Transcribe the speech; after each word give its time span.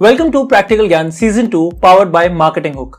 Welcome 0.00 0.30
to 0.30 0.42
practical 0.44 0.88
ज्ञान 0.88 1.10
season 1.10 1.46
two 1.46 1.60
powered 1.82 2.08
by 2.08 2.28
marketing 2.30 2.74
hook 2.74 2.96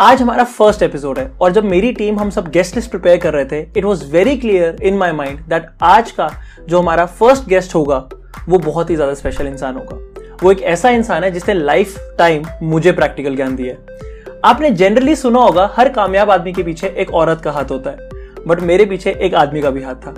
आज 0.00 0.20
हमारा 0.22 0.42
फ़र्स्ट 0.44 0.82
एपिसोड 0.82 1.18
है, 1.18 1.26
और 1.32 1.52
जब 1.52 1.64
मेरी 1.64 1.90
टीम 1.92 2.18
हम 2.18 2.28
सब 2.30 2.50
गेस्ट 2.50 2.76
लिस्ट 2.76 2.90
प्रिपेयर 2.90 3.16
कर 3.20 3.32
रहे 3.34 3.44
थे 3.44 3.60
it 3.76 3.84
was 3.84 4.04
very 4.12 4.36
clear 4.36 4.76
in 4.82 4.96
my 4.98 5.12
mind 5.12 5.40
that 5.48 5.66
आज 5.84 6.10
का 6.10 6.30
जो 6.68 6.80
हमारा 6.80 7.06
फ़र्स्ट 7.06 7.48
गेस्ट 7.48 7.74
होगा, 7.74 7.98
वो 8.48 8.58
बहुत 8.58 8.90
ही 8.90 8.96
ज़्यादा 8.96 9.14
स्पेशल 9.14 9.46
इंसान 9.46 9.76
होगा। 9.76 9.98
वो 10.42 10.52
एक 10.52 10.62
ऐसा 10.64 10.90
इंसान 10.90 11.24
है 11.24 11.30
जिसने 11.30 11.54
लाइफ 11.54 11.96
टाइम 12.18 12.44
मुझे 12.64 12.92
प्रैक्टिकल 12.92 13.36
ज्ञान 13.36 13.56
दिया 13.56 13.74
है। 13.74 14.40
आपने 14.44 14.70
जनरली 14.72 15.16
सुना 15.16 15.40
होगा, 15.40 15.70
हर 15.76 15.88
कामयाब 15.90 16.30
आदमी 16.30 16.52
के 16.52 16.62
पीछे 16.62 16.94
एक 16.98 17.12
औरत 17.14 17.40
का 17.44 17.52
हाथ 17.52 17.70
होता 17.70 17.90
है 17.90 18.08
बट 18.46 18.60
मेरे 18.62 18.86
पीछे 18.86 19.16
एक 19.18 19.34
आदमी 19.36 19.62
का 19.62 19.70
भी 19.70 19.82
हाथ 19.82 20.06
था। 20.06 20.14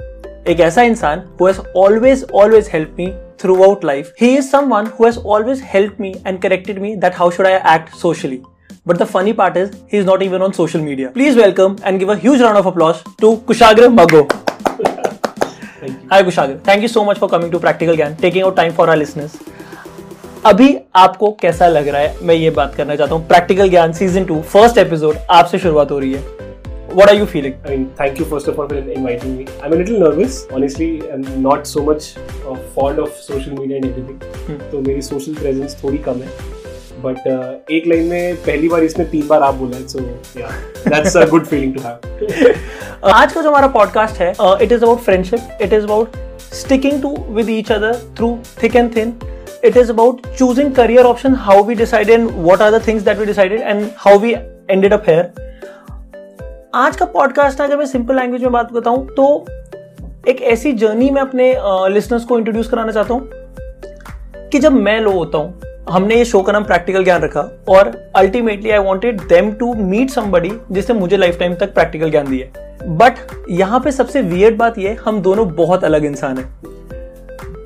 एक 0.49 0.61
ऐसा 0.61 0.83
इंसान 0.85 1.25
who 1.41 1.47
has 1.47 1.61
always 1.79 2.27
always 2.35 2.71
help 2.73 2.97
me 2.99 3.13
throughout 3.41 3.85
life. 3.85 4.13
He 4.17 4.37
is 4.37 4.49
someone 4.51 4.87
who 4.87 5.05
has 5.07 5.19
always 5.19 5.61
helped 5.61 5.99
me 5.99 6.15
and 6.25 6.41
corrected 6.43 6.81
me 6.81 6.95
that 6.97 7.15
how 7.15 7.31
should 7.31 7.47
I 7.47 7.53
act 7.75 7.95
socially. 7.97 8.43
But 8.85 8.99
the 8.99 9.07
funny 9.07 9.33
part 9.33 9.57
is, 9.57 9.71
he 9.89 9.97
is 9.97 10.05
not 10.05 10.23
even 10.23 10.43
on 10.43 10.53
social 10.53 10.83
media. 10.83 11.11
Please 11.11 11.37
welcome 11.37 11.79
and 11.85 11.99
give 11.99 12.09
a 12.09 12.17
huge 12.17 12.41
round 12.41 12.59
of 12.59 12.67
applause 12.67 13.03
to 13.23 13.37
Kushagra 13.51 13.93
Mago. 13.95 14.27
Hi 16.11 16.23
Kushagra. 16.23 16.61
Thank 16.63 16.83
you 16.83 16.89
so 16.89 17.05
much 17.05 17.19
for 17.19 17.29
coming 17.29 17.51
to 17.51 17.59
Practical 17.59 17.97
Gyan, 17.97 18.19
taking 18.19 18.43
out 18.43 18.57
time 18.57 18.73
for 18.73 18.89
our 18.91 18.97
listeners. 19.05 19.39
अभी 20.47 20.69
आपको 20.97 21.31
कैसा 21.41 21.67
लग 21.69 21.89
रहा 21.89 22.01
है 22.01 22.27
मैं 22.27 22.35
ये 22.35 22.51
बात 22.59 22.75
करना 22.75 22.95
चाहता 22.97 23.15
हूँ 23.15 23.27
प्रैक्टिकल 23.29 23.69
ज्ञान 23.71 23.93
सीज़न 23.93 24.25
टू 24.25 24.41
फ़र्स्ट 24.53 24.79
एपिसोड 24.79 25.17
आपसे 25.31 25.59
शुरुआत 25.59 25.91
हो 25.91 25.99
रही 25.99 26.13
है 26.13 26.50
what 26.99 27.09
are 27.09 27.15
you 27.15 27.27
feeling 27.27 27.59
I 27.65 27.71
mean, 27.71 27.91
thank 27.97 28.19
you 28.19 28.25
first 28.25 28.49
of 28.49 28.59
all 28.59 28.69
for 28.69 28.77
inviting 28.77 29.37
me. 29.37 29.47
I'm 29.63 29.73
a 29.73 29.77
little 29.77 29.99
nervous. 29.99 30.47
Honestly, 30.53 31.11
I'm 31.11 31.43
not 31.43 31.67
so 31.67 31.85
much 31.85 32.17
uh, 32.17 32.57
fond 32.77 32.99
of 32.99 33.13
social 33.13 33.55
media 33.55 33.77
and 33.77 33.87
everything. 33.87 34.19
Hmm. 34.47 34.59
तो 34.71 34.81
मेरी 34.89 35.03
social 35.09 35.37
presence 35.43 35.83
थोड़ी 35.83 35.99
कम 36.09 36.23
है. 36.23 36.31
But 37.03 37.27
uh, 37.33 37.71
एक 37.77 37.87
line 37.87 38.07
में 38.09 38.37
पहली 38.47 38.69
बार 38.69 38.85
इसमें 38.85 39.09
तीन 39.11 39.27
बार 39.29 39.43
आप 39.43 39.55
बोला 39.55 39.77
है, 39.77 39.87
so 39.87 40.01
yeah, 40.41 40.53
that's 40.85 41.15
a 41.15 41.27
good 41.35 41.47
feeling 41.53 41.75
to 41.77 41.83
have. 41.89 42.09
Uh, 43.03 43.13
आज 43.15 43.33
का 43.33 43.43
जो 43.43 43.49
हमारा 43.49 43.69
पॉडकास्ट 43.79 44.21
है 44.21 44.31
it 44.63 44.73
is 44.73 44.83
about 44.83 44.99
friendship 45.01 45.59
it 45.63 45.73
is 45.73 45.85
about 45.85 46.17
sticking 46.55 47.03
to 47.03 47.17
with 47.35 47.51
each 47.51 47.73
other 47.73 47.95
through 48.17 48.39
thick 48.63 48.77
and 48.77 48.95
thin 48.97 49.19
it 49.69 49.75
is 49.77 49.91
about 49.93 50.21
choosing 50.37 50.69
career 50.77 51.03
option 51.07 51.35
how 51.47 51.55
we 51.63 51.75
decided 51.79 52.13
and 52.15 52.31
what 52.45 52.63
are 52.67 52.71
the 52.75 52.79
things 52.85 53.03
that 53.09 53.19
we 53.23 53.27
decided 53.31 53.65
and 53.73 53.91
how 54.05 54.13
we 54.23 54.31
ended 54.75 54.95
up 54.97 55.09
here 55.11 55.25
आज 56.75 56.97
का 56.97 57.05
podcast 57.05 57.61
अगर 57.61 57.77
मैं 57.77 57.87
simple 57.87 58.17
language 58.17 58.43
में 58.43 58.53
बात 58.53 58.73
करता 58.73 58.91
हूँ 58.91 59.09
तो 59.09 59.45
एक 60.29 60.43
ऐसी 60.43 60.73
जर्नी 60.73 61.11
में 61.11 61.23
अपने 61.23 61.57
लिसनर्स 61.95 62.25
को 62.25 62.39
इंट्रोड्यूस 62.39 62.69
कराना 62.69 62.93
चाहता 62.93 63.15
हूँ 63.15 63.29
कि 64.49 64.59
जब 64.59 64.73
मैं 64.73 65.01
लो 65.01 65.11
होता 65.11 65.39
हूँ, 65.39 65.61
हमने 65.91 66.15
ये 66.15 66.25
शो 66.25 66.43
का 66.43 66.53
नाम 66.53 66.65
प्रैक्टिकल 66.65 67.05
ज्ञान 67.05 67.23
रखा 67.23 67.41
और 67.69 68.11
ultimately 68.17 68.71
I 68.71 68.79
wanted 68.79 69.21
them 69.21 69.53
to 69.53 69.75
meet 69.75 70.11
somebody 70.11 70.53
जिसने 70.73 71.01
मुझे 71.01 71.17
लाइफ 71.17 71.39
टाइम 71.39 71.55
तक 71.55 71.75
प्रैक्टिकल 71.75 72.11
ज्ञान 72.11 72.27
दिया 72.31 72.77
बट 72.87 73.13
यहाँ 73.51 73.81
पे 73.81 73.93
सबसे 73.93 74.23
वियर्ड 74.23 74.57
बात 74.57 74.79
ये 74.79 74.97
हम 75.05 75.23
दोनों 75.23 75.49
बहुत 75.49 75.85
अलग 75.85 76.05
इंसान 76.05 76.39
हैं। 76.39 76.61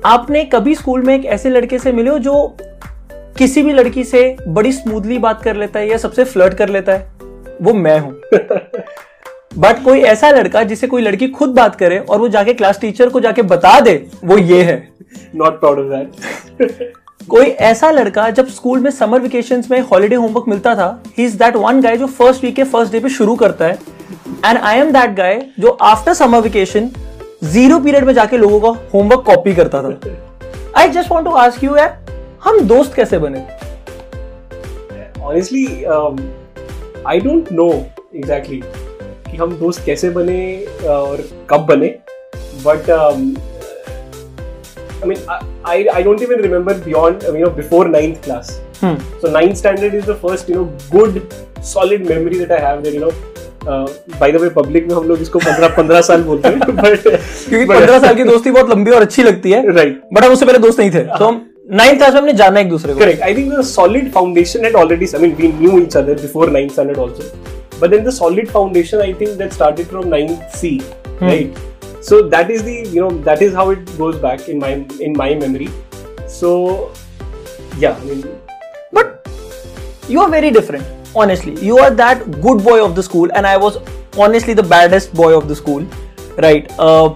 आपने 0.05 0.43
कभी 0.43 0.75
स्कूल 0.75 1.01
में 1.01 1.15
एक 1.15 1.25
ऐसे 1.25 1.49
लड़के 1.49 1.79
से 1.79 1.91
मिले 1.91 2.09
हो 2.09 2.19
जो 2.19 2.57
किसी 3.37 3.63
भी 3.63 3.73
लड़की 3.73 4.03
से 4.03 4.37
बड़ी 4.47 4.71
स्मूथली 4.71 5.17
बात 5.17 5.41
कर 5.41 5.55
लेता 5.55 5.79
है 5.79 5.89
या 5.89 5.97
सबसे 5.97 6.23
फ्लर्ट 6.23 6.53
कर 6.53 6.69
लेता 6.69 6.93
है? 6.93 7.15
वो 7.61 7.73
मैं 7.73 7.99
हूँ। 7.99 8.21
बट 9.57 9.83
कोई 9.83 10.01
ऐसा 10.01 10.29
लड़का 10.29 10.63
जिसे 10.63 10.87
कोई 10.87 11.01
लड़की 11.01 11.27
खुद 11.27 11.49
बात 11.49 11.75
करे 11.75 11.97
और 11.99 12.19
वो 12.19 12.27
जाके 12.27 12.53
क्लास 12.53 12.79
टीचर 12.79 13.09
को 13.09 13.19
जाके 13.19 13.41
बता 13.41 13.79
दे 13.79 13.95
वो 14.23 14.37
ये 14.37 14.61
है। 14.63 14.77
Not 15.41 15.59
proud 15.63 15.79
of 15.79 15.91
that. 15.91 16.05
कोई 17.29 17.45
ऐसा 17.45 17.91
लड़का 17.91 18.29
जब 18.29 18.47
स्कूल 18.47 18.79
में 18.79 18.91
समर 18.91 19.19
वेकेशन 19.19 19.63
में 19.71 19.79
हॉलीडे 19.81 20.15
होमवर्क 20.15 20.45
मिलता 20.47 20.75
था 20.75 21.03
he 21.17 21.25
is 21.25 21.37
that 21.37 21.55
one 21.55 21.81
guy 21.81 21.97
जो 21.97 22.07
फ़र्स्ट 22.07 22.43
वीक 22.43 22.55
के 22.55 22.63
फ़र्स्ट 22.63 22.91
डे 22.91 22.99
पे 22.99 23.09
शुरू 23.09 23.35
करता 23.35 23.65
है। 23.65 23.77
And 24.45 24.57
I 24.57 24.79
am 24.79 24.91
that 24.91 25.15
guy 25.15 25.45
जो 25.59 25.69
after 25.69 26.13
summer 26.13 26.39
vacation 26.39 26.89
zero 27.43 27.79
period 27.79 28.05
में 28.05 28.13
जाके 28.13 28.37
लोगों 28.37 28.59
का 28.59 28.79
होमवर्क 28.93 29.23
कॉपी 29.25 29.53
करता 29.53 29.81
था। 29.81 29.99
I 30.77 30.89
just 30.89 31.11
want 31.11 31.27
to 31.27 31.33
ask 31.33 31.63
you 31.63 31.75
यार 31.75 31.97
हम 32.43 32.59
दोस्त 32.59 32.93
कैसे 32.93 33.17
बने? 33.17 33.45
Um, 35.27 36.19
I 37.05 37.19
don't 37.19 37.49
know 37.51 37.71
exactly. 38.13 38.63
कि 39.35 39.41
हम 39.41 39.51
दोस्त 39.57 39.85
कैसे 39.85 40.09
बने 40.09 40.65
और 40.89 41.23
कब 41.49 41.65
बने। 41.69 41.87
But 42.65 42.89
I 42.89 43.33
mean 45.07 45.17
I 45.67 45.85
I 45.85 46.03
don't 46.03 46.21
even 46.21 46.41
remember 46.41 46.73
beyond 46.85 47.23
you 47.25 47.45
know 47.45 47.49
before 47.55 47.87
ninth 47.89 48.23
class 48.25 48.51
so 48.83 49.31
ninth 49.31 49.57
standard 49.57 49.95
is 49.95 50.05
the 50.05 50.15
first 50.21 50.49
you 50.49 50.55
know 50.55 50.63
good 50.91 51.19
solid 51.65 52.09
memory 52.09 52.39
that 52.39 52.51
I 52.51 52.59
have 52.59 52.81
there 52.81 52.95
you 52.95 53.01
know 53.01 53.11
by 54.19 54.31
the 54.31 54.35
way 54.35 54.49
public 54.49 54.87
में 54.87 54.95
हम 54.95 55.07
लोग 55.07 55.21
इसको 55.21 55.39
15 55.39 55.75
15 55.77 56.01
साल 56.01 56.23
बोलते 56.23 56.47
हैं 56.47 56.75
but 56.75 57.07
क्योंकि 57.07 57.65
15 57.65 57.99
साल 58.01 58.15
की 58.15 58.23
दोस्ती 58.23 58.51
बहुत 58.51 58.69
लंबी 58.69 58.91
और 58.91 59.01
अच्छी 59.01 59.23
लगती 59.23 59.51
है 59.51 59.71
राइट 59.71 60.01
बट 60.13 60.23
हम 60.23 60.31
उससे 60.33 60.45
पहले 60.45 60.59
दोस्त 60.59 60.79
नहीं 60.79 60.91
थे। 60.91 61.01
तो 61.17 61.25
हम 61.25 61.45
नाइन्थ 61.71 61.97
क्लास 61.97 62.13
में 62.13 62.19
हमने 62.19 62.33
जाना 62.33 62.59
एक 62.59 62.69
दूसरे 62.69 62.93
को। 62.93 62.99
Correct 62.99 63.21
I 63.23 63.35
think 63.37 63.53
solid 63.65 64.11
foundation 64.11 64.65
had 64.65 64.75
already 64.75 65.05
I 65.15 65.21
mean 65.21 65.35
we 65.35 65.47
knew 65.59 65.79
each 65.81 65.97
other 65.97 66.13
before 66.21 66.49
ninth 66.51 66.71
standard 66.71 66.99
also 66.99 67.23
but 67.78 67.90
then 67.90 68.04
the 68.04 68.12
solid 68.12 68.50
foundation 68.50 69.00
I 69.00 69.12
think 69.12 69.38
that 69.38 69.52
started 69.52 69.88
from 69.88 70.10
ninth 70.10 70.54
C 70.54 70.80
right 71.20 71.58
so 72.10 72.22
that 72.36 72.50
is 72.50 72.62
the 72.62 72.76
you 72.98 73.00
know 73.00 73.10
that 73.30 73.42
is 73.42 73.54
how 73.54 73.70
it 73.70 73.96
goes 73.98 74.18
back 74.28 74.48
in 74.48 74.58
my 74.58 74.72
in 75.08 75.12
my 75.24 75.34
memory 75.34 75.68
so 76.26 76.54
yeah 77.78 77.96
I 77.96 78.04
mean 78.04 78.24
But 78.92 79.28
you 80.08 80.20
are 80.20 80.28
very 80.28 80.50
different, 80.50 80.84
honestly. 81.14 81.52
You 81.64 81.78
are 81.78 81.90
that 81.90 82.24
good 82.46 82.62
boy 82.64 82.84
of 82.84 82.94
the 82.94 83.02
school, 83.02 83.30
and 83.34 83.46
I 83.46 83.56
was 83.56 83.76
honestly 84.18 84.54
the 84.54 84.62
baddest 84.62 85.14
boy 85.14 85.36
of 85.36 85.46
the 85.48 85.56
school, 85.60 85.86
right? 86.46 86.72
Uh, 86.78 87.14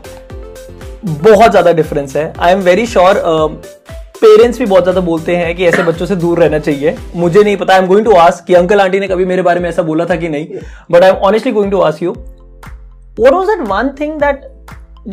बहुत 1.05 1.51
ज़्यादा 1.51 1.73
difference 1.73 2.15
है 2.17 2.33
I 2.41 2.53
am 2.53 2.61
very 2.67 2.87
sure 2.87 3.19
parents 4.22 4.60
भी 4.60 4.66
बहुत 4.66 4.84
ज़्यादा 4.84 5.02
बोलते 5.02 5.36
हैं 5.36 5.56
कि 5.56 5.66
ऐसे 5.66 5.84
बच्चों 5.84 6.06
से 6.06 6.16
दूर 6.16 6.40
रहना 6.40 6.60
चाहिए। 6.60 6.96
मुझे 7.16 7.44
नहीं 7.44 7.58
पता 7.58 7.74
I 7.74 7.80
am 7.80 7.88
going 7.88 8.06
to 8.06 8.16
ask 8.18 8.46
कि 8.46 8.54
अंकल 8.54 8.82
आंटी 8.82 9.00
ने 9.00 9.08
कभी 9.08 9.26
मेरे 9.26 9.42
बारे 9.42 9.60
में 9.60 9.70
ऐसा 9.70 9.82
बोला 9.84 10.06
था 10.06 10.16
कि 10.16 10.30
नहीं। 10.30 10.60
But 10.92 11.04
I 11.04 11.10
am 11.10 11.16
honestly 11.28 11.52
going 11.52 11.72
to 11.72 11.80
ask 11.82 12.04
you 12.04 12.16
what 13.18 13.34
was 13.36 13.48
that 13.48 13.62
one 13.70 13.88
thing 13.96 14.12
that 14.20 14.44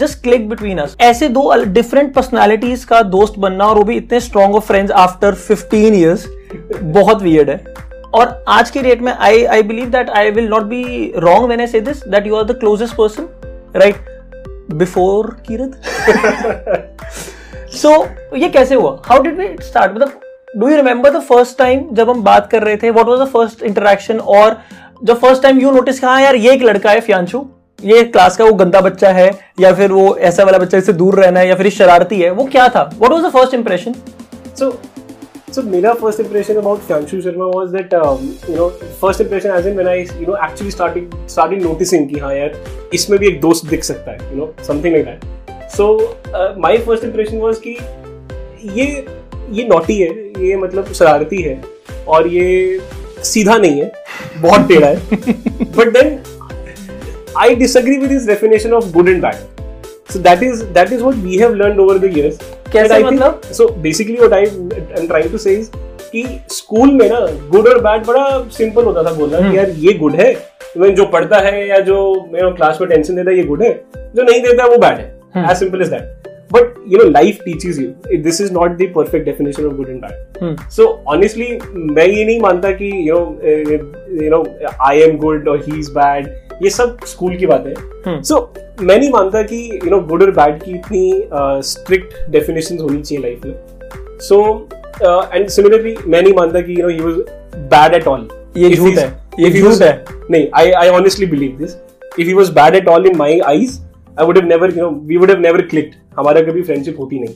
just 0.01 0.19
clicked 0.25 0.49
between 0.51 0.81
us? 0.81 0.93
ऐसे 1.03 1.29
दो 1.29 1.55
डिफरेंट 1.65 2.13
पर्सनालिटीज 2.15 2.85
का 2.85 3.01
दोस्त 3.15 3.39
बनना 3.39 3.65
और 3.65 3.77
वो 3.77 3.83
भी 3.85 3.97
इतने 3.97 4.21
strong 4.21 4.55
of 4.57 4.67
friends 4.67 4.93
after 5.05 5.35
fifteen 5.35 5.95
years 5.95 6.27
बहुत 6.83 7.23
वियर्ड 7.23 7.51
है। 7.51 7.75
और 8.15 8.45
आज 8.49 8.71
की 8.71 8.83
डेट 8.83 9.01
में 9.03 9.13
I 9.13 9.45
I 9.45 9.63
believe 9.63 9.89
that 9.91 10.11
I 10.11 10.31
will 10.31 10.49
not 10.49 10.63
be 10.65 11.13
wrong 11.17 11.47
when 11.47 11.61
I 11.61 11.67
say 11.67 11.81
this 11.81 12.03
that 12.09 12.27
you 12.27 12.37
are 12.37 12.45
the 12.45 12.59
closest 12.61 12.95
person 12.97 13.29
right 13.77 13.97
before 14.75 15.37
Kirat 15.49 15.81
so 17.77 17.89
so, 17.89 18.37
ये 18.43 18.49
कैसे 18.49 18.75
हुआ? 18.75 19.01
How 19.07 19.23
did 19.23 19.39
we 19.39 19.49
start 19.63 19.95
मतलब 19.95 20.21
do 20.57 20.69
you 20.69 20.77
remember 20.77 21.11
the 21.11 21.21
first 21.23 21.59
time 21.59 21.85
जब 21.95 22.11
हम 22.11 22.23
बात 22.25 22.49
कर 22.51 22.63
रहे 22.63 22.77
थे 22.77 22.91
what 22.91 23.07
was 23.07 23.21
the 23.21 23.25
first 23.33 23.63
interaction 23.63 24.19
और 24.19 24.57
जब 25.05 25.19
फ़र्स्ट 25.21 25.43
टाइम 25.43 25.61
यू 25.61 25.71
नोटिस 25.71 26.03
हाँ 26.05 26.21
यार 26.23 26.37
ये 26.37 26.53
एक 26.53 26.63
लड़का 26.63 26.91
है 26.91 27.01
फ्यांशु 27.01 27.45
ये 27.85 28.03
क्लास 28.05 28.37
का 28.37 28.45
वो 28.45 28.53
गंदा 28.55 28.81
बच्चा 28.81 29.11
है 29.13 29.31
या 29.61 29.73
फिर 29.75 29.93
वो 29.93 30.17
ऐसा 30.29 30.45
वाला 30.45 30.59
बच्चा 30.59 30.79
इससे 30.79 30.93
दूर 30.93 31.21
रहना 31.21 31.41
है 31.41 31.49
या 31.49 31.55
फिर 31.55 31.71
शरारती 31.71 32.21
है 32.21 32.31
वो 32.31 32.45
क्या 32.53 32.69
था? 32.69 32.91
What 32.99 33.13
was 33.13 33.25
the 33.25 33.31
first 33.31 33.55
impression 33.55 33.95
so 34.61 34.73
so 35.53 35.63
mera 35.63 35.91
first 35.99 36.21
impression 36.23 36.59
about 36.61 36.81
Fyanshu 36.89 37.19
Sharma 37.27 37.47
was 37.53 37.71
that 37.77 37.95
um, 37.99 38.25
you 38.49 38.57
know 38.57 38.67
first 39.05 39.23
impression 39.25 39.55
as 39.59 39.69
in 39.71 39.79
when 39.81 39.89
I 39.93 39.95
you 40.01 40.27
know 40.27 40.41
actually 40.49 40.75
started 40.75 41.15
started 41.37 41.65
noticing 41.69 42.09
कि 42.11 42.19
हाँ 42.25 42.35
यार 42.35 42.61
इसमें 42.95 43.19
भी 43.21 43.29
एक 43.29 43.41
दोस्त 43.41 43.67
दिख 43.71 43.85
सकता 43.85 44.11
है 44.11 44.31
you 44.33 44.43
know 44.43 44.53
something 44.71 44.97
like 44.97 45.09
that. 45.09 45.36
So 45.69 45.87
my 46.59 46.79
first 46.79 47.05
impression 47.05 47.39
was 47.39 47.61
कि 47.67 47.77
ये 48.75 48.85
ये 49.53 49.65
नोटी 49.65 49.99
है 50.01 50.09
ये 50.47 50.57
मतलब 50.57 50.93
शरारती 50.93 51.43
है 51.43 51.61
और 52.09 52.27
ये 52.29 52.81
सीधा 53.25 53.57
नहीं 53.57 53.81
है 53.83 53.93
बहुत 54.41 54.69
टेढ़ा 54.69 54.87
है। 54.87 54.97
But 55.77 55.93
then 55.93 56.19
I 57.39 57.55
disagree 57.55 57.97
with 57.99 58.13
is 58.13 58.27
definition 58.27 58.73
of 58.73 58.91
good 58.93 59.09
and 59.09 59.23
bad 59.23 60.13
so 60.13 60.19
that 60.19 60.43
is 60.43 60.63
that 60.65 60.93
is 60.93 61.03
what 61.03 61.15
we 61.15 61.37
have 61.39 61.55
learn 61.55 61.81
over 61.81 61.99
the 61.99 62.17
years 62.19 62.39
so 63.53 63.69
basically 63.83 64.17
what 64.17 64.33
I 64.33 64.45
am 64.45 65.07
trying 65.07 65.31
to 65.33 65.39
say 65.39 65.63
school 66.51 66.91
में 66.93 67.09
ना 67.11 67.19
good 67.51 67.67
और 67.69 67.81
bad 67.83 68.07
बड़ा 68.07 68.27
simple 68.53 68.85
होता 68.85 69.03
था 69.03 69.13
बोलना 69.15 69.39
कि 69.39 69.45
हम्म। 69.45 69.57
यार 69.57 69.71
ये 69.79 69.93
गुड 69.95 70.15
है 70.17 70.31
इवन 70.77 70.95
जो 70.95 71.05
पढ़ता 71.07 71.39
है 71.39 71.67
या 71.69 71.79
जो 71.81 71.99
मेरा 72.33 72.51
क्लास 72.51 72.79
में 72.81 72.89
टेंशन 72.91 73.17
देता 73.17 73.31
है 73.31 73.37
ये 73.37 73.43
गुड 73.45 73.63
है 73.63 73.71
जो 74.17 74.23
नहीं 74.23 74.41
देता 74.43 74.63
है 74.63 74.69
वो 74.71 74.79
बैड 74.79 74.99
है। 74.99 75.15
As 75.37 75.57
simple 75.57 75.83
as 75.83 75.89
that 75.89 76.29
but 76.53 76.75
you 76.89 76.99
know 76.99 77.09
life 77.11 77.39
teaches 77.45 77.79
you 77.81 78.19
this 78.23 78.41
is 78.41 78.53
not 78.53 78.77
the 78.79 78.93
perfect 78.95 79.25
definition 79.25 79.67
of 79.67 79.75
good 79.75 79.89
and 79.89 80.01
bad 80.01 80.69
so 80.71 80.87
honestly 81.09 81.59
मैं 81.75 82.07
ये 82.07 82.25
नहीं 82.25 82.41
मानता 82.41 82.71
कि 82.81 82.91
you 83.09 83.15
know 83.15 84.23
you 84.23 84.31
know 84.31 84.45
I 84.89 85.01
am 85.03 85.17
good 85.19 85.49
और 85.49 85.63
ही 85.67 85.79
इज़ 85.79 85.91
बैड 85.93 86.29
ये 86.63 86.71
सब 86.71 86.97
school 87.07 87.37
की 87.37 87.47
बात 87.47 87.65
है। 87.67 88.21
सो 88.23 88.37
मैं 88.81 88.99
नहीं 88.99 89.11
मानता 89.11 89.43
कि 89.43 89.59
यू 89.85 89.91
नो 89.91 90.01
गुड 90.09 90.23
और 90.23 90.31
बैड 90.31 90.63
की 90.63 90.71
इतनी 90.73 91.61
स्ट्रिक्ट 91.69 92.31
डेफिनेशन 92.31 92.79
होनी 92.79 93.03
चाहिए 93.03 93.23
लाइफ 93.23 93.45
में. 93.45 93.55
सो 94.21 94.69
एंड 95.33 95.49
सिमिलरली 95.49 95.97
मैं 96.07 96.23
नहीं 96.23 96.33
मानता 96.35 96.61
कि 96.61 96.81
you 96.81 96.83
know 96.83 96.89
he 96.89 97.01
was 97.01 97.15
bad 97.75 97.95
at 97.95 98.07
all 98.09 98.29
ये 98.57 98.71
झूठ 98.71 98.99
है. 98.99 99.07
ये 99.41 99.51
झूठ 99.51 99.83
है. 99.83 100.05
नहीं 100.31 100.47
I 100.55 100.71
I 100.73 100.89
honestly 100.91 101.27
believe 101.27 101.57
this 101.59 101.77
if 102.19 102.27
he 102.27 102.35
was 102.35 102.51
bad 102.53 102.75
at 102.75 102.89
all 102.89 103.07
in 103.07 103.17
my 103.17 103.39
eyes 103.47 103.79
I 104.19 104.27
would 104.27 104.39
have 104.39 104.47
never 104.47 104.71
you 104.71 104.83
know 104.83 104.91
we 105.07 105.17
would 105.17 105.31
have 105.31 105.41
never 105.41 105.63
clicked 105.65 105.95
हमारा 106.19 106.41
कभी 106.43 106.63
friendship 106.63 107.01
होती 107.01 107.19
नहीं। 107.21 107.35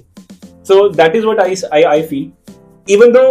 So 0.68 0.88
that 0.90 1.16
is 1.16 1.24
what 1.24 1.40
I 1.40 1.54
I 1.72 1.82
I 1.84 2.02
feel 2.02 2.30
even 2.88 3.12
though 3.12 3.22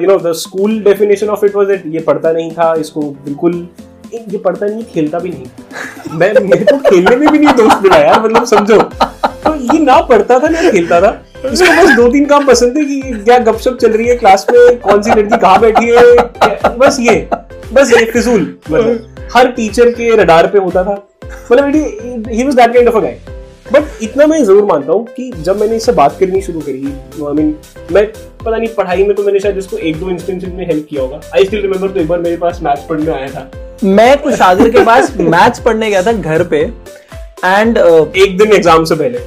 you 0.00 0.06
know 0.06 0.18
the 0.20 0.32
school 0.36 0.80
definition 0.82 1.28
of 1.28 1.44
it 1.46 1.56
was 1.56 1.66
that 1.66 1.82
ये 1.86 2.00
पढ़ता 2.00 2.32
नहीं 2.32 2.50
था, 2.50 2.74
इसको 2.80 3.00
बिल्कुल, 3.00 3.66
ये 4.14 4.38
पढ़ता 4.38 4.66
नहीं, 4.66 4.84
खेलता 4.84 5.18
भी 5.18 5.30
नहीं। 5.30 5.46
मैं, 6.18 6.32
मेरे 6.40 6.64
को 6.64 6.76
खेलने 6.80 7.16
में 7.16 7.28
भी 7.28 7.38
नहीं 7.38 7.54
दोस्त 7.56 7.82
मिला 7.82 7.96
यार 7.96 8.20
मतलब 8.22 8.44
समझो। 8.46 8.78
तो 8.78 9.54
ये 9.54 9.78
ना 9.78 10.00
पढ़ता 10.02 10.38
था, 10.38 10.48
ना 10.48 10.70
खेलता 10.70 11.00
था। 11.00 11.10
इसको 11.44 11.72
बस 11.76 11.94
दो 11.96 12.08
तीन 12.12 12.24
काम 12.26 12.46
पसंद 12.46 12.76
थे 12.76 12.84
कि 12.84 13.00
क्या 13.14 13.38
गपशप 13.40 13.76
चल 13.80 13.92
रही 13.92 14.06
है 14.08 14.16
क्लास 14.16 14.46
में, 14.50 14.78
कौन 14.80 15.02
सी 15.02 15.10
लड़की 15.10 15.36
कहाँ 15.36 15.60
बैठी 15.60 15.86
है 15.86 16.76
बस 16.78 16.96
ये 17.00 17.28
बस 17.72 17.92
ये, 17.92 18.04
फिजूल 18.06 18.54
मतलब। 18.70 19.28
हर 19.34 19.50
टीचर 19.52 19.90
के 19.90 20.14
रडार 20.16 20.46
पे 20.46 20.58
होता 20.58 20.84
था। 20.84 20.94
मतलब 21.50 22.28
he 22.28 22.44
was 22.44 22.54
that 22.54 22.72
kind 22.74 22.88
of 22.88 22.96
a 22.96 23.00
guy 23.00 23.18
but 23.72 24.02
इतना 24.02 24.26
मैं 24.26 24.42
ज़रूर 24.44 24.64
मानता 24.64 24.92
हूँ 24.92 25.04
कि 25.16 25.30
जब 25.38 25.60
मैंने 25.60 25.76
इससे 25.76 25.92
बात 25.92 26.16
करनी 26.20 26.40
शुरू 26.42 26.60
करी 26.60 26.84
आई 27.26 27.32
मीन 27.34 27.54
मैं 27.92 28.06
पता 28.44 28.56
नहीं 28.56 28.68
पढ़ाई 28.74 29.04
में 29.04 29.14
तो 29.16 29.22
मैंने 29.22 29.40
शायद 29.40 29.58
इसको 29.58 29.76
एक 29.78 29.96
दो 30.00 30.10
इंस्टेंसेस 30.10 30.52
में 30.52 30.66
हेल्प 30.66 30.86
किया 30.90 31.02
होगा। 31.02 31.20
आई 31.34 31.44
स्टिल 31.44 31.62
रिमेंबर 31.62 31.88
तो 31.88 32.00
एक 32.00 32.08
बार 32.08 32.18
मेरे 32.18 32.36
पास 32.36 32.60
मैथ्स 32.62 32.86
पढ़ने 32.88 33.10
आया 33.12 33.28
था। 33.28 33.50
मैं 33.84 34.16
कुछ 34.18 34.32
कुशागर 34.32 34.70
के 34.70 34.84
पास 34.84 35.12
मैथ्स 35.18 35.60
पढ़ने 35.60 35.90
गया 35.90 36.02
था 36.02 36.12
घर 36.12 36.44
पे। 36.44 36.60
एंड 37.44 37.78
uh, 37.78 38.16
एक 38.16 38.38
दिन 38.38 38.52
एग्ज़ाम 38.52 38.84
से 38.84 38.94
पहले। 38.94 39.18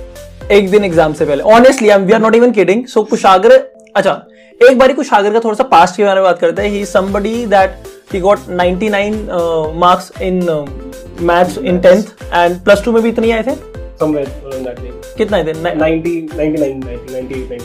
एक 0.55 0.69
दिन 0.71 0.83
एग्ज़ाम 0.83 1.13
से 1.13 1.25
पहले। 1.25 1.43
Honestly 1.53 1.89
I 1.89 1.99
we 1.99 2.13
are 2.13 2.21
not 2.21 2.35
even 2.35 2.51
kidding 2.51 2.85
so 2.87 3.03
Kushagra 3.03 3.51
अच्छा 3.95 4.21
एक 4.61 4.77
बारी 4.79 4.93
कुशागर 4.93 5.33
का 5.33 5.39
थोड़ा 5.39 5.55
सा 5.55 5.63
पास्ट 5.69 5.95
के 5.95 6.03
बारे 6.03 6.21
में 6.21 6.23
बात 6.23 6.39
करते 6.39 6.61
हैं। 6.61 6.69
He 6.69 6.85
somebody 6.85 7.45
that 7.47 7.83
he 8.13 8.19
got 8.19 8.39
99 8.51 9.73
marks 9.79 10.11
in 10.21 10.39
maths 11.21 11.57
in 11.57 11.79
10th 11.81 12.07
and 12.33 12.59
plus 12.63 12.83
2 12.83 12.93
में 12.93 13.03
भी 13.03 13.09
इतने 13.09 13.31
आए 13.31 13.43
थे? 13.43 13.51
कितना 15.17 15.37
आए 15.37 15.43
थे 15.43 15.53
90 15.53 16.29
99 16.37 16.97
98 17.11 17.61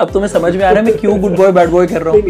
अब 0.00 0.10
तुम्हें 0.12 0.28
समझ 0.30 0.56
में 0.56 0.64
आ 0.64 0.70
रहा 0.70 0.80
है 0.80 0.84
मैं 0.84 0.96
क्यों 0.98 1.20
गुड 1.20 1.36
बॉय 1.36 1.52
बैड 1.52 1.70
बॉय 1.70 1.86
कर 1.86 2.02
रहा 2.02 2.14
हूँ? 2.14 2.22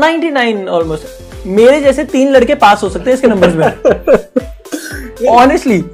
99 0.00 0.68
ऑलमोस्ट 0.68 1.46
मेरे 1.46 1.80
जैसे 1.80 2.04
तीन 2.04 2.30
लड़के 2.32 2.54
पास 2.54 2.82
हो 2.82 2.88
सकते 2.88 3.10
हैं 3.10 3.14
इसके 3.14 3.26
नंबर्स 3.26 3.54
में। 3.54 5.28
ऑनेस्टली 5.28 5.84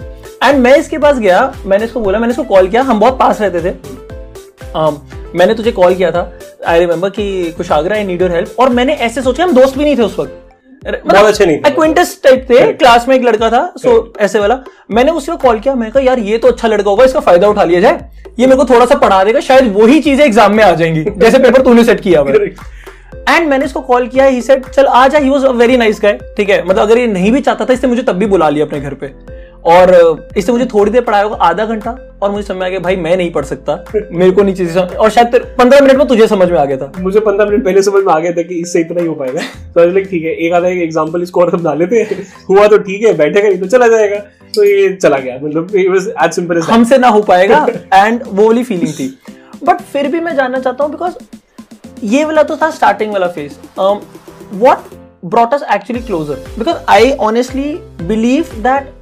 एंड 0.45 0.59
मैं 0.59 0.77
इसके 0.77 0.99
पास 0.99 1.19
गया 1.19 1.55
मैंने 1.67 1.85
इसको 1.85 2.01
बोला 2.01 2.19
मैंने 2.19 2.31
इसको 2.31 2.45
कॉल 2.45 2.69
किया 2.69 2.83
हम 2.83 3.01
बहुत 3.01 3.19
पास 3.19 3.41
रहते 3.41 3.61
थे। 3.61 3.75
Um, 4.77 4.95
मैंने 5.35 5.55
तुझे 5.55 5.73
कॉल 5.73 5.95
किया 5.95 6.11
था। 6.11 6.39
आई 6.67 6.81
रिमेम्बर 6.81 7.11
कि 7.11 7.51
कुछ 7.57 7.73
Agra 7.73 7.97
I 7.97 8.05
need 8.05 8.23
your 8.23 8.33
help 8.33 8.57
और 8.59 8.69
मैंने 8.69 8.93
ऐसे 8.93 9.23
सोचा 9.23 9.45
हम 9.45 9.53
दोस्त 9.55 9.79
भी 9.79 9.85
नहीं 9.85 9.99
थे 9.99 10.03
उस 10.03 10.19
वक्त। 10.19 10.50
बहुत 10.83 11.27
अच्छे 11.27 11.47
नहीं 11.47 11.57
एक्विंटस 11.67 12.21
टाइप 12.25 12.47
थे। 12.51 12.73
क्लास 12.73 13.07
में 13.09 13.15
एक 13.17 13.25
लड़का 13.25 13.51
था 13.51 13.63
सो 13.79 14.13
ऐसे 14.21 14.39
वाला। 14.39 14.59
मैंने 14.91 15.13
उसको 15.13 15.37
कॉल 15.39 15.59
किया 15.61 15.75
मैंने 15.75 15.91
कहा 15.91 16.03
यार 16.03 16.19
ये 16.21 16.39
तो 16.39 16.49
अच्छा 16.49 16.69
लड़का 16.69 16.91
होगा 16.91 17.05
इसका 17.05 17.21
फ़ायदा 17.21 17.49
उठा 17.49 17.65
लिया 17.65 17.81
जाए। 17.81 18.09
ये 18.39 18.47
मेरे 18.47 18.57
को 18.57 18.65
थोड़ा 18.65 18.87
सा 18.87 18.95
पढ़ा 18.99 19.23
देगा 19.25 19.41
शायद 19.41 19.73
वही 19.75 20.01
चीज़ें 20.01 20.25
एग्ज़ाम 20.25 20.55
में 20.55 20.63
आ 20.65 20.73
जाएँगी। 20.73 21.05
जैसे 21.17 21.39
पेपर 21.39 21.63
तूने 21.63 21.85
सेट 21.85 22.01
किया 22.01 22.21
हुआ 22.21 22.33
एंड 23.29 23.49
मैंने 23.49 23.65
इसको 23.65 23.81
कॉल 23.83 24.07
किया 24.09 24.25
ही 24.25 24.41
सेट 24.43 24.67
चल 24.67 24.87
आ 24.87 25.07
जा 25.09 25.19
he 25.19 25.29
was 25.31 25.45
a 25.47 25.51
very 25.53 25.77
nice 25.77 26.01
guy 26.03 26.19
ठीक 26.37 26.51
है? 26.51 26.63
मतलब 26.65 26.81
अगर 26.81 26.99
ये 26.99 27.07
नहीं 27.09 27.33
भी 27.33 27.41
चाहता 27.41 27.65
था 27.65 27.73
इसने 27.73 27.89
मुझे 27.89 28.03
तब 28.03 28.17
भी 28.17 28.27
बुला 28.27 28.49
लिया 28.49 28.67
अपने 28.67 28.81
घर 28.81 28.95
पे। 28.95 29.13
और 29.65 29.91
इससे 30.37 30.53
मुझे 30.53 30.67
थोड़ी 30.67 30.91
देर 30.91 31.03
पढ़ाया 31.03 31.25
होगा 31.25 31.37
आधा 31.45 31.65
घंटा 31.65 31.91
और 32.23 32.31
मुझे 32.31 32.43
समझ 32.43 32.57
में 32.57 32.67
आ 32.67 32.69
गया 32.69 32.81
भाई 32.81 32.97
मैं 32.97 33.17
नहीं 33.17 33.31
पढ़ 33.33 33.45
सकता 33.45 33.75
मेरे 33.95 34.31
को 34.31 34.43
नहीं 34.43 34.55
चीज़ें 34.55 34.83
और 34.83 35.11
शायद 35.11 35.35
पंद्रह 35.59 35.81
मिनट 35.81 35.97
में 35.97 36.07
तुझे 36.09 36.27
समझ 36.29 36.49
में 36.51 36.59
आ 36.59 36.65
गया 36.65 36.77
था। 36.77 36.93
मुझे 36.99 37.21
पंद्रह 37.21 37.47
मिनट 37.47 37.65
पहले 37.65 37.83
समझ 37.83 38.03
में 38.05 38.13
आ 38.13 38.19
गया 38.19 38.33
था 38.33 38.43
कि 38.43 38.55
इससे 38.55 38.81
इतना 38.81 39.01
ही 39.01 39.07
हो 39.07 39.15
पाएगा। 39.15 39.41
तो 39.75 39.85
लाइक 39.87 40.07
ठीक 40.11 40.25
है 40.25 40.35
एक 40.37 40.53
आधा 40.53 40.69
एक 40.69 40.83
एग्ज़ाम्पल 40.83 41.23
इसको 41.23 41.41
और 41.41 41.61
डाल 41.63 41.79
लेते 41.79 42.01
हैं। 42.01 42.27
हुआ 42.51 42.67
तो 42.67 42.79
ठीक 42.79 43.05
है 43.07 43.13
बैठेगा 43.17 43.49
नहीं 43.49 43.61
तो 43.61 43.67
चला 43.67 43.89
जाएगा। 43.89 44.19
तो 44.55 44.65
ये 44.65 44.93
चला 44.97 45.19
गया 45.19 45.39
मतलब 45.43 45.75
एज 45.77 46.33
सिंपल 46.35 46.61
हमसे 46.63 46.99
ना 46.99 47.09
हो 47.09 47.23
पाएगा 47.23 47.67
एंड 47.95 48.23
वो 48.27 48.47
वाली 48.47 48.65
फीलिंग 48.65 48.93
थी। 48.93 49.09
बट 49.65 49.81
फिर 49.83 50.09
भी 50.09 50.21
मैं 50.21 50.35
जानना 50.37 50.59
चाहता 50.59 50.85
हूँ 50.85 50.93
बिकॉज़ 50.93 51.15
ये 52.07 52.25
वाला 52.25 52.43
तो 52.43 52.57
था 52.57 52.71
स्टार्टिंग 52.71 53.13
वाला 53.13 53.27
phase 53.29 53.53
what 54.55 54.95
brought 55.25 55.55
actually 55.55 56.03
closer 56.03 56.45
because 56.59 56.77
I 56.89 57.11
honestly 57.23 57.73
believe 58.03 58.55
that 58.59 59.00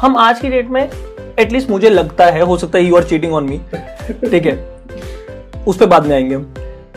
हम 0.00 0.16
आज 0.16 0.40
की 0.40 0.48
डेट 0.48 0.68
में 0.70 0.88
एटलीस्ट 1.38 1.70
मुझे 1.70 1.90
लगता 1.90 2.24
है, 2.26 2.40
हो 2.40 2.56
सकता 2.58 2.78
है 2.78 2.84
you 2.84 2.96
are 2.96 3.04
cheating 3.04 3.34
on 3.34 3.44
me 3.44 3.58
ठीक 4.30 4.46
है? 4.46 4.54
उस 5.66 5.76
पर 5.76 5.86
बाद 5.86 6.06
में 6.06 6.14
आएँगे 6.16 6.34
हम। 6.34 6.42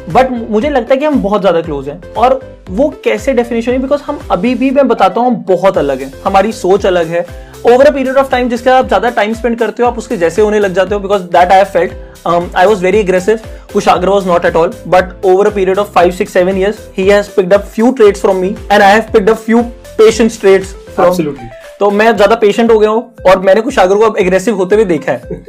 बट 0.09 0.31
मुझे 0.49 0.69
लगता 0.69 0.93
है 0.93 0.99
कि 0.99 1.05
हम 1.05 1.21
बहुत 1.21 1.41
ज़्यादा 1.41 1.61
क्लोज 1.61 1.87
हैं 1.89 2.13
और 2.13 2.39
वो 2.69 2.89
कैसे 3.03 3.33
डेफिनेशन 3.33 3.71
है? 3.71 3.77
बिकॉज़ 3.79 4.01
हम 4.01 4.19
अभी 4.31 4.53
भी 4.55 4.71
मैं 4.71 4.87
बताता 4.87 5.21
हूँ 5.21 5.33
बहुत 5.45 5.77
अलग 5.77 6.01
है। 6.01 6.11
हमारी 6.25 6.51
सोच 6.51 6.85
अलग 6.85 7.07
है। 7.07 7.25
Over 7.65 7.85
a 7.85 7.91
period 7.91 8.17
of 8.17 8.31
time 8.31 8.49
जिसके 8.49 8.69
आप 8.69 8.87
ज़्यादा 8.87 9.09
टाइम 9.11 9.33
स्पेंड 9.33 9.57
करते 9.59 9.83
हो, 9.83 9.89
आप 9.89 9.97
उसके 9.97 10.17
जैसे 10.17 10.41
होने 10.41 10.59
लग 10.59 10.73
जाते 10.73 10.95
हो। 10.95 10.99
Because 11.01 11.23
that 11.23 11.51
I 11.51 11.63
felt 11.65 11.93
I 12.27 12.65
was 12.65 12.83
very 12.83 12.99
aggressive 12.99 13.39
Kushagra 13.73 14.09
was 14.09 14.27
not 14.27 14.45
at 14.45 14.55
all 14.55 14.73
but 14.87 15.25
over 15.25 15.47
a 15.47 15.55
period 15.55 15.79
of 15.79 15.91
five 15.93 16.11
six 16.11 16.33
seven 16.33 16.57
years 16.57 16.87
he 16.97 17.07
has 17.09 17.29
picked 17.35 17.53
up 17.53 17.65
few 17.75 17.91
traits 17.91 18.21
from 18.21 18.37
me 18.37 18.55
and 18.71 18.81
I 18.81 18.91
have 18.91 19.05
picked 19.13 19.29
up 19.29 19.37
few 19.37 19.61
patient 19.97 20.39
traits 20.39 20.73
from 20.95 21.35
तो 21.79 21.89
मैं 21.91 22.15
ज़्यादा 22.15 22.35
patient 22.35 22.71
हो 22.71 22.77
गया 22.79 22.89
हूँ 22.89 23.15
और 23.27 23.39
मैंने 23.39 23.61
कुछ 23.61 23.79
आगर 23.79 23.95
को 23.95 24.05
अब 24.05 24.17
एग्रेसिव 24.19 24.55
होते 24.55 24.75
हुए 24.75 24.85
देखा 24.85 25.11
है। 25.11 25.43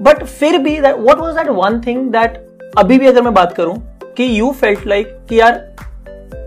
बट 0.00 0.22
फिर 0.24 0.58
भी 0.58 0.78
what 0.80 1.18
was 1.18 1.36
that 1.36 1.48
one 1.56 1.80
thing 1.86 2.10
that 2.12 2.44
अभी 2.78 2.98
भी 2.98 3.06
अगर 3.06 3.22
मैं 3.22 3.34
बात 3.34 3.52
करूँ 3.52 3.76
कि 4.16 4.38
यू 4.38 4.50
फेल्ट 4.60 4.86
लाइक 4.86 5.16
कि 5.28 5.40
यार 5.40 5.68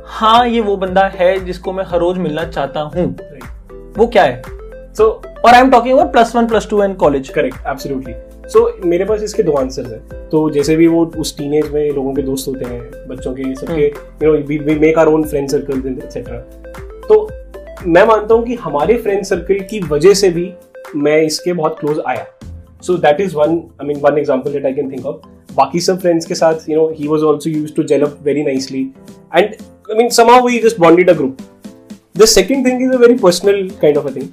हाँ 0.08 0.48
ये 0.48 0.62
वो 0.62 0.75
बंदा 0.78 1.06
है 1.10 1.38
जिसको 1.46 1.74
मैं 1.74 1.84
हर 1.88 2.00
रोज 2.00 2.18
मिलना 2.18 2.44
चाहता 2.46 2.80
हूँ। 2.80 3.06
वो 3.98 4.08
क्या 4.08 4.24
है? 4.24 4.42
सो 4.98 5.06
और 5.46 5.54
I 5.54 5.60
am 5.60 5.69
talking 5.72 5.98
about 5.98 6.12
plus 6.12 6.36
one 6.36 6.48
plus 6.48 6.68
two 6.69 6.81
and 6.84 6.96
college 6.98 7.30
correct 7.30 7.68
absolutely 7.68 8.14
so 8.50 8.72
मेरे 8.86 9.06
पास 9.06 9.22
इसके 9.24 9.44
दो 9.44 9.52
आंसर्स 9.54 9.92
हैं। 9.92 10.28
तो 10.30 10.50
जैसे 10.50 10.76
भी 10.76 10.88
वो 10.88 11.06
उस 11.18 11.38
टीनेज 11.38 11.72
में 11.72 11.90
लोगों 11.90 12.14
के 12.14 12.22
दोस्त 12.22 12.48
होते 12.48 12.66
हैं 12.66 13.08
बच्चों 13.08 13.34
के 13.34 13.54
सबके 13.56 13.86
you 14.26 14.34
know 14.34 14.38
we 14.48 14.80
make 14.80 14.98
our 15.00 15.12
own 15.14 15.24
friend 15.24 15.50
circle 15.50 15.88
etcetera 15.88 16.38
तो 17.08 17.28
मैं 17.85 18.06
मानता 18.07 18.33
हूँ 18.33 18.45
कि 18.45 18.56
हमारे 18.56 18.97
फ्रेंड 18.97 19.24
सर्कल 19.25 19.59
की 19.69 19.80
वजह 19.88 20.13
से 20.13 20.30
भी 20.30 20.51
मैं 20.95 21.21
इसके 21.21 21.53
बहुत 21.53 21.77
क्लोज 21.80 22.00
आया। 22.07 22.25
So 22.83 22.97
that 22.97 23.21
is 23.21 23.35
one 23.35 23.57
I 23.81 23.88
mean 23.88 24.00
one 24.01 24.18
example 24.18 24.51
that 24.51 24.65
I 24.65 24.74
can 24.74 24.91
think 24.91 25.06
of 25.06 25.56
बाकी 25.56 25.80
सब 25.80 26.00
फ्रेंड्स 26.01 26.25
के 26.25 26.35
साथ 26.35 26.69
you 26.69 26.75
know 26.78 26.87
he 26.99 27.07
was 27.07 27.23
also 27.23 27.49
use 27.49 27.73
to 27.75 27.83
gel 27.83 28.04
very 28.23 28.44
nicely 28.44 28.81
and 29.35 29.45
I 29.45 29.97
mean 29.97 30.09
somehow 30.09 30.47
we 30.47 30.59
just 30.59 30.80
bonded 30.80 31.09
a 31.09 31.13
group 31.13 31.37
the 32.18 32.25
second 32.28 32.68
thing 32.68 32.81
is 32.83 32.92
a 32.92 32.97
very 32.97 33.16
personal 33.18 33.69
kind 33.81 33.97
of 33.97 34.07
a 34.07 34.16
thing 34.16 34.28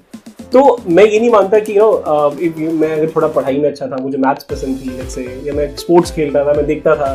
तो 0.53 0.79
मैं 0.89 1.05
ये 1.05 1.19
नहीं 1.19 1.31
मानता 1.31 1.59
कि 1.59 1.77
you 1.79 1.83
no 1.83 2.71
मैं 2.79 2.93
अगर 2.93 3.11
थोड़ा 3.17 3.29
पढ़ाई 3.29 3.59
में 3.59 3.69
अच्छा 3.71 3.87
था, 3.87 3.97
मुझे 3.97 4.19
मैथ्स 4.19 4.45
पसंद 4.45 4.81
थी 4.85 4.97
जैसे 4.97 5.23
या 5.45 5.55
मैं 5.55 5.75
स्पोर्ट्स 5.77 6.13
खेलता 6.13 6.45
था, 6.45 6.53
मैं 6.53 6.67
देखता 6.67 6.95
था 6.97 7.15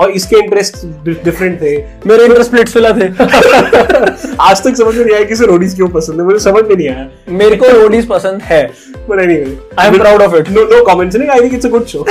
और 0.00 0.10
इसके 0.10 0.36
इंटरेस्ट 0.36 0.76
डिफरेंट 1.24 1.60
थे। 1.60 1.76
मेरे 2.06 2.24
इंटरेस्ट 2.24 2.50
प्लेट्स 2.50 2.76
वाला 2.76 2.90
थे। 2.92 3.08
आज 4.40 4.62
तक 4.62 4.76
समझ 4.76 4.94
में 4.94 5.04
नहीं 5.04 5.14
आया 5.14 5.24
कि 5.24 5.34
रोडीज 5.46 5.74
क्यों 5.74 5.88
पसंद 5.88 6.20
है। 6.20 6.26
मुझे 6.26 6.38
समझ 6.44 6.64
में 6.64 6.74
नहीं 6.76 6.88
आया। 6.88 7.08
मेरे 7.38 7.56
को 7.56 7.68
रोडीज 7.72 8.08
पसंद 8.08 8.42
है। 8.42 8.62
But 9.08 9.20
anyway 9.20 9.56
I 9.78 9.88
am 9.88 9.98
proud 9.98 10.22
of 10.22 10.36
it 10.36 10.50
no 10.50 10.64
no 10.64 10.82
comments 10.84 11.16
नहीं। 11.16 11.28
I 11.28 11.40
think 11.40 11.54
it's 11.54 11.66
a 11.66 11.68
good 11.68 11.86
show 11.86 12.04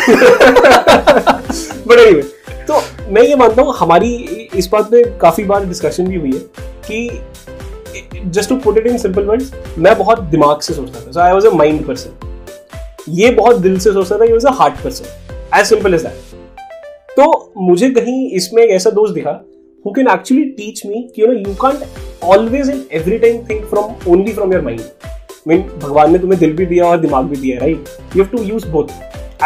but 1.88 2.00
anyway 2.00 2.22
तो 2.68 2.82
मैं 3.14 3.22
ये 3.22 3.36
मानता 3.36 3.62
हूँ 3.62 3.76
हमारी 3.78 4.14
इस 4.56 4.68
बात 4.72 4.86
पे 4.92 5.04
काफ़ी 5.22 5.44
बार 5.44 5.66
डिस्कशन 5.66 6.08
भी 6.08 6.16
हुई 6.16 6.32
है 6.32 6.40
कि 6.88 7.10
just 8.26 8.50
to 8.50 8.56
put 8.56 8.78
it 8.78 8.88
in 8.88 8.98
simple 8.98 9.24
words 9.24 9.52
मैं 9.78 9.98
बहुत 9.98 10.22
दिमाग 10.30 10.62
से 10.62 10.74
सोचता 10.74 11.00
था। 11.00 11.12
So 11.12 11.20
I 11.20 11.34
was 11.34 11.46
a 11.46 11.52
mind 11.56 11.86
person 11.88 12.10
ये 13.10 13.30
बहुत 13.32 13.58
दिल 13.58 13.78
से 13.80 13.92
सोचता 13.94 14.18
था 14.20 14.26
ये 14.26 14.32
was 14.32 14.46
a 14.46 14.52
heart 14.60 14.84
person 14.84 15.58
as 15.60 15.66
simple 15.66 15.94
as 15.94 16.02
that 16.02 16.33
तो 17.18 17.54
मुझे 17.58 17.90
कहीं 17.90 18.30
इसमें 18.38 18.62
एक 18.64 18.70
ऐसा 18.72 18.90
दोस्त 18.90 19.14
दिखा 19.14 19.32
who 19.86 19.92
can 19.94 20.08
actually 20.08 20.44
teach 20.58 20.82
me 20.86 21.02
कि 21.16 21.22
you 21.22 21.28
know 21.28 21.34
you 21.34 21.54
can't 21.62 21.84
always 22.26 22.70
in 22.70 22.84
every 22.94 23.18
time 23.18 23.42
think 23.50 23.66
from 23.66 24.12
only 24.12 24.32
from 24.34 24.54
your 24.54 24.62
mind 24.62 24.82
mean 25.48 25.62
भगवान 25.84 26.12
ने 26.12 26.20
तुम्हें 26.20 26.40
दिल 26.40 26.54
भी 26.54 26.66
दिया 26.66 26.86
और 26.86 27.00
दिमाग 27.00 27.26
भी 27.26 27.36
दिया 27.36 27.60
right 27.60 27.90
you 28.16 28.24
have 28.24 28.32
to 28.32 28.44
use 28.44 28.68
both 28.68 28.88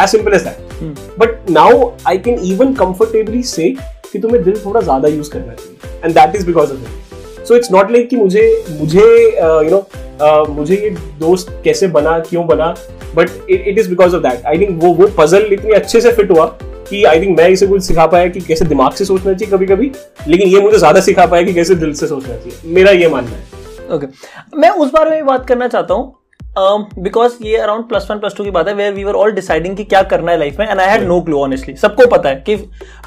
as 0.01 0.09
simple 0.09 0.33
as 0.33 0.43
that 0.43 1.17
but 1.19 1.49
now 1.49 1.89
I 2.07 2.17
can 2.17 2.39
even 2.51 2.73
comfortably 2.73 3.41
say 3.45 3.69
कि 4.11 4.19
तुम्हें 4.19 4.43
दिल 4.43 4.59
थोड़ा 4.65 4.81
ज़्यादा 4.81 5.07
यूज़ 5.07 5.31
करना 5.31 5.53
चाहिए. 5.53 6.01
And 6.03 6.13
that 6.13 6.35
is 6.35 6.45
because 6.47 6.71
of 6.71 6.79
it 6.79 7.45
so 7.47 7.55
it's 7.55 7.71
not 7.71 7.91
like 7.91 8.09
कि 8.09 8.15
मुझे 8.15 8.45
मुझे 8.79 9.01
यू 9.01 9.69
नो 9.69 9.77
uh, 9.77 10.49
मुझे 10.49 10.75
ये 10.75 10.89
दोस्त 11.19 11.61
कैसे 11.63 11.87
बना 11.97 12.17
क्यों 12.29 12.45
बना? 12.47 12.73
But 13.15 13.29
it 13.49 13.77
is 13.79 13.89
because 13.89 14.15
of 14.15 14.23
that 14.23 14.45
I 14.45 14.59
think 14.59 14.83
वो 14.83 14.93
वो 14.93 15.07
पजल 15.17 15.53
इतनी 15.53 15.71
अच्छे 15.73 16.01
से 16.01 16.11
फिट 16.11 16.31
हुआ 16.31 16.45
कि 16.89 17.03
आई 17.03 17.21
थिंक 17.21 17.37
मैं 17.37 17.47
इसे 17.49 17.67
कुछ 17.67 17.83
सिखा 17.83 18.05
पाया 18.07 18.27
कि 18.27 18.41
कैसे 18.41 18.65
दिमाग 18.65 18.91
से 18.91 19.05
सोचना 19.05 19.33
चाहिए 19.33 19.51
कभी 19.51 19.65
कभी 19.65 19.91
लेकिन 20.27 20.47
ये 20.47 20.61
मुझे 20.61 20.77
ज़्यादा 20.77 21.01
सिखा 21.01 21.25
पाया 21.25 21.43
कि 21.43 21.53
कैसे 21.53 21.75
दिल 21.75 21.93
से 21.93 22.07
सोचना 22.07 22.35
चाहिए। 22.35 22.73
मेरा 22.75 22.91
ये 22.91 23.09
मानना 23.09 23.31
है। 23.31 23.43
Okay 23.87 24.05
okay. 24.05 24.57
मैं 24.57 24.69
उस 24.69 24.91
बारे 24.91 25.09
में 25.09 25.25
बात 25.25 25.47
करना 25.47 25.67
चाहता 25.67 25.93
हूँ 25.93 26.15
बिकॉज़ 26.59 27.31
um, 27.31 27.45
ये 27.45 27.57
around 27.57 27.87
plus 27.89 28.07
one 28.11 28.19
plus 28.19 28.35
two 28.37 28.43
की 28.43 28.51
बात 28.51 28.67
है 28.67 28.73
where 28.73 28.93
we 28.93 29.03
were 29.03 29.15
all 29.15 29.31
deciding 29.31 29.75
कि 29.77 29.83
क्या 29.83 30.01
करना 30.03 30.31
है 30.31 30.37
लाइफ 30.39 30.59
में 30.59 30.69
and 30.69 30.79
I 30.79 30.87
had 30.87 31.03
no 31.07 31.19
clue 31.21 31.41
honestly 31.41 31.75
सबको 31.77 32.05
पता 32.07 32.29
है 32.29 32.35
कि 32.47 32.55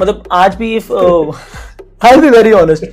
मतलब 0.03 0.23
आज 0.33 0.55
भी 0.55 0.75
if 0.77 0.93
I 2.03 2.17
be 2.17 2.29
very 2.31 2.53
honest 2.53 2.85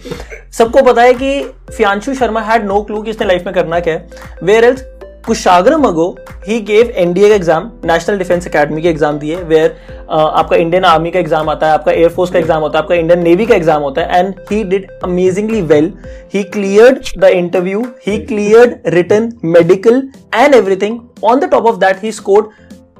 सबको 0.53 0.81
पता 0.83 1.01
है 1.01 1.13
कि 1.13 1.41
Fiyanshu 1.75 2.13
Sharma 2.13 2.41
had 2.41 2.65
no 2.67 2.81
clue 2.81 3.01
कि 3.01 3.09
इसने 3.09 3.27
लाइफ 3.27 3.45
में 3.45 3.53
करना 3.55 3.79
क्या 3.79 3.93
है। 3.93 4.07
वेयर 4.43 4.63
एल्स 4.63 4.81
कुशाग्रम 5.27 5.83
अगो 5.83 6.05
ही 6.47 6.59
गेव 6.61 6.91
एनडीए 6.97 7.29
का 7.29 7.35
एग्ज़ाम 7.35 7.69
नेशनल 7.85 8.17
डिफेंस 8.17 8.47
अकेडमी 8.47 8.81
के 8.81 8.89
एग्ज़ाम 8.89 9.17
दिए 9.19 9.35
वेयर 9.45 9.75
आपका 10.09 10.55
इंडियन 10.55 10.85
आर्मी 10.85 11.11
का 11.11 11.19
एग्ज़ाम 11.19 11.49
आता 11.49 11.67
है 11.67 11.73
आपका 11.73 11.91
एयरफोर्स 11.91 12.31
का 12.31 12.39
एग्ज़ाम 12.39 12.61
होता 12.61 12.77
है 12.77 12.83
आपका 12.83 12.95
इंडियन 12.95 13.23
नेवी 13.23 13.45
का 13.45 13.55
एग्ज़ाम 13.55 13.81
होता 13.81 14.01
है 14.01 14.19
and 14.19 14.33
he 14.51 14.63
did 14.65 14.87
amazingly 15.03 15.61
well 15.63 15.91
he 16.33 16.43
cleared 16.53 16.99
the 17.17 17.31
interview 17.33 17.81
he 18.07 18.17
cleared 18.25 18.77
written 18.93 19.31
medical 19.47 20.01
and 20.35 20.55
everything 20.55 20.99
on 21.23 21.39
the 21.39 21.49
top 21.51 21.65
of 21.65 21.79
that 21.79 22.03
he 22.03 22.11
scored 22.11 22.45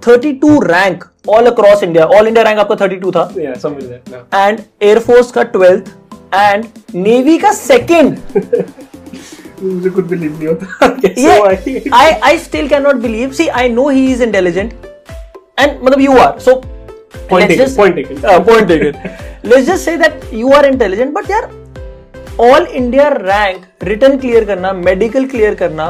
32 0.02 0.60
rank 0.64 1.04
all 1.30 1.46
across 1.46 1.84
India 1.84 2.06
all 2.08 2.28
India 2.28 2.44
rank 2.44 2.60
आपका 2.60 2.76
32 2.78 3.16
था. 3.16 3.30
And 4.36 4.60
air force 4.82 5.32
का 5.32 5.44
twelfth 5.56 5.90
and 6.34 6.66
navy 6.96 7.38
का 7.38 7.52
second 7.54 8.18
मुझे 9.64 9.90
खुद 9.90 10.06
believe 10.06 10.38
नहीं 10.38 10.48
होता। 10.48 11.98
I 11.98 12.12
I 12.24 12.38
still 12.38 12.68
can 12.68 12.84
not 12.84 12.96
believe 12.96 13.32
see 13.32 13.48
I 13.48 13.70
know 13.70 13.90
he 13.90 14.12
is 14.14 14.24
intelligent 14.24 14.74
and 15.60 15.80
मतलब 15.84 16.02
you 16.02 16.18
are 16.18 16.40
so 16.40 16.62
point 17.30 17.50
taken 17.50 17.72
point 17.76 17.96
taken. 17.96 18.26
Uh, 18.26 18.40
point 18.40 18.68
taken. 18.72 18.96
Let's 19.44 19.66
just 19.68 19.86
say 19.86 19.96
that 19.98 20.28
you 20.34 20.54
are 20.54 20.66
intelligent 20.66 21.14
but 21.14 21.32
यार 21.32 21.50
all 22.40 22.66
India 22.66 23.08
rank 23.08 23.62
written 23.84 24.18
clear 24.18 24.46
करना 24.46 24.72
medical 24.74 25.26
clear 25.26 25.56
करना 25.56 25.86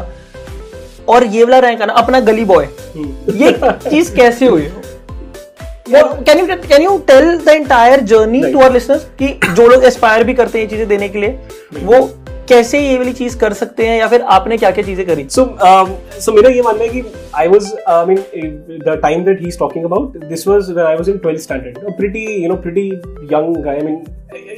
और 1.10 1.24
ये 1.26 1.44
वाला 1.44 1.60
rank 1.60 1.82
आना 1.82 1.94
अपना 1.94 2.20
गली 2.20 2.46
बॉय 2.46 2.66
hmm. 2.66 3.36
ये 3.36 3.52
चीज़ 3.90 4.16
कैसे 4.16 4.46
हुई? 4.46 4.68
Can 5.90 6.40
you 6.40 6.46
can 6.48 6.82
you 6.82 6.98
tell 7.08 7.38
the 7.38 7.50
entire 7.50 8.00
journey 8.04 8.42
to 8.52 8.60
our 8.60 8.74
listeners 8.74 9.04
कि 9.22 9.28
जो 9.50 9.68
लोग 9.68 9.84
एस्पायर 9.84 10.24
भी 10.24 10.34
करते 10.34 10.58
हैं 10.58 10.66
ये 10.66 10.70
चीज़ें 10.70 10.88
देने 10.88 11.10
के 11.10 11.20
लिए 11.20 11.40
वो 11.84 12.00
कैसे 12.50 12.80
ये 12.80 12.98
वाली 12.98 13.14
चीज़ 13.14 13.38
कर 13.40 13.54
सकते 13.54 13.86
हैं 13.86 13.98
या 14.00 14.08
फिर 14.08 14.22
आपने 14.36 14.58
क्या 14.58 14.72
क्या 14.72 14.84
चीज़ें 14.84 15.06
करी? 15.08 15.28
सो 15.30 15.46
सो 16.22 16.32
मेरा 16.32 16.50
ये 16.50 16.62
मानना 16.62 16.84
है 16.84 16.90
कि 16.90 17.04
I 17.36 17.48
was 17.48 17.72
I 17.88 18.06
mean 18.06 18.18
the 18.86 19.00
time 19.04 19.24
that 19.26 19.42
he 19.42 19.48
is 19.48 19.60
talking 19.60 19.86
about 19.86 20.18
this 20.26 20.48
was 20.48 20.72
when 20.72 20.88
I 20.88 20.96
was 20.96 21.10
in 21.10 21.18
12th 21.18 21.42
standard 21.42 21.96
pretty 21.98 22.26
you 22.44 22.50
know 22.50 22.56
pretty 22.56 22.88
young 23.34 23.68
I 23.68 23.82
mean 23.82 24.04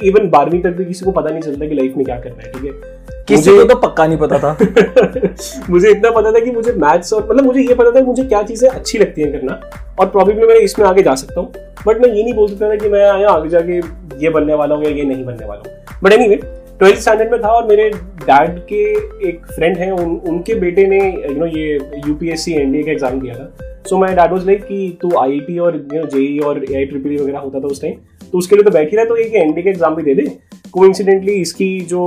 even 0.04 0.30
12वीं 0.30 0.60
तक 0.62 0.76
भी 0.76 0.84
किसी 0.84 1.04
को 1.04 1.10
पता 1.10 1.30
नहीं 1.30 1.42
चलता 1.42 1.66
कि 1.66 1.74
लाइफ 1.74 1.96
में 1.96 2.04
क्या 2.06 2.18
करना 2.20 2.42
है 2.42 2.52
ठीक 2.52 2.64
है? 2.64 2.98
किसी 3.28 3.50
को 3.50 3.64
तो 3.64 3.74
पक्का 3.78 4.06
नहीं 4.06 4.18
पता 4.18 4.38
था। 4.38 4.56
मुझे 5.70 5.90
इतना 5.90 6.10
पता 6.10 6.32
था 6.32 6.40
कि 6.44 6.50
मुझे 6.50 6.72
मैथ्स 6.84 7.12
और 7.12 7.28
मतलब 7.30 7.44
मुझे 7.44 7.60
ये 7.60 7.74
पता 7.74 7.90
था 7.90 8.00
कि 8.00 8.06
मुझे 8.06 8.24
क्या 8.24 8.42
चीज़ें 8.42 8.68
अच्छी 8.68 8.98
लगती 8.98 9.22
हैं 9.22 9.32
करना 9.32 9.60
और 10.00 10.06
प्रॉब्लम 10.06 10.46
मैं 10.48 10.54
इसमें 10.60 10.86
आगे 10.86 11.02
जा 11.02 11.14
सकता 11.14 11.40
हूँ। 11.40 11.52
बट 11.86 12.00
मैं 12.02 12.12
ये 12.14 12.22
नहीं 12.22 12.34
बोल 12.34 12.48
सकता 12.48 12.70
था 12.70 12.76
कि 12.76 12.88
मैं 12.88 13.04
आया 13.10 13.28
आगे 13.28 13.48
जाके 13.48 13.78
ये 14.24 14.30
बनने 14.30 14.54
वाला 14.54 14.74
हूँ 14.74 14.84
या 14.84 14.90
ये 14.90 15.04
नहीं 15.04 15.24
बनने 15.24 15.46
वाला 15.46 15.62
हूँ। 15.66 16.00
But 16.02 16.12
any 16.12 16.26
anyway, 16.26 16.44
twelfth 16.80 16.98
standard 16.98 17.30
में 17.30 17.40
था 17.42 17.48
और 17.48 17.66
मेरे 17.68 17.88
डैड 17.90 18.58
के 18.68 18.82
एक 19.28 19.46
फ्रेंड 19.46 19.76
हैं 19.78 19.90
उन, 19.92 20.14
उनके 20.28 20.54
बेटे 20.60 20.86
ने 20.86 20.98
यू 20.98 21.34
नो 21.38 21.46
ये 21.48 21.72
यूपीएससी 22.06 22.52
एनडीए 22.60 22.82
का 22.82 22.92
एग्ज़ाम 22.92 23.20
दिया 23.20 23.34
था। 23.34 23.82
So 23.88 23.98
my 23.98 24.14
dad 24.14 24.32
was 24.32 24.46
like 24.46 24.62
कि 24.64 24.98
तू 25.02 25.10
आई 25.18 25.58
और 25.58 25.76
यू 25.76 26.00
नो 26.00 26.06
जेई 26.08 26.38
और 26.40 26.64
ए 26.64 26.74
आई 26.76 26.84
ट्रिपल 26.84 27.22
वगैरह 27.22 27.38
होता 27.38 27.60
था 27.60 27.66
उस 27.66 27.82
टाइम 27.82 27.94
तो 28.32 28.38
उसके 28.38 28.56
लिए 28.56 28.64
तो 28.64 28.70
बैठ 28.70 28.90
ही 28.90 28.96
रहा 28.96 29.04
तो 29.04 29.16
एक 29.16 29.34
एनडीए 29.36 29.64
का 29.64 29.70
एग्ज़ाम 29.70 29.94
भी 29.94 30.02
दे 30.02 30.14
दे। 30.14 30.26
कोइंसिडेंटली 30.72 31.32
इसकी 31.34 31.68
जो 31.90 32.00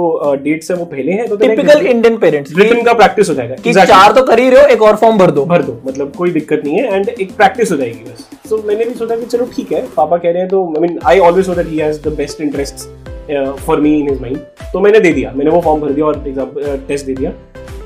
डेट्स 0.44 0.72
है 0.72 0.78
वो 0.78 0.86
पहले 0.88 1.12
हैं 1.12 1.28
तो 1.30 1.38
टिपिकल 1.38 1.86
इंडियन 1.86 2.18
पेरेंट्स 2.18 2.58
रिटन 2.58 2.82
का 2.84 2.94
प्रैक्टिस 2.94 3.30
हो 3.30 3.36
जाएगा। 3.36 3.56
कि 3.56 3.70
exactly. 3.70 3.90
चार 3.90 4.12
तो 4.14 4.26
कर 4.26 4.40
ही 4.40 4.50
रहे 4.50 4.62
हो 4.62 4.68
एक 4.68 4.82
और 4.82 4.96
फॉर्म 4.96 5.18
भर 5.18 5.32
दो। 5.32 5.46
भर 5.46 5.64
दो 5.64 5.80
मतलब 5.88 6.16
कोई 6.18 6.32
दिक्कत 6.32 6.62
नहीं 6.66 6.78
है 6.78 6.96
एंड 6.96 7.10
एक 7.10 7.36
प्रैक्टिस 7.38 7.72
हो 7.72 7.78
जाएगी 7.78 8.04
बस। 8.04 8.28
सो 8.50 8.58
so, 8.58 8.66
मैंने 8.66 8.86
भी 8.86 8.94
सोचा 8.94 9.16
कि 9.16 9.26
चलो 9.26 9.50
ठीक 9.56 9.72
है 9.72 9.86
पापा 9.98 10.18
कह 10.18 10.32
रहे 10.32 10.40
हैं 10.40 10.50
तो 10.50 10.68
I 10.68 10.88
mean 10.88 11.00
I 11.06 11.20
always 11.22 11.50
know 11.50 11.56
that 11.56 11.68
he 11.68 11.78
has 11.78 12.02
the 12.04 12.16
best 12.18 12.42
interest 12.42 12.90
for 13.32 13.80
me 13.82 13.96
in 14.00 14.10
is 14.12 14.22
mind 14.22 14.38
तो 14.74 14.80
मैंने 14.80 15.00
दे 15.00 15.12
दिया. 15.14 15.32
मैंने 15.36 15.52
वो 15.52 15.62
फॉर्म 15.62 15.82
भर 15.82 15.92
दिया 15.94 16.06
और 16.06 16.24
एग्ज़ाम 16.28 16.86
टेस्ट 16.88 17.06
दे 17.06 17.14
दिया. 17.14 17.34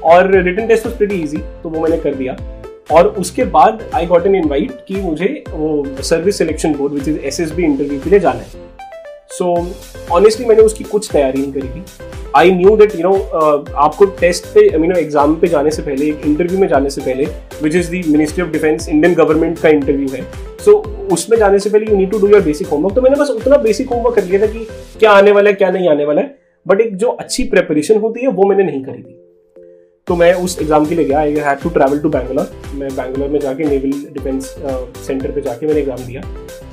और 0.04 0.32
written 0.34 0.68
test 0.68 0.86
was 0.86 0.96
pretty 0.98 1.16
easy 1.24 1.38
तो 1.64 1.70
वो 1.70 1.82
मैंने 1.82 1.98
कर 1.98 2.16
दिया. 2.16 2.36
और 2.92 3.08
उसके 3.20 3.44
बाद 3.54 3.82
आई 3.96 4.06
गॉट 4.06 4.26
एन 4.28 4.36
इन्वाइट 4.36 4.72
कि 4.88 5.02
मुझे 5.02 5.44
वो 5.50 5.86
service 6.02 6.38
selection 6.38 6.74
board 6.74 6.94
which 6.94 7.08
is 7.08 7.18
S 7.20 7.40
S 7.40 7.52
B 7.52 7.64
interview 7.64 8.00
के 8.02 8.10
लिए 8.10 8.20
जाना 8.20 8.40
है. 8.40 8.66
सो 9.38 9.56
so, 9.56 10.12
ऑनेस्टली 10.12 10.46
मैंने 10.46 10.62
उसकी 10.62 10.84
कुछ 10.84 11.10
तैयारी 11.12 11.42
नहीं 11.42 11.52
करी 11.54 11.68
थी। 11.70 11.84
I 12.36 12.52
knew 12.52 12.76
that 12.78 12.96
you 12.96 13.02
know 13.04 13.14
आपको 13.78 14.06
टेस्ट 14.20 14.46
पे 14.54 14.68
आई 14.70 14.80
मीन 14.80 14.92
एग्ज़ाम 14.98 15.36
पे 15.40 15.48
जाने 15.48 15.72
से 15.72 15.82
पहले 15.82 16.06
एक 16.06 16.26
इंटरव्यू 16.26 16.60
में 16.60 16.68
जाने 16.68 16.90
से 16.90 17.02
पहले 17.02 17.26
which 17.64 17.76
is 17.76 17.92
the 17.92 18.02
ministry 18.08 18.44
of 18.44 18.52
defence 18.52 18.90
Indian 18.90 19.14
government 19.16 19.60
का 19.60 19.70
इंटरव्यू 19.70 20.08
है। 20.12 20.22
सो 20.58 20.72
so, 20.72 21.14
उसमें 21.14 21.38
जाने 21.38 21.60
से 21.60 21.70
पहले 21.70 21.92
you 21.92 21.98
need 21.98 22.12
to 22.12 22.20
do 22.20 22.28
your 22.28 22.42
basic 22.42 22.68
homework 22.68 22.96
तो 22.96 23.02
मैंने 23.02 23.22
बस 23.22 23.30
उतना 23.30 23.58
बेसिक 23.60 23.90
होमवर्क 23.90 24.16
कर 24.16 24.24
लिया 24.24 24.42
था 24.42 24.52
कि 24.54 24.68
क्या 25.00 25.12
आने 25.12 25.32
वाला 25.32 25.50
है 25.50 25.56
क्या 25.56 25.70
नहीं 25.72 25.90
आने 25.90 26.06
वाला 26.06 26.22
है। 26.22 26.36
बट 26.66 26.82
एक 26.82 26.96
जो 26.98 27.08
अच्छी 27.10 27.44
प्रेपरेशन 27.46 28.00
होती 28.00 28.22
है 28.22 28.28
वो 28.30 28.48
मैंने 28.50 28.64
नहीं 28.64 28.84
करी 28.84 29.02
थी। 29.02 29.24
तो 30.08 30.16
मैं 30.16 30.34
उस 30.34 30.58
एग्ज़ाम 30.62 30.86
के 30.86 30.96
लिए 30.96 31.06
गया। 31.06 31.20
I 31.20 31.34
had 31.46 31.60
to 31.60 31.70
travel 31.70 32.00
to 32.00 32.10
Bangalore 32.10 32.52
मैं 32.76 32.90
बैंगलोर 32.96 33.30
में 33.30 33.40
जाके 33.40 33.66
नेवल 33.66 33.92
डिफेंस 34.14 34.46
सेंटर 35.08 35.32
पे 35.32 35.42
जाके 35.42 35.68
मैंने 35.68 35.80
एग्ज़ाम 35.80 36.06
दिया। 36.06 36.22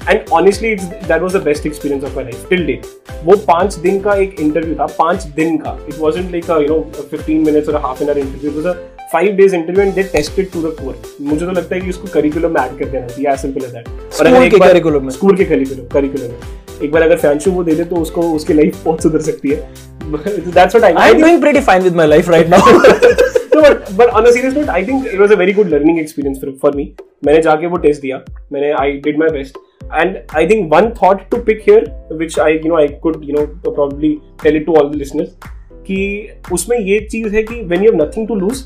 And 0.09 0.29
honestly 0.33 0.71
it's 0.73 0.85
that 0.85 1.23
was 1.23 1.37
the 1.37 1.43
best 1.45 1.67
experience 1.67 2.05
of 2.05 2.15
my 2.17 2.25
life 2.25 2.49
till 2.51 2.65
date 2.67 2.87
वो 3.25 3.37
पाँच 3.47 3.75
दिन 3.77 4.01
का 4.01 4.15
एक 4.23 4.41
इंटरव्यू 4.41 4.75
था 4.75 4.87
पाँच 4.99 5.23
दिन 5.37 5.57
का। 5.59 5.79
It 5.89 5.99
was 5.99 6.19
like 6.21 6.51
you 6.51 6.69
know 6.69 6.81
fifteen 7.11 7.45
minutes 7.47 7.69
और 7.69 7.81
half 7.83 8.03
an 8.03 8.11
hour 8.11 8.19
interview 8.19 8.51
it 8.51 8.67
was 8.67 8.75
five 9.13 9.37
days 9.37 9.55
interview 9.57 9.85
and 9.85 9.95
they 9.95 10.03
tested 10.13 10.51
to 10.53 10.63
the 10.63 10.75
core 10.81 11.03
मुझे 11.21 11.45
तो 11.47 11.53
लगता 11.53 11.75
है 11.75 11.81
कि 11.81 11.91
उसको 11.91 12.09
करिकुलम 12.15 12.55
में 12.55 12.61
ऐड 12.61 12.79
कर 12.79 12.85
देना 12.85 13.07
चाहिए 13.07 13.31
एज 13.33 13.39
सिंपल 13.41 13.65
एज 13.65 13.73
दैट 13.73 13.89
और 13.89 15.11
स्कूल 15.11 15.37
के 15.37 15.45
करिकुलम 15.45 15.87
करिकुलम 15.93 16.31
में। 16.31 16.64
एक 16.83 16.93
बार 16.93 17.03
अगर 17.03 17.17
फैंशू 17.17 17.51
वो 17.53 17.65
दे 17.65 17.75
दे 17.75 17.85
तो 17.85 17.97
उसको 17.97 18.23
उसकी 18.35 18.55
लाइफ 18.55 18.85
बहुत 18.85 19.03
सुधर 19.03 19.21
सकती 19.31 19.51
है 19.51 19.57
that's 20.13 20.77
what 20.77 20.85
I 20.85 20.93
I 20.93 21.11
am 21.11 21.21
doing 21.21 21.41
pretty 21.41 21.61
fine 21.71 21.83
with 21.83 21.97
my 21.97 22.07
life 22.07 22.29
right 22.31 22.49
now 22.55 23.23
but 23.65 23.91
but 23.99 24.11
on 24.19 24.27
a 24.29 24.33
serious 24.33 24.55
note, 24.55 24.71
I 24.77 24.81
think 24.87 25.05
it 25.11 25.21
was 25.21 25.33
a 25.35 25.37
very 25.41 25.53
good 25.59 25.69
learning 25.75 25.99
experience 25.99 26.41
for, 26.41 26.51
for 26.63 26.73
me. 26.79 26.87
मैंने 27.27 27.41
जाके 27.43 27.67
वो 27.67 27.77
test 27.85 28.03
दिया 28.03 28.25
मैंने 28.53 28.73
I 28.81 28.93
did 29.05 29.19
my 29.19 29.29
best 29.39 29.59
and 30.01 30.17
i 30.41 30.43
think 30.51 30.73
one 30.73 30.87
thought 30.99 31.25
to 31.33 31.39
pick 31.47 31.59
here 31.63 31.81
which 32.21 32.37
i 32.45 32.49
you 32.53 32.71
know 32.71 32.77
i 32.77 32.87
could 33.03 33.25
you 33.25 33.35
know 33.37 33.43
probably 33.65 34.13
tell 34.43 34.57
it 34.61 34.65
to 34.69 34.77
all 34.81 34.89
the 34.93 35.01
listeners 35.03 35.29
कि 35.89 35.99
उसमें 36.53 36.79
ये 36.79 37.01
चीज़ 37.11 37.35
है 37.35 37.43
कि 37.43 37.61
when 37.73 37.85
you 37.85 37.91
have 37.91 38.01
nothing 38.01 38.29
to 38.31 38.39
lose 38.43 38.63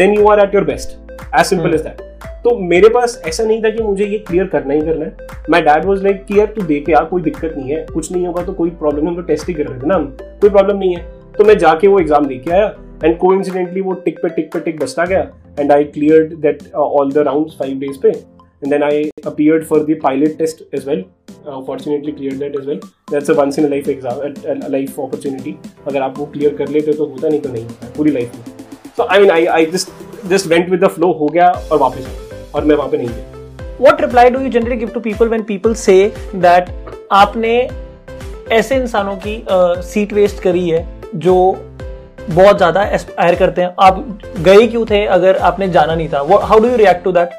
then 0.00 0.14
you 0.18 0.28
are 0.34 0.38
at 0.44 0.56
your 0.58 0.64
best 0.70 0.96
as 1.32 1.50
simple 1.52 1.68
hmm. 1.68 1.74
as 1.74 1.82
that 1.82 2.07
तो 2.44 2.56
मेरे 2.58 2.88
पास 2.88 3.20
ऐसा 3.26 3.44
नहीं 3.44 3.62
था 3.62 3.70
कि 3.70 3.82
मुझे 3.82 4.04
ये 4.04 4.18
क्लियर 4.18 4.46
करना 4.46 4.74
ही 4.74 4.80
करना 4.80 5.04
है। 5.04 5.26
माई 5.50 5.62
डैड 5.62 5.84
वॉज़ 5.84 6.02
लाइक 6.04 6.24
कि 6.24 6.38
यार 6.38 6.46
तू 6.56 6.62
देख 6.62 6.88
यार 6.88 7.04
कोई 7.04 7.22
दिक्कत 7.22 7.54
नहीं 7.56 7.70
है। 7.70 7.84
कुछ 7.92 8.10
नहीं 8.12 8.26
होगा 8.26 8.44
तो 8.44 8.52
कोई 8.52 8.70
प्रॉब्लम 8.72 9.04
नहीं 9.04 9.14
हम 9.14 9.20
तो 9.20 9.26
टेस्ट 9.26 9.48
ही 9.48 9.54
कर 9.54 9.66
रहे 9.66 9.80
थे 9.80 9.86
ना 9.86 9.98
कोई 10.40 10.50
प्रॉब्लम 10.50 10.78
नहीं 10.78 10.96
है। 10.96 11.02
तो 11.38 11.44
मैं 11.44 11.58
जाके 11.58 11.88
वो 11.88 11.98
एग्ज़ाम 12.00 12.26
दे 12.26 12.38
के 12.38 12.52
आया 12.52 12.66
एंड 13.04 13.16
को 13.18 13.34
इंसिडेंटली 13.34 13.80
वो 13.80 13.92
टिक 14.06 14.18
पे 14.22 14.28
टिक 14.28 14.52
पे 14.52 14.60
टिक 14.60 14.80
बसता 14.80 15.04
गया 15.04 15.28
and 15.60 15.72
I 15.72 15.84
clear 15.96 16.34
that 16.36 16.72
all 16.74 17.12
the 17.12 17.24
round 17.28 17.50
five 17.58 17.78
days 17.78 18.00
पे 18.02 18.08
and 18.08 18.70
then 18.70 18.82
I 18.82 19.04
appeared 19.26 19.64
for 19.68 19.84
the 19.84 19.98
pilot 20.02 20.38
test 20.38 20.74
as 20.74 20.88
well 20.88 21.04
Uh, 21.40 21.60
clear. 21.76 22.80
That's 23.10 23.30
a 23.30 23.34
once 23.34 23.58
in 23.58 23.64
a 23.64 23.68
life 23.68 23.88
exam, 23.88 24.18
a, 24.18 24.56
a 24.66 24.68
life 24.68 24.98
opportunity. 24.98 25.54
अगर 25.86 26.02
आप 26.02 26.18
वो 26.18 26.26
clear 26.26 26.56
कर 26.56 26.68
लेते 26.68 26.92
तो 26.92 27.06
होता 27.06 27.28
नहीं 27.28 27.40
तो 27.40 27.52
नहीं 27.52 27.64
होता 27.64 27.92
पूरी 27.96 28.10
लाइफ 28.10 28.34
में। 28.34 28.44
So 28.96 29.06
I 29.10 29.20
mean 29.20 29.30
I 29.30 29.46
I 29.46 29.66
just 29.66 30.26
just 30.28 30.46
went 30.46 30.70
with 30.70 30.84
the 30.84 30.88
flow 30.88 31.12
हो 31.12 31.26
गया 31.26 31.50
और 31.50 31.78
वापस 31.78 32.06
आ 32.06 32.27
और 32.54 32.64
मैं 32.64 32.76
वहाँ 32.76 32.90
पे 32.90 32.96
नहीं 32.96 33.08
गया। 33.08 33.36
What 33.78 34.00
reply 34.02 34.24
do 34.34 34.40
you 34.44 34.50
generally 34.52 34.78
give 34.78 34.92
to 34.94 35.00
people 35.02 35.28
when 35.32 35.44
people 35.50 35.74
say 35.80 36.00
that 36.44 36.70
आपने 37.12 37.56
ऐसे 38.52 38.76
इंसानों 38.76 39.16
की 39.26 39.42
सीट 39.48 40.08
uh, 40.08 40.14
वेस्ट 40.14 40.42
करी 40.42 40.68
है 40.68 40.86
जो 41.16 41.34
बहुत 42.30 42.56
ज़्यादा 42.56 42.82
एस्पायर 42.94 43.34
करते 43.34 43.62
हैं? 43.62 43.74
आप 43.80 44.18
गए 44.38 44.66
क्यों 44.66 44.84
थे 44.86 45.04
अगर 45.06 45.36
आपने 45.50 45.68
जाना 45.68 45.94
नहीं 45.94 46.08
था? 46.08 46.18
How 46.46 46.58
do 46.58 46.68
you 46.68 46.76
react 46.76 47.04
to 47.04 47.12
that 47.12 47.30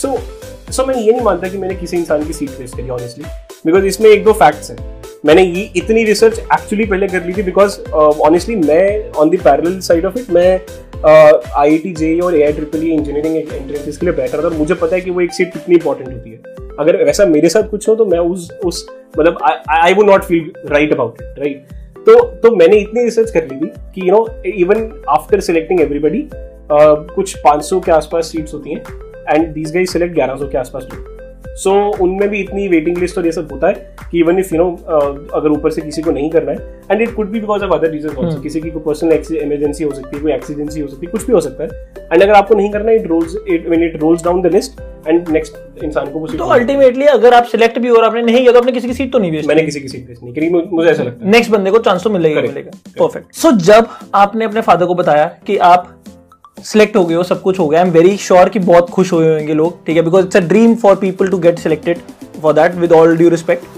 so 0.00 0.16
so 0.72 0.84
मैं 0.86 0.94
ये 0.94 1.12
नहीं 1.12 1.22
मानता 1.22 1.48
कि 1.48 1.58
मैंने 1.58 1.74
किसी 1.74 1.96
इंसान 1.96 2.24
की 2.26 2.32
सीट 2.32 2.58
वेस्ट 2.58 2.76
करी 2.76 2.88
ऑनेस्टली 2.90 3.24
बिकॉज़ 3.66 3.84
इसमें 3.86 4.10
एक 4.10 4.24
दो 4.24 4.32
फैक्ट्स 4.34 4.70
हैं। 4.70 4.97
मैंने 5.26 5.42
ये 5.42 5.70
इतनी 5.76 6.04
रिसर्च 6.04 6.38
एक्चुअली 6.38 6.84
पहले 6.84 7.06
कर 7.08 7.24
ली 7.24 7.32
थी 7.32 7.42
बिकॉज़ 7.42 7.78
ऑनेस्टली 7.92 8.56
uh, 8.56 8.66
मैं 8.68 9.10
on 9.12 9.30
the 9.30 9.36
parallel 9.36 9.78
side 9.80 10.04
of 10.04 10.18
it 10.18 10.30
मैं 10.30 10.60
आई 11.04 11.70
आई 11.70 11.78
टी 11.78 11.92
जे 11.92 12.18
और 12.20 12.36
A 12.36 12.42
I 12.42 12.52
triple 12.52 12.82
engineering 12.82 13.36
entrances 13.36 13.96
के 13.96 14.06
लिए 14.06 14.14
बैठ 14.14 14.34
था। 14.34 14.38
और 14.38 14.52
मुझे 14.52 14.74
पता 14.74 14.96
है 14.96 15.00
कि 15.00 15.10
वो 15.10 15.20
एक 15.20 15.32
सीट 15.32 15.52
कितनी 15.52 15.74
इंपॉर्टेंट 15.74 16.08
होती 16.08 16.30
है। 16.30 16.36
अगर 16.80 17.04
वैसा 17.04 17.24
मेरे 17.24 17.48
साथ 17.48 17.62
कुछ 17.62 17.88
हो 17.88 17.94
तो 17.94 18.04
मैं 18.04 18.18
उस 18.18 18.50
उस 18.64 18.86
मतलब 19.18 19.38
I 19.70 19.94
would 19.94 20.06
not 20.06 20.24
feel 20.24 20.52
right 20.66 20.92
about 20.92 21.22
it 21.22 21.38
right 21.38 21.66
तो 21.98 22.20
तो 22.20 22.56
मैंने 22.56 22.76
इतनी 22.76 23.04
रिसर्च 23.04 23.30
कर 23.30 23.44
ली 23.44 23.56
थी 23.56 23.72
कि 23.94 24.08
you 24.08 24.14
know 24.14 24.42
even 24.46 25.02
after 25.08 25.40
selecting 25.40 25.80
everybody 25.80 26.28
कुछ 26.72 27.36
500 27.46 27.84
के 27.84 27.92
आसपास 27.92 28.26
सीट्स 28.26 28.54
होती 28.54 28.70
हैं 28.70 28.82
एंड 29.28 29.52
दीज 29.52 29.74
गाइज़ 29.74 29.90
सिलेक्ट 29.90 30.18
1100 30.18 30.50
के 30.52 30.58
आसपास 30.58 30.88
सो 31.58 31.72
उनमें 32.00 32.28
भी 32.28 32.40
इतनी 32.40 32.66
वेटिंग 32.68 32.98
लिस्ट 32.98 33.18
और 33.18 33.26
ये 33.26 33.32
सब 33.32 33.48
होता 33.52 33.68
है 33.68 33.96
कि 34.10 34.18
इवन 34.18 34.38
इफ़ 34.38 34.54
यू 34.54 34.62
नो 34.62 34.70
अगर 35.34 35.48
ऊपर 35.48 35.70
से 35.70 35.80
किसी 35.80 36.02
को 36.02 36.10
नहीं 36.10 36.30
करना 36.30 36.52
है 36.52 36.80
and 36.90 37.02
it 37.02 37.14
could 37.14 37.30
be 37.30 37.40
because 37.40 37.64
of 37.64 37.72
other 37.72 37.90
reason 37.90 38.16
also 38.18 38.40
किसी 38.40 38.60
की 38.60 38.70
कोई 38.70 38.82
पर्सनल 38.82 39.36
इमरजेंसी 39.36 39.84
हो 39.84 39.90
सकती 39.90 40.16
है 40.16 40.22
कोई 40.22 40.32
एक्सीडेंसी 40.32 40.80
हो 40.80 40.88
सकती 40.88 41.06
है 41.06 41.12
कुछ 41.12 41.26
भी 41.26 41.32
हो 41.32 41.40
सकता 41.40 41.64
है. 41.64 41.68
एंड 42.12 42.22
अगर 42.22 42.32
आपको 42.32 42.54
नहीं 42.54 42.70
करना 42.70 42.92
it 42.92 43.06
rolls 43.06 43.36
it 43.48 43.68
when 43.68 43.82
it 43.84 44.00
rolls 44.02 44.24
down 44.24 44.42
the 44.42 44.52
list 44.52 44.80
and 45.08 45.28
next 45.28 45.84
इंसान 45.84 46.06
को 46.06 46.26
तो 46.26 46.44
अल्टीमेटली 46.44 47.04
अगर 47.06 47.34
आप 47.34 47.44
सिलेक्ट 47.44 47.78
भी 47.78 47.88
हो 47.88 47.96
और 47.96 48.04
आपने 48.04 48.22
नहीं 48.22 48.40
किया 48.40 48.52
तो 48.52 48.58
आपने 48.58 48.72
किसी 48.72 48.88
की 48.88 48.94
सीट 48.94 49.12
तो 49.12 49.18
नहीं 49.18 49.32
वेस्ट 49.32 49.48
मैंने 49.48 49.62
किसी 49.62 49.80
की 49.80 49.88
सीट 49.88 50.08
वेस्ट 50.08 50.22
नहीं 50.22 50.34
करी 50.34 50.50
मुझे- 50.50 50.72
मुझे 50.72 50.90
ऐसा 50.90 51.02
लगता 51.02 51.24
है. 51.24 51.30
नेक्स्ट 51.32 51.50
बंदे 51.52 51.70
को 51.70 51.78
चांस 51.78 52.04
तो 52.04 52.10
मिलेगा 52.10 52.40
मिलेगा। 52.40 52.70
परफेक्ट 53.00 53.34
सो 53.34 53.52
जब 53.64 53.86
आपने 54.14 54.44
अपने 54.44 54.60
फादर 54.60 54.86
को 54.86 54.94
बताया 54.94 55.26
कि 55.46 55.56
आप 55.56 55.94
सिलेक्ट 56.64 56.96
हो 56.96 57.04
गए 57.04 57.14
हो 57.14 57.22
सब 57.22 57.40
कुछ 57.42 57.58
हो 57.58 57.66
गया। 57.68 57.80
आई 57.80 57.86
एम 57.86 57.92
वेरी 57.92 58.16
श्योर 58.18 58.48
कि 58.48 58.58
बहुत 58.60 58.90
खुश 58.90 59.12
हुए 59.12 59.28
होंगे 59.28 59.54
लोग 59.54 59.84
ठीक 59.86 59.96
है? 59.96 60.02
Because 60.02 60.26
it's 60.26 60.36
a 60.36 60.40
dream 60.48 60.74
for 60.76 60.96
people 60.96 61.28
to 61.28 61.38
get 61.38 61.58
selected 61.58 61.98
for 62.42 62.52
that 62.54 62.74
with 62.74 62.92
all 62.92 63.16
due 63.16 63.28
respect 63.30 63.76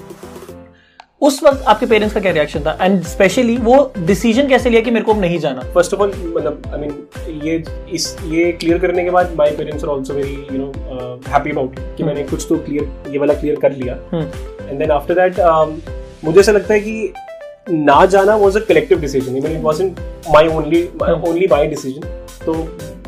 उस 1.23 1.43
वक्त 1.45 1.65
आपके 1.69 1.87
पेरेंट्स 1.87 2.15
का 2.15 2.21
क्या 2.21 2.33
रिएक्शन 2.33 2.61
था? 2.61 2.77
एंड 2.83 3.03
स्पेशली 3.05 3.57
वो 3.57 3.93
डिसीज़न 3.99 4.47
कैसे 4.49 4.71
लिया 4.71 4.81
कि 4.83 4.91
मेरे 4.91 5.05
को 5.05 5.13
अब 5.13 5.21
नहीं 5.21 5.39
जाना? 5.39 5.61
फ़र्स्ट 5.75 5.95
ऑफ़ 5.95 6.01
ऑल 6.01 6.13
मतलब 6.37 6.63
आई 6.67 6.81
मीन 6.81 7.41
ये 7.47 7.63
इस 7.95 8.17
ये 8.27 8.53
क्लियर 8.53 8.79
करने 8.79 9.05
के 9.05 9.11
बाद 9.11 9.35
my 9.39 9.51
parents 9.51 9.85
are 9.85 9.91
also 9.91 10.15
very 10.15 10.33
you 10.53 10.59
know 10.59 10.67
happy 11.29 11.51
about 11.51 11.79
कि 11.97 12.05
मैंने 12.05 12.23
कुछ 12.25 12.47
तो 12.49 12.57
क्लियर 12.59 13.13
ये 13.13 13.19
वाला 13.19 13.35
क्लियर 13.35 13.57
कर 13.57 13.73
लिया। 13.73 13.95
एंड 14.63 14.79
देन 14.79 14.91
आफ्टर 14.91 15.15
दैट 15.15 15.41
मुझे 16.25 16.41
ऐसा 16.41 16.53
लगता 16.53 16.75
है 16.75 16.81
कि 16.81 17.13
ना 17.71 18.05
जाना 18.07 18.37
was 18.37 18.57
a 18.57 18.61
collective 18.69 19.01
decision 19.01 19.33
mean 19.33 19.47
it 19.47 19.63
wasn't 19.63 20.01
my 20.35 20.49
only 20.57 20.83
only 21.03 21.47
my 21.51 21.67
decision 21.67 22.19
तो 22.47 22.54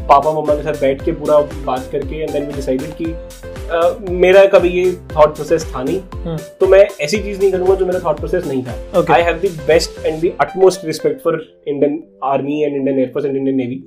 पापा 0.09 0.33
मम्मा 0.33 0.55
के 0.55 0.63
साथ 0.63 0.81
बैठ 0.81 1.05
के 1.05 1.13
पूरा 1.13 1.39
बात 1.67 1.89
करके 1.93 2.23
एंड 2.23 2.31
देन 2.33 2.47
वी 2.47 2.53
डिसाइडेड 2.53 2.91
कि 3.01 4.13
मेरा 4.13 4.45
कभी 4.55 4.69
ये 4.69 4.93
थॉट 5.15 5.35
प्रोसेस 5.35 5.65
था 5.67 5.83
नहीं। 5.83 6.01
हम्म। 6.25 6.37
तो 6.61 6.67
मैं 6.67 6.87
ऐसी 7.01 7.19
चीज़ 7.19 7.39
नहीं 7.41 7.51
करूँगा 7.53 7.75
जो 7.75 7.87
मेरा 7.87 8.01
थॉट 8.05 8.19
प्रोसेस 8.19 8.47
नहीं 8.47 8.65
था। 8.65 9.15
I 9.15 9.23
have 9.23 9.39
the 9.45 9.51
best 9.67 10.05
and 10.07 10.21
the 10.23 10.33
utmost 10.41 10.85
respect 10.87 11.23
for 11.25 11.41
Indian 11.69 12.03
army 12.25 12.63
and 12.63 12.77
Indian 12.77 12.99
air force 12.99 13.27
and 13.27 13.37
Indian 13.37 13.57
navy 13.57 13.83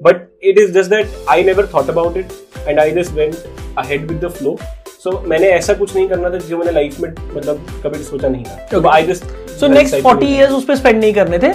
but 0.00 0.28
it 0.44 0.58
is 0.58 0.72
just 0.72 0.90
that 0.90 1.06
I 1.30 1.44
never 1.44 1.68
thought 1.74 1.90
about 1.90 2.16
it 2.16 2.32
and 2.68 2.80
I 2.80 2.90
just 2.92 3.12
went 3.12 3.34
ahead 3.78 4.08
with 4.08 4.24
the 4.24 4.28
flow 4.30 4.56
so 5.02 5.20
मैंने 5.26 5.50
ऐसा 5.50 5.74
कुछ 5.74 5.94
नहीं 5.96 6.08
करना 6.08 6.30
था 6.30 6.38
जो 6.38 6.58
मैंने 6.58 6.72
life 6.72 7.00
में 7.00 7.08
मतलब 7.10 7.66
कभी 7.84 8.02
सोचा 8.04 8.28
नहीं 8.28 8.44
था। 8.44 8.90
I 8.92 9.06
just 9.06 9.24
so 9.60 9.66
next 9.66 9.96
forty 10.02 10.26
year 10.26 10.50
उस 10.50 10.64
पर 10.64 10.76
स्पेंड 10.76 11.00
नहीं 11.00 11.12
करने 11.12 11.38
थे 11.38 11.52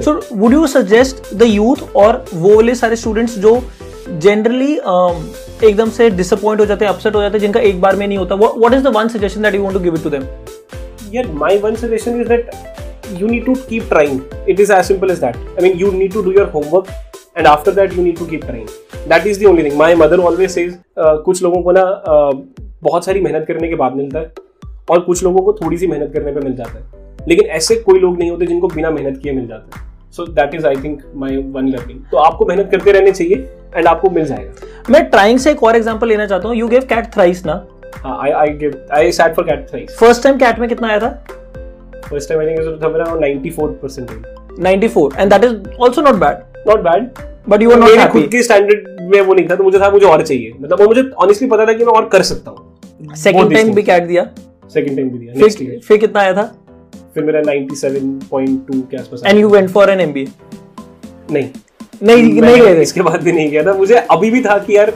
so 0.00 0.20
would 0.32 0.52
you 0.52 0.66
suggest 0.66 1.34
the 1.34 1.42
youth 1.48 1.96
और 1.96 2.24
वो 2.34 2.54
वाले 2.54 2.74
सारे 2.74 2.96
स्टूडेंट्स 2.96 3.38
जो 3.38 3.60
जनरली 4.08 4.74
um, 4.78 5.22
एकदम 5.64 5.90
से 5.90 6.08
डिसअपॉइंट 6.10 6.60
हो 6.60 6.66
जाते 6.66 6.84
हैं 6.84 6.92
अपसेट 6.92 7.14
हो 7.14 7.20
जाते 7.22 7.32
हैं 7.32 7.40
जिनका 7.40 7.60
एक 7.60 7.80
बार 7.80 7.96
में 7.96 8.06
नहीं 8.06 8.18
होता 8.18 8.34
what 8.34 8.74
is 8.74 8.82
the 8.84 8.92
one 8.96 9.08
suggestion 9.08 9.42
that 9.42 9.54
you 9.54 9.62
want 9.62 9.74
to 9.74 9.80
give 9.80 9.94
it 9.94 10.08
them 10.08 10.24
यार 11.12 11.26
my 11.34 11.58
one 11.58 11.74
suggestion 11.76 12.20
is 12.20 12.28
that 12.28 12.50
you 13.20 13.26
need 13.26 13.44
to 13.46 13.54
keep 13.68 13.88
trying 13.88 14.20
it 14.48 14.60
is 14.60 14.72
as 14.72 14.84
simple 14.84 15.10
as 15.10 15.18
that 15.18 15.36
I 15.36 15.68
mean 15.68 15.78
you 15.78 15.90
need 15.92 16.12
to 16.12 16.22
do 16.22 16.32
your 16.32 16.50
homework 16.54 16.86
and 17.38 17.46
after 17.46 17.72
that 17.72 17.96
you 17.96 18.04
need 18.04 18.18
to 18.18 18.26
keep 18.26 18.44
trying 18.44 18.68
that 19.08 19.26
is 19.26 19.40
the 19.40 19.46
only 19.46 19.64
thing 19.64 19.78
my 19.78 19.94
mother 19.94 20.20
always 20.20 20.50
says 20.50 20.76
कुछ 20.98 21.42
लोगों 21.42 21.62
को 21.62 21.72
ना 21.72 21.82
uh, 21.82 22.34
बहुत 22.82 23.04
सारी 23.04 23.20
मेहनत 23.20 23.44
करने 23.48 23.68
के 23.68 23.74
बाद 23.74 23.94
मिलता 23.96 24.18
है 24.18 24.32
और 24.90 25.00
कुछ 25.00 25.22
लोगों 25.24 25.42
को 25.42 25.52
थोड़ी 25.52 25.78
सी 25.78 25.86
मेहनत 25.86 26.12
करने 26.12 26.32
पर 26.32 26.40
मिल 26.40 26.54
जाता 26.56 26.78
है। 26.78 27.03
लेकिन 27.28 27.46
ऐसे 27.56 27.74
कोई 27.76 27.98
लोग 28.00 28.18
नहीं 28.18 28.30
होते 28.30 28.46
जिनको 28.46 28.68
बिना 28.68 28.90
मेहनत 28.90 29.20
किए 29.22 29.32
मिल 29.32 29.46
जाता। 29.46 29.80
है 29.80 29.92
so 30.12 30.26
that 30.26 30.54
is 30.54 30.66
I 30.66 30.76
think 30.84 31.02
my 31.16 31.36
one 31.52 31.68
learning 31.68 32.00
तो 32.10 32.16
आपको 32.18 32.46
मेहनत 32.46 32.68
करते 32.70 32.92
रहने 32.92 33.12
चाहिए 33.12 33.36
एंड 33.76 33.86
आपको 33.86 34.10
मिल 34.10 34.24
जाएगा। 34.24 34.92
मैं 34.92 35.04
ट्राइंग 35.10 35.38
से 35.38 35.50
एक 35.50 35.62
और 35.62 35.76
एग्जांपल 35.76 36.08
लेना 36.08 36.26
चाहता 36.26 36.48
हूँ। 36.48 36.56
यू 36.56 36.68
गिव 36.68 36.82
कैट 36.88 37.12
थ्राइस 37.14 37.44
ना? 37.46 37.64
I 38.06 38.30
I 38.30 38.48
give 38.58 38.86
I 38.92 39.12
sat 39.12 39.34
for 39.36 39.44
CAT 39.44 39.68
thrice 39.70 39.96
first 39.98 40.22
time 40.22 40.38
CAT 40.38 40.58
में 40.58 40.68
कितना 40.68 40.88
आया 40.88 40.98
था? 41.00 41.10
फ़र्स्ट 42.08 42.28
टाइम 42.28 42.40
आई 42.40 42.46
थिंक 42.46 42.82
था 42.82 42.88
मेरा 42.88 43.04
94 43.16 43.68
94 44.60 45.18
and 45.18 45.32
that 45.32 45.44
is 45.44 45.54
also 45.82 46.02
not 46.02 46.14
bad 46.16 46.68
not 46.68 46.80
bad 46.80 47.08
but 47.48 47.62
you 47.62 47.70
are 47.70 47.78
not 47.78 47.98
happy 47.98 48.20
खुद 48.20 48.30
के 48.30 48.42
standard 48.42 49.00
में 49.12 49.20
वो 49.20 49.34
नहीं 49.34 49.48
था 49.48 49.56
तो 49.56 49.64
मुझे 49.64 49.78
था 49.78 49.90
मुझे 49.90 50.06
और 50.06 50.22
चाहिए। 50.22 50.52
मतलब 50.60 50.80
वो 50.80 50.86
मुझे 50.86 51.02
ऑनेस्टली 51.18 51.48
पता 51.48 51.66
था 51.66 51.72
कि 51.72 51.84
मैं 51.84 51.92
और 51.92 52.08
कर 52.08 52.22
सकता 52.22 52.50
हूँ। 52.50 53.14
सेकंड 53.16 53.54
टाइम 53.54 53.74
भी 53.74 53.82
कैट 53.82 54.02
दिया। 54.02 54.26
सेकंड 54.74 54.96
टाइम 54.96 55.10
भी 55.10 55.18
दिया। 55.18 55.32
नेक्स्ट 55.36 55.58
फिर 55.58 55.68
ईयर 55.68 55.80
फिर 55.88 55.98
कितना 55.98 56.20
आया 56.20 56.32
था? 56.32 56.52
फिर 57.14 57.24
मेरा 57.24 57.40
97.2 57.42 58.80
के 58.90 58.96
आसपास 58.96 59.22
and 59.26 59.40
you 59.40 59.48
went 59.48 59.70
for 59.70 59.90
an 59.90 60.00
MBA 60.00 60.28
नहीं। 61.30 61.48
नहीं 62.02 62.40
नहीं 62.40 62.60
गए 62.62 62.82
इसके 62.82 63.02
बाद 63.02 63.22
भी 63.22 63.32
नहीं 63.32 63.50
किया 63.50 63.62
था। 63.66 63.74
मुझे 63.74 63.94
अभी 63.94 64.30
भी 64.30 64.40
था 64.40 64.58
कि 64.58 64.76
यार 64.76 64.90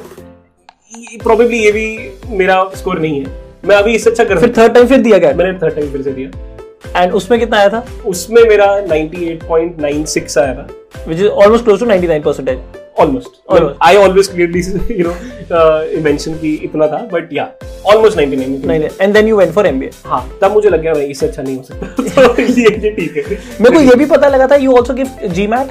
प्रोबेबली 1.22 1.58
ये 1.58 1.72
भी 1.72 2.10
मेरा 2.36 2.62
स्कोर 2.76 2.98
नहीं 2.98 3.20
है। 3.20 3.26
मैं 3.64 3.76
अभी 3.76 3.94
इससे 3.94 4.10
अच्छा 4.10 4.24
कर 4.24 4.38
फिर 4.40 4.52
थर्ड 4.58 4.74
टाइम 4.74 4.86
फिर 4.86 4.98
दिया 4.98 5.18
हूँ। 5.18 5.34
मैंने 5.34 5.58
थर्ड 5.58 5.74
टाइम 5.74 5.92
फिर 5.92 6.02
से 6.02 6.12
दिया। 6.12 7.02
एंड 7.02 7.12
उसमें 7.12 7.38
कितना 7.40 7.56
आया 7.56 7.68
था? 7.68 7.84
उसमें 8.06 8.42
मेरा 8.48 8.66
98.96 8.86 10.38
आया 10.38 10.54
था। 10.54 10.66
Which 11.06 11.20
is 11.22 11.30
almost 11.42 11.66
close 11.66 11.82
to 11.82 11.88
99 11.90 12.22
percentage. 12.26 12.77
Almost 12.98 13.28
Almost. 13.50 13.74
I 13.82 13.96
always 13.96 14.28
clearly 14.28 14.60
you 15.00 15.04
know 15.08 16.02
mention 16.02 16.34
की 16.38 16.54
इतना 16.64 16.86
था 16.86 16.98
बट 17.12 17.32
या 17.32 17.50
ऑलमोस्ट 17.86 18.18
99 18.18 18.64
नहीं 18.66 18.88
and 19.04 19.16
then 19.16 19.28
you 19.30 19.36
went 19.40 19.52
for 19.58 19.64
MBA. 19.72 19.90
हाँ 20.06 20.38
तब 20.42 20.52
मुझे 20.52 20.68
लग 20.68 20.82
गया 20.82 20.94
भाई 20.94 21.04
इससे 21.04 21.26
अच्छा 21.26 21.42
नहीं 21.42 21.56
हो 21.56 21.62
सकता। 21.62 21.86
तो 22.34 22.42
ये 22.60 22.70
ये 22.84 22.90
ठीक 22.90 23.16
है। 23.16 23.38
मेरे 23.60 23.74
को 23.76 23.80
ये 23.80 23.94
भी 23.94 24.06
पता 24.06 24.28
लगा 24.28 24.46
था 24.46 24.58
you 24.64 24.76
also 24.80 24.96
give 25.00 25.10
GMAT. 25.36 25.68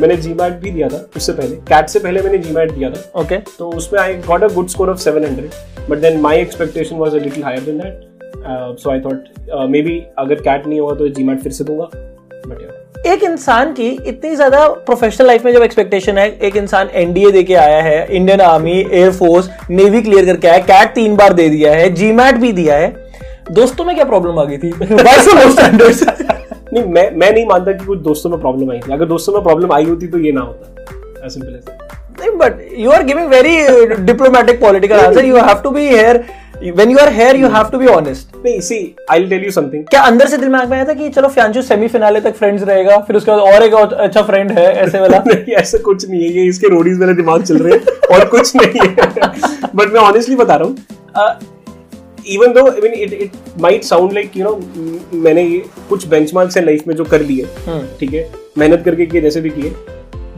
मैंने 0.00 0.16
जी 0.16 0.34
मैट 0.34 0.52
भी 0.62 0.70
दिया 0.70 0.88
था 0.88 1.04
उससे 1.16 1.32
पहले। 1.32 1.56
कैट 1.68 1.88
से 1.88 1.98
पहले 1.98 2.22
मैंने 2.22 2.38
जी 2.38 2.52
मैट 2.54 2.72
दिया 2.72 2.90
था। 2.90 3.20
Okay 3.20 3.36
Okay. 3.36 3.58
तो 3.58 3.70
उसमें 3.78 4.00
I 4.00 4.14
got 4.26 4.44
a 4.44 4.48
good 4.54 4.68
score 4.68 4.90
of 4.90 4.98
700 4.98 5.88
but 5.90 5.98
then 5.98 6.20
my 6.20 6.40
expectation 6.40 6.96
was 6.96 7.14
a 7.14 7.18
little 7.18 7.42
higher 7.44 7.60
than 7.60 7.78
that 7.78 8.78
so 8.80 8.90
I 8.90 9.00
thought 9.00 9.24
maybe 9.82 10.02
अगर 10.18 10.34
कैट 10.34 10.66
नहीं 10.66 10.80
होगा 10.80 10.94
तो 10.94 11.08
जी 11.08 11.24
मैट 11.24 11.40
फिर 11.42 11.52
से 11.52 11.64
दूँगा। 11.64 11.88
या 11.94 12.17
एक 13.06 13.22
इंसान 13.24 13.72
की 13.72 13.88
इतनी 13.88 14.34
ज़्यादा 14.36 14.66
प्रोफेशनल 14.86 15.26
लाइफ 15.26 15.44
में 15.44 15.52
जब 15.52 15.62
एक्सपेक्टेशन 15.62 16.18
है 16.18 16.28
एक 16.38 16.56
इंसान 16.56 16.88
एनडीए 16.94 17.30
देके 17.30 17.54
आया 17.54 17.82
है 17.82 18.06
Indian 18.16 18.40
army 18.40 18.72
air force 18.72 19.50
navy 19.70 20.00
clear 20.02 20.26
करके 20.26 20.48
आया 20.48 20.58
कैट 20.62 20.94
तीन 20.94 21.14
बार 21.16 21.32
दे 21.32 21.48
दिया 21.48 21.72
है 21.72 21.88
जीमैट 21.94 22.34
भी 22.34 22.52
दिया 22.52 22.76
है। 22.76 22.88
दोस्तों 23.52 23.84
में 23.84 23.94
क्या 23.96 24.04
प्रॉब्लम 24.04 24.38
आ 24.38 24.44
गई 24.44 24.58
थी? 24.58 24.72
नहीं 26.72 26.84
मैं 26.84 27.10
मैं 27.10 27.30
नहीं 27.32 27.46
मानता 27.46 27.72
कि 27.72 27.84
कुछ 27.84 27.98
दोस्तों 27.98 28.30
में 28.30 28.40
प्रॉब्लम 28.40 28.70
आई 28.70 28.78
थी। 28.78 28.92
अगर 28.92 29.06
दोस्तों 29.06 29.32
में 29.32 29.42
प्रॉब्लम 29.42 29.72
आई 29.72 29.84
होती 29.84 30.06
तो 30.06 30.18
ये 30.18 30.32
ना 30.32 30.40
होता। 30.40 31.28
सिंपल 31.28 31.60
नहीं 32.20 32.36
but 32.38 32.58
you 32.78 32.90
are 32.90 33.02
giving 33.04 33.28
very 33.28 34.04
diplomatic 34.04 34.60
political 34.60 35.00
answer 35.00 35.24
you 35.24 35.36
have 35.36 35.60
to 35.64 35.70
be 35.70 35.86
here 35.88 36.24
when 36.62 36.90
you 36.90 36.98
are 36.98 37.12
here 37.12 37.36
you 37.36 37.48
have 37.48 37.68
to 37.72 37.78
be 37.78 37.86
honest 37.86 38.36
नहीं 38.36 38.80
I 39.10 39.20
will 39.20 39.28
tell 39.30 39.44
you 39.44 39.50
something 39.50 39.84
क्या 39.86 40.00
अंदर 40.02 40.28
से 40.28 40.36
दिमाग 40.36 40.70
में 40.70 40.76
आया 40.76 40.84
था 40.84 40.92
कि 40.92 41.08
चलो 41.08 41.28
फ्यांचू 41.28 41.62
सेमीफिनाले 41.62 42.20
तक 42.20 42.34
फ्रेंड्स 42.36 42.62
रहेगा 42.62 42.96
फिर 43.00 43.16
उसके 43.16 43.30
बाद 43.30 43.40
और 43.54 43.62
एक 43.62 43.74
अच्छा 43.74 44.22
फ्रेंड 44.22 44.50
है 44.52 44.64
ऐसे 44.76 45.00
वाला? 45.00 45.18
नहीं 45.26 45.54
ऐसा 45.54 45.78
कुछ 45.78 46.08
नहीं 46.08 46.22
है 46.22 46.32
ये 46.32 46.46
इसके 46.48 46.68
रोडीज 46.68 46.98
मेरे 46.98 47.14
दिमाग 47.14 47.42
चल 47.42 47.58
रहे 47.58 47.78
हैं 47.78 48.16
और 48.16 48.24
कुछ 48.28 48.56
नहीं 48.56 48.80
है। 48.80 49.70
बट 49.74 49.92
मैं 49.92 50.00
ऑनेस्टली 50.00 50.36
बता 50.36 50.56
रहा 50.56 50.68
हूँ 50.68 51.56
even 52.26 52.52
though 52.52 52.66
I 52.66 52.80
mean 52.80 52.94
it 52.94 53.12
it 53.12 53.32
might 53.60 53.84
sound 53.84 54.12
like 54.12 54.36
you 54.36 54.44
know 54.44 55.18
मैंने 55.18 55.42
ये 55.42 55.62
कुछ 55.88 56.06
बेंचमार्क्स 56.06 56.56
है 56.56 56.64
लाइफ 56.64 56.86
में 56.88 56.94
जो 56.94 57.04
कर 57.04 57.22
लिए 57.22 57.46
हम्म। 57.66 57.82
ठीक 58.00 58.12
है? 58.14 58.28
मेहनत 58.58 58.82
करके 58.84 59.06
किए 59.06 59.20
जैसे 59.20 59.40
भी 59.40 59.50
किए 59.50 59.70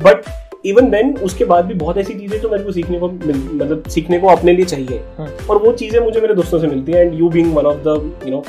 बट 0.04 0.28
इवन 0.64 0.90
देन 0.90 1.14
उसके 1.24 1.44
बाद 1.44 1.64
भी 1.64 1.74
बहुत 1.74 1.98
ऐसी 1.98 2.14
चीज़ें 2.14 2.40
जो 2.40 2.48
मेरे 2.48 2.64
को 2.64 2.72
सीखने 2.72 2.98
को 2.98 3.08
मतलब 3.08 3.84
सीखने 3.90 4.18
को 4.18 4.28
अपने 4.28 4.52
लिए 4.52 4.64
चाहिए। 4.64 5.00
हाँ. 5.18 5.28
और 5.50 5.62
वो 5.62 5.72
चीज़ें 5.72 6.00
मुझे 6.00 6.20
मेरे 6.20 6.34
दोस्तों 6.34 6.58
से 6.60 6.66
मिलती 6.66 6.92
है 6.92 7.04
and 7.06 7.18
you 7.20 7.28
being 7.30 7.54
one 7.54 7.66
of 7.66 7.78
the 7.86 8.20
you 8.26 8.30
know 8.30 8.42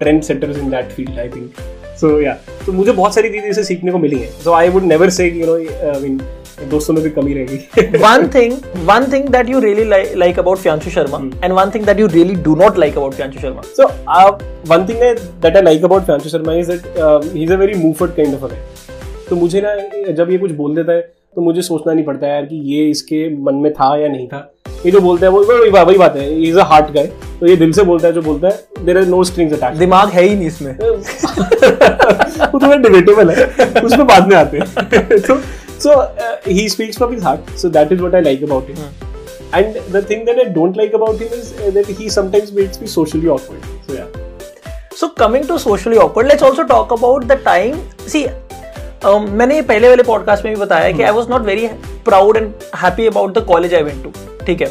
trend 0.00 0.22
setters 0.22 0.58
in 0.58 0.70
that 0.70 0.90
field 0.92 1.18
I 1.18 1.28
think 1.28 1.60
so 2.00 2.20
या 2.20 2.32
तो 2.66 2.72
मुझे 2.72 2.92
बहुत 2.92 3.14
सारी 3.14 3.28
चीज़ें 3.30 3.48
इसे 3.50 3.64
सीखने 3.64 3.92
को 3.92 3.98
मिली 3.98 4.18
है। 4.18 4.30
So 4.42 4.52
I 4.52 4.68
would 4.68 4.82
never 4.84 5.10
say 5.10 5.28
you 5.28 5.46
know 5.46 5.54
I 5.54 6.00
mean 6.00 6.20
दोस्तों 6.70 6.94
में 6.94 7.02
भी 7.04 7.10
कमी 7.10 7.34
रहेगी। 7.34 7.98
One 7.98 8.28
thing 8.34 8.52
one 8.86 9.10
thing 9.12 9.28
that 9.28 9.48
you 9.50 9.58
really 9.60 9.84
like 10.18 10.38
about 10.38 10.58
Fyanshu 10.58 10.90
Sharma 10.90 11.18
and 11.44 11.52
one 11.52 11.70
thing 11.74 11.84
that 11.86 12.00
you 12.00 12.06
really 12.06 12.34
do 12.44 12.54
not 12.56 12.78
like 12.78 12.96
about 12.96 13.14
Fyanshu 13.14 13.40
Sharma 13.40 13.62
so 13.76 13.88
one 14.68 14.86
thing 14.88 15.00
that 15.42 15.56
I 15.56 15.62
like 15.62 15.84
about 15.84 16.02
Fyanshu 16.02 16.28
Sharma 16.28 16.54
is 16.54 16.72
that 16.72 17.32
he 17.34 17.44
is 17.44 17.52
a 17.52 17.56
very 17.56 17.74
मूवफुट 17.74 18.16
kind 18.16 18.34
of 18.34 18.44
a 18.44 18.54
तो 19.28 19.36
मुझे 19.36 19.60
ना 19.64 20.12
जब 20.12 20.30
ये 20.30 20.38
कुछ 20.38 20.50
बोल 20.52 20.74
देता 20.74 20.92
है 20.92 21.14
तो 21.36 21.42
मुझे 21.42 21.62
सोचना 21.62 21.92
नहीं 21.92 22.04
पड़ता 22.04 22.26
यार 22.26 22.44
कि 22.46 22.56
ये 22.74 22.88
इसके 22.90 23.28
मन 23.44 23.54
में 23.54 23.72
था 23.72 23.96
या 23.98 24.08
नहीं 24.08 24.26
था। 24.28 24.38
ये 24.86 24.90
जो 24.92 25.00
बोलता 25.00 25.26
है 25.26 25.30
वो 25.32 25.42
वही 25.44 25.70
बा- 25.70 25.86
वही 25.86 25.98
बात 25.98 26.16
है। 26.16 26.42
इज़ 26.42 26.58
अ 26.58 26.62
हार्ट 26.64 26.90
गाय 26.92 27.06
तो 27.40 27.46
ये 27.46 27.56
दिल 27.56 27.72
से 27.72 27.82
बोलता 27.82 28.08
है 28.08 28.14
जो 28.14 28.22
बोलता 28.22 28.48
है 28.48 28.84
there 28.84 28.98
are 28.98 29.06
no 29.06 29.22
strings 29.24 29.52
attach 29.52 29.76
दिमाग 29.78 30.08
है 30.08 30.22
ही 30.22 30.34
नहीं 30.34 30.46
इसमें। 30.46 30.72
वो 32.52 32.60
थोड़ा 32.62 32.76
डिबेटेबल 32.76 33.30
है। 33.30 33.44
उसमें 33.82 34.06
बाद 34.06 34.28
में 34.28 34.36
आते 34.36 34.58
हैं। 34.58 35.20
तो 35.20 35.38
so 35.80 36.00
he 36.48 36.68
speaks 36.68 36.96
from 36.96 37.12
his 37.12 37.22
heart 37.24 37.50
so 37.58 37.68
that 37.68 37.92
is 37.92 38.00
what 38.00 38.14
I 38.14 38.22
like 38.22 38.44
about 38.44 38.68
him 38.68 38.76
and 39.54 39.74
the 39.92 40.04
thing 40.10 40.24
that 40.26 40.38
I 40.38 40.44
don't 40.54 40.76
like 40.76 40.94
about 40.94 41.22
him 41.22 41.38
is 41.38 41.70
that 41.74 41.86
he 42.00 42.10
sometimes 42.10 42.52
makes 42.54 42.80
me 42.82 42.88
socially 42.88 43.28
awkward 43.28 43.60
so 43.88 43.98
या 43.98 44.06
so 44.98 45.06
coming 45.20 45.42
to 45.48 45.56
socially 45.62 45.98
awkward 46.02 46.28
let's 46.28 46.44
also 46.46 46.64
talk 46.68 46.92
about 46.94 47.24
the 47.30 47.36
time 47.46 47.74
see 48.12 48.22
um, 49.06 49.28
मैंने 49.30 49.54
ये 49.54 49.62
पहले 49.62 49.88
वाले 49.88 50.02
podcast 50.02 50.44
में 50.44 50.54
भी 50.54 50.60
बताया 50.60 50.90
कि 50.92 51.02
I 51.02 51.10
was 51.10 51.28
not 51.30 51.42
very 51.42 51.66
proud 52.04 52.36
and 52.36 52.52
happy 52.76 53.06
about 53.06 53.38
the 53.38 53.44
college 53.48 53.74
I 53.74 53.82
went 53.82 54.02
to 54.04 54.44
ठीक 54.46 54.60
है? 54.62 54.68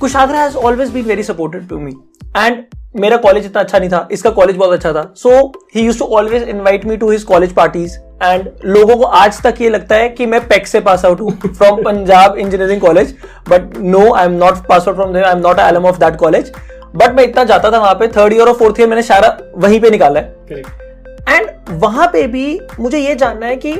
Kushagra 0.00 0.40
has 0.40 0.56
always 0.56 0.90
been 0.90 1.04
very 1.04 1.22
supported 1.22 1.68
to 1.68 1.78
me 1.78 1.92
and 2.36 2.64
मेरा 3.00 3.16
कॉलेज 3.16 3.44
इतना 3.46 3.60
अच्छा 3.60 3.78
नहीं 3.78 3.88
था 3.90 4.08
इसका 4.12 4.30
कॉलेज 4.30 4.56
बहुत 4.56 4.72
अच्छा 4.72 4.92
था. 4.92 5.12
So 5.16 5.52
he 5.74 5.84
use 5.84 5.98
to 5.98 6.04
always 6.16 6.48
invite 6.48 6.84
me 6.84 6.96
to 6.96 7.10
his 7.10 7.22
college 7.24 7.52
parties 7.54 7.96
and 8.22 8.48
लोगों 8.66 8.96
को 8.96 9.04
आज 9.20 9.42
तक 9.42 9.60
ये 9.60 9.68
लगता 9.68 9.94
है 9.94 10.08
कि 10.08 10.26
मैं 10.26 10.40
पैक 10.48 10.66
से 10.66 10.80
पास 10.80 11.04
आउट 11.04 11.20
हूँ 11.20 11.36
from 11.46 11.82
Punjab 11.82 12.36
engineering 12.36 12.80
college 12.80 13.14
but 13.48 13.76
no 13.78 14.12
I 14.12 14.24
am 14.24 14.32
not 14.34 14.66
pass 14.68 14.88
out 14.88 14.96
from 14.96 15.16
I 15.16 15.30
am 15.32 15.38
not 15.38 15.58
alum 15.60 15.86
of 15.86 15.98
that 16.00 16.16
college 16.16 16.52
but 16.96 17.14
मैं 17.16 17.24
इतना 17.24 17.44
जाता 17.44 17.70
था 17.72 17.78
वहाँ 17.78 17.94
पे 17.94 18.08
थर्ड 18.08 18.32
ईयर 18.32 18.48
और 18.48 18.54
फोर्थ 18.54 18.80
ईयर 18.80 18.88
मैंने 18.88 19.02
सारा 19.02 19.36
वहीं 19.56 19.80
पे 19.80 19.90
निकाला 19.90 20.20
है. 20.20 20.34
एंड 21.28 21.50
वहाँ 21.82 22.06
पे 22.06 22.26
भी 22.26 22.46
मुझे 22.80 22.98
ये 22.98 23.14
जानना 23.14 23.46
है 23.46 23.56
कि 23.56 23.74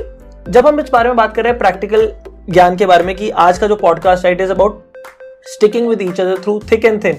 जब 0.48 0.66
हम 0.66 0.80
इस 0.80 0.90
बारे 0.92 1.08
में 1.08 1.16
बात 1.16 1.34
कर 1.34 1.42
रहे 1.42 1.50
हैं 1.50 1.58
प्रैक्टिकल 1.58 2.12
ज्ञान 2.50 2.76
के 2.76 2.86
बारे 2.86 3.04
में 3.04 3.14
कि 3.16 3.30
आज 3.30 3.58
का 3.58 3.66
जो 3.66 3.76
पॉडकास्ट 3.76 4.24
है 4.26 4.32
it 4.32 4.40
is 4.40 4.50
about 4.50 4.82
sticking 5.46 5.88
with 5.88 6.02
each 6.02 6.20
other 6.20 6.38
through 6.38 6.58
thick 6.72 6.84
and 6.84 7.04
thin 7.04 7.16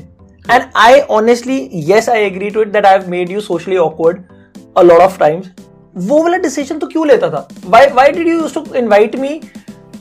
and 0.52 0.64
I 0.76 1.00
honestly 1.12 1.70
yes 1.74 2.10
I 2.10 2.24
agree 2.24 2.50
to 2.50 2.62
it 2.62 2.68
that 2.68 2.86
I 2.86 2.98
have 2.98 3.10
made 3.10 3.32
you 3.32 3.40
socially 3.42 3.78
awkward 3.78 4.22
a 4.78 4.82
lot 4.82 5.00
of 5.00 5.20
times 5.20 5.50
वो 5.98 6.22
वाला 6.24 6.38
decision 6.38 6.80
तो 6.80 6.88
क्यों 6.88 7.08
लेता 7.08 7.30
था? 7.30 7.48
Why 7.66 7.86
why 7.86 8.12
did 8.12 8.28
you 8.28 8.48
to 8.56 8.66
invite 8.76 9.16
me 9.16 9.40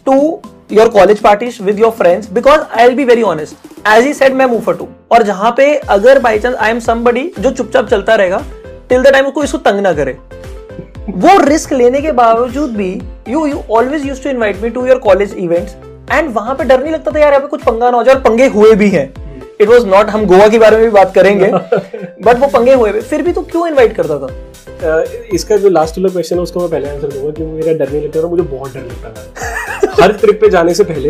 to 0.06 0.40
your 0.72 0.88
college 0.88 1.18
parties 1.18 1.62
with 1.62 1.78
your 1.78 1.90
friends 1.90 2.30
because 2.30 2.60
I 2.60 2.86
will 2.86 2.96
be 2.96 3.04
very 3.04 3.22
honest 3.22 3.56
as 3.88 4.04
he 4.04 4.14
said 4.14 4.34
मैं 4.34 4.46
move 4.46 4.72
to 4.72 4.88
और 5.12 5.22
जहाँ 5.22 5.54
पे 5.56 5.74
अगर 5.88 6.18
by 6.18 6.38
chance 6.38 6.54
I 6.54 6.70
am 6.70 6.78
somebody 6.80 7.30
जो 7.40 7.50
चुपचाप 7.50 7.88
चलता 7.88 8.14
रहेगा 8.14 8.42
टिल 8.94 9.02
द 9.02 9.12
टाइम 9.12 9.26
उसको 9.26 9.42
इसको 9.44 9.58
तंग 9.60 9.80
ना 9.80 9.92
करे। 9.92 10.12
वो 11.10 11.38
रिस्क 11.44 11.72
लेने 11.72 12.00
के 12.00 12.12
बावजूद 12.12 12.76
भी 12.76 12.90
you 13.28 13.46
you 13.46 13.62
always 13.70 14.06
use 14.06 14.22
to 14.22 14.30
invite 14.30 14.60
me 14.62 14.70
to 14.70 14.86
your 14.86 14.98
college 14.98 15.34
events 15.36 15.74
and 16.12 16.30
वहाँ 16.34 16.54
पे 16.54 16.64
डर 16.64 16.82
नहीं 16.82 16.92
लगता 16.92 17.10
था, 17.10 17.18
यार, 17.18 17.32
यहाँ 17.32 17.40
पे 17.40 17.46
कुछ 17.48 17.62
पंगा 17.62 17.90
ना 17.90 17.96
हो 17.96 18.02
जाए 18.04 18.14
और 18.14 18.20
पंगे 18.20 18.46
हुए 18.48 18.74
भी 18.74 18.88
हैं। 18.90 19.06
इट 19.60 19.68
वॉज़ 19.68 19.86
नॉट 19.86 20.10
हम 20.10 20.26
गोवा 20.26 20.48
के 20.48 20.58
बारे 20.58 20.76
में 20.76 20.84
भी 20.84 20.90
बात 20.92 21.14
करेंगे 21.14 21.50
बट 21.50 22.38
वो 22.38 22.46
पंगे 22.48 22.74
हुए 22.74 22.92
फिर 22.92 23.22
भी 23.22 23.32
तो 23.32 23.42
क्यों 23.42 23.66
इनवाइट 23.68 23.96
करता 23.96 24.18
था? 24.18 24.28
इसका 25.34 25.56
जो 25.56 25.68
लास्ट 25.70 25.98
वाला 25.98 26.08
क्वेश्चन 26.12 26.36
है, 26.36 26.42
उसको 26.42 26.60
मैं 26.60 26.70
पहले 26.70 26.88
आंसर 26.90 27.08
दूँगा 27.08 27.30
क्योंकि 27.30 27.52
मेरा 27.52 27.72
डर 27.74 27.92
नहीं 27.92 28.02
लगता 28.02 28.22
था, 28.22 28.26
मुझे 28.26 28.42
बहुत 28.44 28.74
डर 28.74 28.80
लगता 28.80 29.10
था। 29.10 29.53
हर 30.00 30.12
ट्रिप 30.14 30.40
पे 30.40 30.48
जाने 30.50 30.74
से 30.74 30.84
पहले 30.84 31.08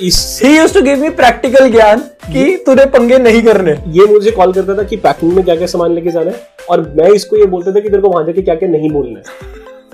he 0.00 0.56
used 0.56 0.74
to 0.74 0.82
give 0.82 1.00
me 1.00 1.08
practical 1.16 1.70
ज्ञान 1.70 2.00
कि 2.24 2.56
तूने 2.66 2.84
पंगे 2.88 3.18
नहीं 3.18 3.42
करने। 3.42 3.72
ये 3.92 4.06
मुझे 4.06 4.30
कॉल 4.30 4.52
करता 4.52 4.76
था 4.76 4.82
कि 4.82 4.96
पैकिंग 4.98 5.32
में 5.32 5.44
क्या 5.44 5.56
क्या 5.56 5.66
सामान 5.66 5.92
लेके 5.94 6.10
जाना 6.10 6.30
है 6.30 6.46
और 6.70 6.80
मैं 6.96 7.08
इसको 7.10 7.36
ये 7.36 7.46
बोलता 7.46 7.74
था 7.74 7.80
कि 7.80 7.88
तेरे 7.88 8.02
को 8.02 8.08
वहाँ 8.08 8.24
जाके 8.26 8.42
क्या 8.42 8.54
क्या 8.54 8.68
नहीं 8.68 8.90
बोलना 8.90 9.18
है। 9.18 9.24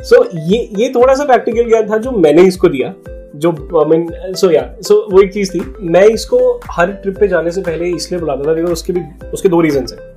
सो 0.01 0.17
so, 0.17 0.29
ये 0.35 0.59
ये 0.79 0.89
थोड़ा 0.95 1.15
सा 1.15 1.25
प्रैक्टिकल 1.25 1.69
ज्ञान 1.69 1.91
था 1.91 1.97
जो 1.99 2.11
मैंने 2.13 2.43
इसको 2.43 2.69
दिया 2.69 2.93
जो 3.37 3.51
आई 3.81 3.85
मीन 3.91 4.35
सो 4.35 4.51
या 4.51 4.63
सो 4.83 4.95
वो 5.13 5.23
एक 5.23 5.33
चीज़ 5.33 5.51
थी। 5.51 5.61
मैं 5.83 6.05
इसको 6.05 6.39
हर 6.71 6.93
ट्रिप 6.93 7.19
पे 7.19 7.29
जाने 7.29 7.51
से 7.51 7.61
पहले 7.61 7.91
इसलिए 7.91 8.21
बुलाता 8.21 8.49
था 8.49 8.55
बिकॉज़ 8.55 8.73
उसके 8.73 8.93
भी 8.93 9.03
उसके 9.33 9.49
दो 9.49 9.61
रीजन 9.61 9.87
है। 9.91 10.09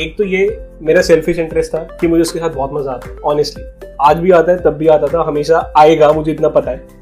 एक 0.00 0.16
तो 0.18 0.24
ये 0.24 0.46
मेरा 0.82 1.02
सेल्फिश 1.02 1.38
इंटरेस्ट 1.38 1.74
था 1.74 1.86
कि 2.00 2.06
मुझे 2.06 2.22
उसके 2.22 2.38
साथ 2.38 2.50
बहुत 2.50 2.70
मज़ा 2.72 2.92
आता 2.92 3.10
है 3.10 3.16
ऑनेस्टली 3.24 3.64
आज 4.00 4.16
भी 4.16 4.30
आता 4.30 4.52
है 4.52 4.62
तब 4.62 4.76
भी 4.76 4.86
आता 4.88 5.06
था 5.06 5.22
हमेशा 5.22 5.72
आएगा 5.78 6.12
मुझे 6.12 6.30
इतना 6.32 6.48
पता 6.48 6.70
है। 6.70 7.00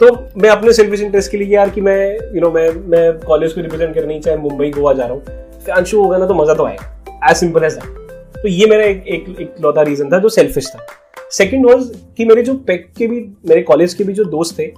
तो 0.00 0.06
मैं 0.36 0.50
अपने 0.50 0.72
सेल्फिश 0.72 1.00
इंटरेस्ट 1.00 1.30
के 1.30 1.36
लिए 1.36 1.54
यार 1.54 1.70
कि 1.70 1.80
मैं 1.80 2.12
यू 2.12 2.28
you 2.28 2.40
नो 2.40 2.46
know, 2.46 2.54
मैं 2.54 2.70
मैं 2.88 3.18
कॉलेज 3.18 3.52
को 3.52 3.60
रिप्रेजेंट 3.60 3.94
करनी 3.94 4.18
चाहे 4.20 4.36
मुंबई 4.36 4.70
गोवा 4.70 4.92
जा 4.92 5.06
रहा 5.06 5.14
हूँ 5.14 5.74
अंशु 5.76 6.00
होगा 6.02 6.18
ना 6.18 6.26
तो 6.26 6.34
मज़ा 6.34 6.54
तो 6.54 6.64
आएगा 6.64 7.30
एज 7.30 7.36
सिंपल 7.36 7.64
एज 7.64 7.74
दैट 7.74 8.42
तो 8.42 8.48
ये 8.48 8.66
मेरा 8.66 8.84
एक 8.84 9.04
एक, 9.06 9.36
एक 9.40 9.54
लौता 9.60 9.82
रीजन 9.82 10.10
था 10.10 10.18
जो 10.18 10.28
सेल्फिश 10.28 10.68
था। 10.68 10.86
सेकेंड 11.30 11.66
वॉज़ 11.66 11.92
कि 12.16 12.24
मेरे 12.24 12.42
जो 12.42 12.54
पेक 12.66 12.86
के 12.98 13.06
भी 13.06 13.20
मेरे 13.48 13.62
कॉलेज 13.62 13.94
के 13.94 14.04
भी 14.04 14.12
जो 14.12 14.24
दोस्त 14.24 14.58
थे 14.58 14.70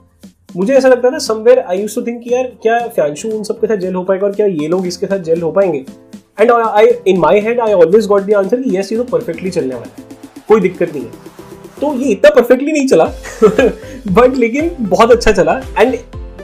मुझे 0.57 0.75
ऐसा 0.75 0.89
लगता 0.89 1.11
था 1.11 1.19
somewhere 1.19 1.59
I 1.59 1.81
use 1.81 1.95
to 1.95 2.03
think 2.03 2.23
यार 2.27 2.53
क्या 2.63 2.79
फ्यांशु 2.87 3.29
उन 3.29 3.43
सबके 3.43 3.67
साथ 3.67 3.77
जेल 3.77 3.95
हो 3.95 4.03
पाएगा 4.05 4.27
और 4.27 4.33
क्या 4.33 4.47
ये 4.47 4.69
लोग 4.69 4.87
इसके 4.87 5.07
साथ 5.07 5.19
जेल 5.19 5.43
हो 5.43 5.53
पाएँगे? 5.53 5.85
And 6.41 6.51
I 6.51 6.87
in 7.07 7.19
my 7.19 7.41
head 7.41 7.61
I 7.61 7.73
always 7.73 8.07
got 8.07 8.23
the 8.23 8.35
answer 8.35 8.63
कि 8.63 8.77
यस 8.79 8.93
ये 8.93 8.99
तो 8.99 9.05
परफेक्टली 9.05 9.51
चलने 9.51 9.75
वाला 9.75 9.95
है 9.99 10.11
कोई 10.49 10.61
दिक्कत 10.61 10.95
नहीं 10.95 11.05
है। 11.05 11.32
तो 11.83 11.95
ये 12.01 12.11
इतना 12.11 12.31
परफेक्टली 12.35 12.73
नहीं 12.73 12.87
चला 12.89 13.05
बट 14.13 14.37
लेकिन 14.37 14.71
बहुत 14.81 15.13
अच्छा 15.13 15.33
चला। 15.33 15.61
And 15.79 15.97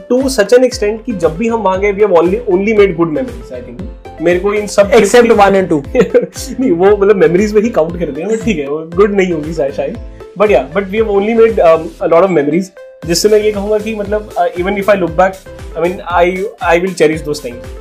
to 0.09 0.29
such 0.29 0.53
an 0.53 0.65
extent 0.65 1.05
कि 1.05 1.13
जब 1.15 1.37
भी 1.39 1.49
हम 1.49 1.63
वहाँ 1.63 1.81
गए 1.81 1.93
we 1.93 2.01
have 2.01 2.13
only 2.19 2.41
only 2.49 2.73
made 2.77 2.97
good 2.97 3.11
memories 3.13 3.53
I 3.55 3.63
think 3.63 4.21
मेरे 4.23 4.39
को 4.41 4.53
इन 4.55 4.67
सब 4.67 4.91
एक्सेप्ट 4.95 5.33
वन 5.41 5.55
एंड 5.57 5.69
टू 5.69 5.83
नहीं 5.97 6.71
वो 6.71 6.97
मतलब 6.97 7.17
मेमोरीज 7.17 7.55
में 7.55 7.61
ही 7.63 7.71
काउंट 7.71 7.99
करते 7.99 8.21
हैं 8.21 8.31
बट 8.31 8.45
ठीक 8.45 8.59
है 8.59 8.69
वो 8.69 8.79
गुड 8.97 9.15
नहीं 9.15 9.33
होगी 9.33 9.53
शायद। 9.55 9.99
बट 10.39 10.51
या 10.51 10.63
but 10.75 10.89
we 10.89 10.97
have 10.99 11.11
only 11.11 11.35
made 11.35 11.61
a 11.61 11.75
lot 12.03 12.23
of 12.23 12.31
memories 12.31 12.71
जिससे 13.07 13.29
मैं 13.29 13.39
ये 13.41 13.53
कहूँगा 13.53 13.79
कि 13.79 13.95
मतलब 13.95 14.35
even 14.59 14.79
if 14.79 14.91
I 14.91 14.97
look 14.97 15.11
back 15.17 15.35
I 15.77 15.83
mean 15.83 16.01
I 16.13 16.45
I 16.63 16.81
will 16.81 16.95
cherish 16.95 17.21
those 17.23 17.45
things 17.45 17.77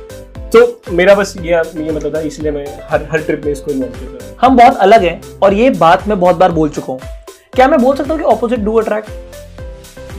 तो 0.52 0.92
मेरा 0.92 1.14
बस 1.14 1.34
ये 1.40 1.50
ये 1.50 1.92
मतलब 1.92 2.14
था 2.14 2.20
इसलिए 2.26 2.50
मैं 2.52 2.66
हर 2.90 3.08
हर 3.10 3.20
ट्रिप 3.20 3.44
में 3.44 3.52
इसको 3.52 3.70
इन्वॉल्व 3.70 3.92
करता 3.94 4.26
हूँ। 4.26 4.36
हम 4.40 4.56
बहुत 4.56 4.76
अलग 4.76 5.02
हैं 5.02 5.20
और 5.42 5.54
ये 5.54 5.70
बात 5.78 6.08
मैं 6.08 6.18
बहुत 6.20 6.36
बार 6.36 6.52
बोल 6.52 6.68
चुका 6.68 6.92
हूँ। 6.92 7.00
क्या 7.52 7.66
मैं 7.68 7.80
बोल 7.82 7.96
सकता 7.96 8.12
हूँ 8.12 8.20
कि 8.20 8.26
opposite 8.26 8.60
do 8.60 8.74
attract 8.74 9.08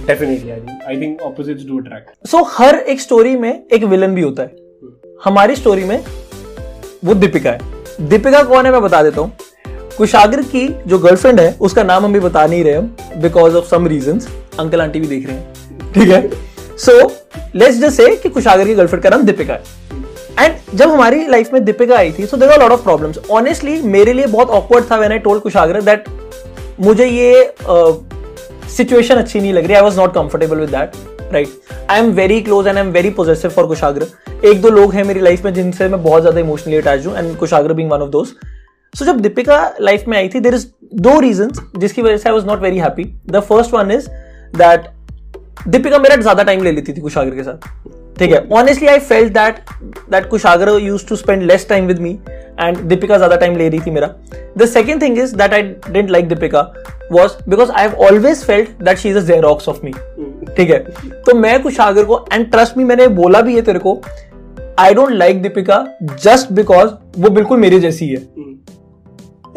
definitely 0.08 0.52
I 0.52 1.02
think 1.02 1.22
opposites 1.22 1.66
do 1.66 1.78
attract 1.78 2.28
so 2.28 2.44
हर 2.48 2.76
एक 2.76 3.02
स्टोरी 3.02 3.36
में 3.36 3.64
एक 3.74 3.84
विलन 3.84 4.16
भी 4.16 4.22
होता 4.22 4.44
है। 4.44 4.56
हमारी 5.24 5.56
स्टोरी 5.56 5.84
में 5.84 6.04
वो 7.06 7.14
दीपिका 7.14 7.52
है। 7.52 8.08
दीपिका 8.10 8.44
कौन 8.44 8.66
है 8.66 8.72
मैं 8.72 8.82
बता 8.82 9.02
देता 9.04 9.22
हूँ। 9.22 9.32
कुशागर 9.98 10.42
की 10.46 10.68
जो 10.88 11.00
गर्लफ्रेंड 11.00 11.40
है 11.40 11.56
उसका 11.62 11.84
नाम 11.84 12.06
हम 12.06 12.14
भी 12.14 12.20
बता 12.20 12.46
नहीं 12.46 12.64
रहे 12.64 12.74
हम 12.74 12.96
because 13.18 13.56
of 13.56 13.66
some 13.66 13.88
reason 13.88 14.20
uncle 14.60 14.82
aunty 14.82 15.00
भी 15.00 15.08
देख 15.08 15.28
रहे 15.28 15.36
हैं। 15.36 15.92
ठीक 15.94 16.10
है? 16.10 16.30
सो 16.78 17.02
लेट्स 17.56 17.78
जस्ट 17.78 17.98
से 17.98 18.16
कि 18.16 18.30
कुशागर 18.30 18.68
की 18.68 18.76
गर्लफ्रेंड 18.76 19.04
का 19.04 19.10
नाम 19.10 19.24
दीपिका 19.24 19.54
है। 19.54 19.78
एंड 20.40 20.78
जब 20.78 20.90
हमारी 20.90 21.26
लाइफ 21.28 21.54
में 21.54 21.64
दीपिका 21.66 21.96
आई 21.98 22.12
थी 22.20 22.26
so 22.26 22.38
there 22.38 22.60
lot 22.60 22.72
of 22.72 22.84
problems 22.84 23.20
honestly 23.32 23.82
मेरे 23.82 24.14
लिए 24.14 24.28
बहुत 24.28 24.50
ऑकवर्ड 24.50 24.92
था 24.92 24.98
when 24.98 25.12
I 25.12 25.20
told 25.20 25.44
Kushagra 25.44 25.82
that 25.82 26.06
मुझे 26.82 27.06
ये 27.06 27.54
सिचुएशन 27.62 29.14
uh, 29.14 29.20
अच्छी 29.20 29.40
नहीं 29.40 29.54
लग 29.54 29.66
रही। 29.66 29.76
I 29.76 29.82
was 29.82 29.98
not 29.98 30.14
comfortable 30.14 30.60
with 30.60 30.70
that 30.70 30.92
right 31.34 31.48
I 31.90 32.00
am 32.00 32.12
very 32.14 32.42
close 32.42 32.68
and 32.68 32.78
I 32.78 32.84
am 32.84 32.92
very 32.92 33.10
positive 33.10 33.52
for 33.52 33.66
Kushagra 33.68 34.08
एक 34.46 34.62
दो 34.62 34.70
लोग 34.70 34.94
हैं 34.94 35.04
मेरी 35.04 35.20
लाइफ 35.20 35.46
में 35.46 35.54
जिनसे 35.54 35.88
मैं 35.88 36.02
बहुत 36.04 36.22
ज़्यादा 36.22 36.40
इमोशनली 36.40 36.78
अटैच 36.78 37.06
हूँ 37.06 37.18
and 37.18 37.36
Kushagra 37.38 37.74
being 37.74 37.92
one 37.92 38.02
of 38.02 38.10
दोस्त 38.10 38.36
सो 38.94 39.06
जब 39.06 39.20
दीपिका 39.22 39.58
लाइफ 39.82 40.08
में 40.08 40.18
आई 40.18 40.30
थी 40.30 40.40
देर 40.40 40.56
इज़ 40.56 40.68
दो 40.96 41.20
रीजन 41.20 41.50
जिसकी 41.78 42.02
वजह 42.02 42.18
से 42.18 42.30
I 42.30 42.34
was 42.34 42.46
not 42.46 42.62
very 42.62 42.78
happy 42.78 43.04
the 43.32 43.40
first 43.40 43.74
one 43.74 43.92
is 43.92 44.10
that 44.58 44.90
Deepika 45.68 46.00
मेरा 46.00 46.16
ज़्यादा 46.16 46.44
टाइम 46.44 46.64
ले 46.64 46.72
लेती 46.72 46.94
थी 46.94 47.02
कुशाग्र 47.02 47.36
के 47.36 47.44
साथ. 47.44 47.58
ठीक 48.20 48.32
है 48.32 48.48
honestly 48.52 48.88
I 48.88 49.00
felt 49.00 49.34
that 49.34 49.60
that 50.12 50.30
Kushagra 50.30 50.70
use 50.82 51.06
to 51.08 51.16
spend 51.16 51.44
less 51.44 51.68
time 51.70 51.86
with 51.86 52.00
me 52.00 52.18
and 52.60 52.78
Deepika 52.78 53.18
ज़्यादा 53.18 53.36
टाइम 53.36 53.56
ले 53.58 53.70
रही 53.70 53.80
थी 53.80 53.92
मेरा। 53.92 54.08
The 54.58 54.66
second 54.66 55.02
thing 55.02 55.20
is 55.20 55.36
that 55.36 55.54
I 55.54 55.62
didn't 55.62 56.10
like 56.10 56.28
Deepika 56.30 56.62
was 57.12 57.50
because 57.50 57.72
I 57.72 57.88
have 57.88 57.94
always 57.98 58.44
felt 58.44 58.84
that 58.84 58.98
she 58.98 59.10
is 59.10 59.18
a 59.18 59.22
xerox 59.22 59.70
of 59.70 59.80
me 59.86 59.92
ठीक 60.58 60.70
है 60.70 60.80
तो 61.26 61.36
मैं 61.36 61.62
कुशागर 61.64 62.04
को 62.04 62.26
एंड 62.34 62.52
ट्रस्ट 62.52 62.78
मी 62.78 62.84
मैंने 62.84 63.08
बोला 63.08 63.42
भी 63.42 63.56
है 63.56 63.62
तेरे 63.62 63.80
को 63.80 64.02
I 64.80 64.94
don't 64.94 65.12
like 65.12 65.42
Deepika 65.42 65.86
just 66.04 66.52
because 66.52 66.90
वो 67.18 67.30
बिल्कुल 67.30 67.58
मेरे 67.58 67.80
जैसी 67.80 68.08
है। 68.08 68.18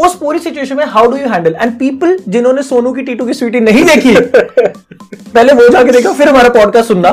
उस 0.00 0.14
पूरी 0.14 0.38
सिचुएशन 0.38 0.76
में 0.76 0.84
how 0.84 1.10
do 1.10 1.16
you 1.16 1.28
handle 1.28 1.56
and 1.60 1.78
people 1.78 2.18
जिन्होंने 2.28 2.62
सोनू 2.62 2.92
की 2.92 3.02
टीटू 3.02 3.26
की 3.26 3.34
स्वीटी 3.34 3.60
नहीं 3.60 3.84
देखी 3.84 4.14
पहले 5.34 5.52
वो 5.52 5.68
जाके 5.68 5.92
देखा 5.92 6.12
फिर 6.12 6.28
हमारा 6.28 6.48
पॉडकास्ट 6.48 6.88
सुनना। 6.88 7.10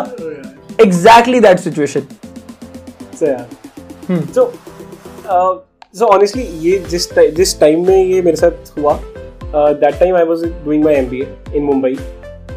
Exactly 0.81 1.39
that 1.39 1.59
situation 1.59 2.01
so 4.35 4.51
so 5.99 6.05
honestly 6.05 6.43
ये 6.43 6.77
जिस 6.89 7.07
जिस 7.35 7.59
टाइम 7.59 7.87
में 7.87 8.05
ये 8.05 8.21
मेरे 8.21 8.37
साथ 8.37 8.51
हुआ 8.77 8.99
that 9.55 9.99
time 9.99 10.15
I 10.15 10.23
was 10.23 10.43
doing 10.65 10.83
my 10.83 10.95
MBA 10.95 11.27
in 11.55 11.63
Mumbai 11.63 11.97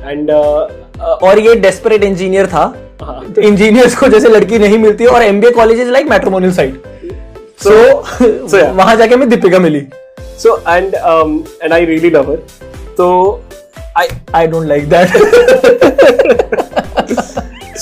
and 0.05 0.31
और 0.31 1.39
ये 1.39 1.55
डेस्परेट 1.55 2.03
इंजीनियर 2.05 2.47
था। 2.47 2.65
इंजीनियर्स 3.39 3.95
हाँ। 3.95 4.01
को 4.01 4.09
जैसे 4.09 4.29
लड़की 4.29 4.59
नहीं 4.59 4.79
मिलती 4.79 5.07
और 5.07 5.23
MBA 5.23 5.51
college 5.51 5.81
is 5.81 5.91
like 5.91 6.07
matrimonial 6.11 6.53
site 6.53 6.83
so 7.65 8.73
वहाँ 8.75 8.97
जाके 8.97 9.17
मैं 9.17 9.29
दीपिका 9.29 9.59
मिली। 9.59 9.87
So 10.43 10.53
and 10.67 10.95
um 11.09 11.33
and 11.65 11.75
I 11.75 11.81
really 11.89 12.11
love 12.13 12.31
her. 12.31 12.39
So 13.01 13.07
I 14.03 14.07
I 14.39 14.47
don't 14.47 14.69
like 14.71 14.87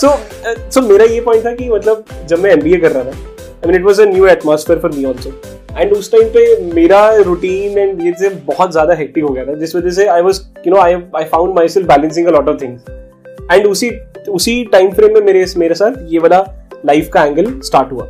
that. 0.00 0.72
so 0.72 0.80
uh, 0.80 0.88
मेरा 0.88 1.04
ये 1.04 1.20
पॉइंट 1.20 1.44
था 1.46 1.54
कि 1.54 1.68
मतलब 1.70 2.04
जब 2.28 2.38
मैं 2.38 2.50
एमबीए 2.50 2.78
कर 2.80 2.92
रहा 2.92 3.04
था 3.04 3.10
I 3.10 3.66
mean 3.66 3.76
it 3.76 3.84
was 3.84 4.00
a 4.00 4.04
new 4.04 4.26
atmosphere 4.26 4.80
for 4.80 4.92
me 4.92 5.04
also 5.04 5.32
and 5.76 5.92
उस 5.92 6.10
टाइम 6.12 6.28
पे 6.28 6.72
मेरा 6.74 7.02
रूटीन 7.22 7.78
एंड 7.78 8.02
ये 8.02 8.12
से 8.20 8.28
बहुत 8.46 8.72
ज़्यादा 8.72 8.94
हेक्टिक 8.94 9.24
हो 9.24 9.32
गया 9.32 9.44
था 9.44 9.54
जिस 9.54 9.74
वजह 9.76 9.90
से 9.90 10.06
I 10.08 10.22
was 10.22 10.40
you 10.66 10.74
know 10.74 10.80
I 10.80 10.94
I 11.16 11.24
found 11.24 11.54
myself 11.68 11.88
balancing 11.88 12.26
a 12.26 12.30
lot 12.30 12.48
of 12.48 12.62
things 12.62 13.52
and 13.52 13.66
उसी 13.66 13.90
उसी 14.30 14.64
टाइम 14.72 14.90
फ्रेम 14.92 15.14
में 15.14 15.20
मेरे 15.22 15.44
मेरे 15.56 15.74
साथ 15.74 16.02
ये 16.08 16.18
वाला 16.18 16.44
लाइफ 16.86 17.10
का 17.12 17.24
एंगल 17.24 17.52
स्टार्ट 17.64 17.92
हुआ 17.92 18.08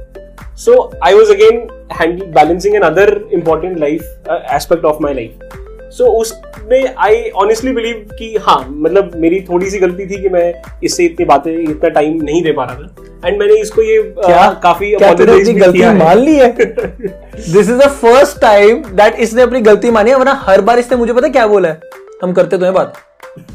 so 0.57 0.91
I 1.05 1.15
was 1.15 1.31
again 1.31 1.67
handling 1.91 2.31
balancing 2.33 2.77
another 2.77 3.07
important 3.31 3.79
life 3.79 4.05
uh, 4.29 4.41
aspect 4.49 4.85
of 4.85 5.01
my 5.01 5.13
life. 5.13 5.60
So 5.91 6.05
उसमें 6.21 6.95
आई 6.99 7.29
ऑनेस्टली 7.31 7.73
बिलीव 7.73 8.09
कि 8.19 8.37
हाँ 8.41 8.67
मतलब 8.71 9.13
मेरी 9.17 9.41
थोड़ी 9.41 9.71
सी 9.71 9.79
गलती 9.79 10.07
थी 10.07 10.23
कि 10.23 10.29
मैं 10.29 10.53
इससे 10.85 11.05
इतनी 11.05 11.25
बातें 11.27 11.53
इतना 11.53 11.89
टाइम 11.89 12.23
नहीं 12.23 12.43
दे 12.43 12.53
पा 12.53 12.65
रहा 12.65 12.75
था। 12.75 13.29
एंड 13.29 13.39
मैंने 13.39 13.61
इसको 13.61 13.83
ये 13.83 14.03
क्या? 14.03 14.37
आ, 14.37 14.51
काफ़ी 14.53 14.95
क्या 14.97 15.13
गलती। 15.13 15.83
मान 15.99 16.19
ली 16.19 16.37
है? 16.37 16.53
This 16.53 17.57
is 17.57 17.73
the 17.73 17.89
first 17.89 18.41
time 18.41 18.83
that 18.93 19.15
इसने 19.15 19.43
अपनी 19.43 19.61
गलती 19.61 19.91
मानी 19.91 20.11
है 20.11 20.17
वरना 20.17 20.35
हर 20.47 20.61
बार 20.61 20.79
इसने 20.79 20.97
मुझे 20.97 21.13
पता 21.13 21.29
क्या 21.29 21.47
बोला 21.47 21.69
है? 21.69 21.81
हम 22.23 22.33
करते 22.33 22.59
तो 22.59 22.65
हैं 22.65 22.75
बात। 22.75 22.95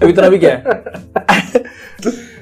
अभी 0.02 0.12
इतना 0.12 0.30
भी 0.30 0.38
क्या 0.38 0.52
है? 0.52 0.64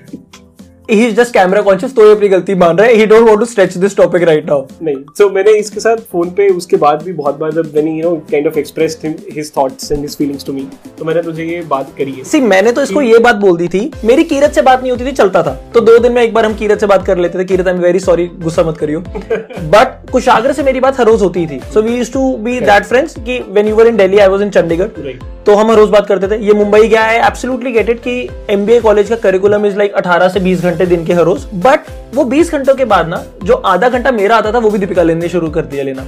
He 0.93 1.06
is 1.06 1.15
just 1.15 1.34
camera 1.34 1.62
conscious 1.62 1.95
तो 1.95 2.06
ये 2.06 2.15
अपनी 2.15 2.29
गलती 2.29 2.56
मान 2.56 2.77
रहा 2.77 2.88
है। 2.88 2.95
He 2.95 3.06
don't 3.06 3.27
want 3.27 3.39
to 3.39 3.45
stretch 3.45 3.77
this 3.77 3.97
topic 3.97 4.23
right 4.23 4.49
now 4.49 4.65
नहीं 4.82 4.95
सो 5.17 5.29
मैंने 5.29 5.51
इसके 5.60 5.79
साथ 5.79 5.97
फ़ोन 6.12 6.29
पे 6.38 6.47
उसके 6.53 6.77
बाद 6.77 7.03
भी 7.03 7.13
बहुत 7.13 7.39
बार 7.39 7.51
जब 7.53 7.71
मैंने 7.75 7.91
you 7.91 8.03
know 8.03 8.15
kind 8.32 8.47
of 8.47 8.60
expressed 8.60 9.08
his 9.32 9.51
thoughts 9.58 9.91
and 9.91 10.01
his 10.01 10.17
feelings 10.17 10.45
to 10.45 10.53
me 10.53 10.67
तो 10.99 11.06
मैंने 11.06 11.21
तुझे 11.21 11.45
ये 11.45 11.62
बात 11.69 11.91
करी 11.97 12.12
है। 12.12 12.23
सी 12.23 12.41
मैंने 12.43 12.71
तो 12.71 12.82
इसको 12.82 13.01
ये 13.01 13.19
बात 13.19 13.36
बोल 13.38 13.58
दी 13.58 13.67
थी 13.67 13.91
मेरी 14.06 14.23
कीरत 14.25 14.53
से 14.53 14.62
बात 14.62 14.82
नहीं 14.82 14.91
होती 14.91 15.06
थी 15.06 15.12
चलता 15.13 15.43
था। 15.43 15.53
तो 15.73 15.82
दो 15.82 15.97
दिन 15.99 16.12
में 16.12 16.21
एक 16.21 16.34
बार 16.34 16.45
हम 16.45 16.53
कीरत 16.56 16.79
से 16.79 16.88
बात 16.88 17.06
कर 17.06 17.17
लेते 17.17 17.39
थे। 17.39 17.43
Kirat 17.45 17.67
I 17.67 17.73
am 17.73 17.79
very 17.82 17.99
sorry 17.99 18.25
गुस्सा 18.39 18.63
मत 18.63 18.77
करियो। 18.77 18.99
बट 19.73 20.12
कुशागर 20.12 20.53
से 20.53 20.63
मेरी 20.63 20.79
बात 20.79 20.99
हर 20.99 21.06
रोज 21.06 21.21
होती 21.21 21.45
थी। 21.47 21.60
So 21.73 21.82
we 21.82 21.97
use 21.97 22.12
to 22.13 22.36
be 22.38 22.60
that 22.62 22.86
friends 22.86 23.15
कि 23.19 23.39
when 23.49 23.67
you 23.67 23.75
were 23.75 23.88
in 23.88 23.97
Delhi 23.97 24.17
I 24.17 24.27
was 24.27 24.41
in 24.41 24.49
Chandigarh 24.51 25.12
तो 25.45 25.56
हम 25.56 25.71
हर 25.71 25.77
रोज 25.77 25.89
बात 25.89 26.08
करते 26.08 26.27
थे। 26.27 26.39
ये 26.45 26.53
मुंबई 26.53 26.88
गया 26.88 27.03
है 27.03 27.25
एब्सोल्युटली 27.27 27.71
गेट 27.71 27.89
इट 27.89 27.99
कि 27.99 28.12
एमबीए 28.49 28.79
कॉलेज 28.82 29.10
का 29.10 29.15
करिकुलम 29.23 29.65
इज़ 29.65 29.77
लाइक 29.77 29.93
18 29.97 30.29
से 30.29 30.39
20 30.41 30.62
घंटे 30.62 30.83
दिन 30.86 31.06
के 31.06 31.13
हर 31.13 31.24
रोज 31.24 31.46
बट 31.65 31.89
वो 32.15 32.24
20 32.30 32.52
घंटों 32.52 32.76
के 32.76 32.86
बाद 32.86 33.08
ना 33.08 33.24
जो 33.43 33.54
आधा 33.54 33.89
घंटा 33.89 34.12
मेरा 34.12 34.38
आता 34.38 34.52
था 34.54 34.60
वो 34.60 34.69
भी 34.69 34.80
दीपिका 34.80 35.04
लेने 35.04 35.30
शुरू 35.30 35.50
कर 35.50 35.65
दिया 35.65 35.84
लेना। 35.84 36.06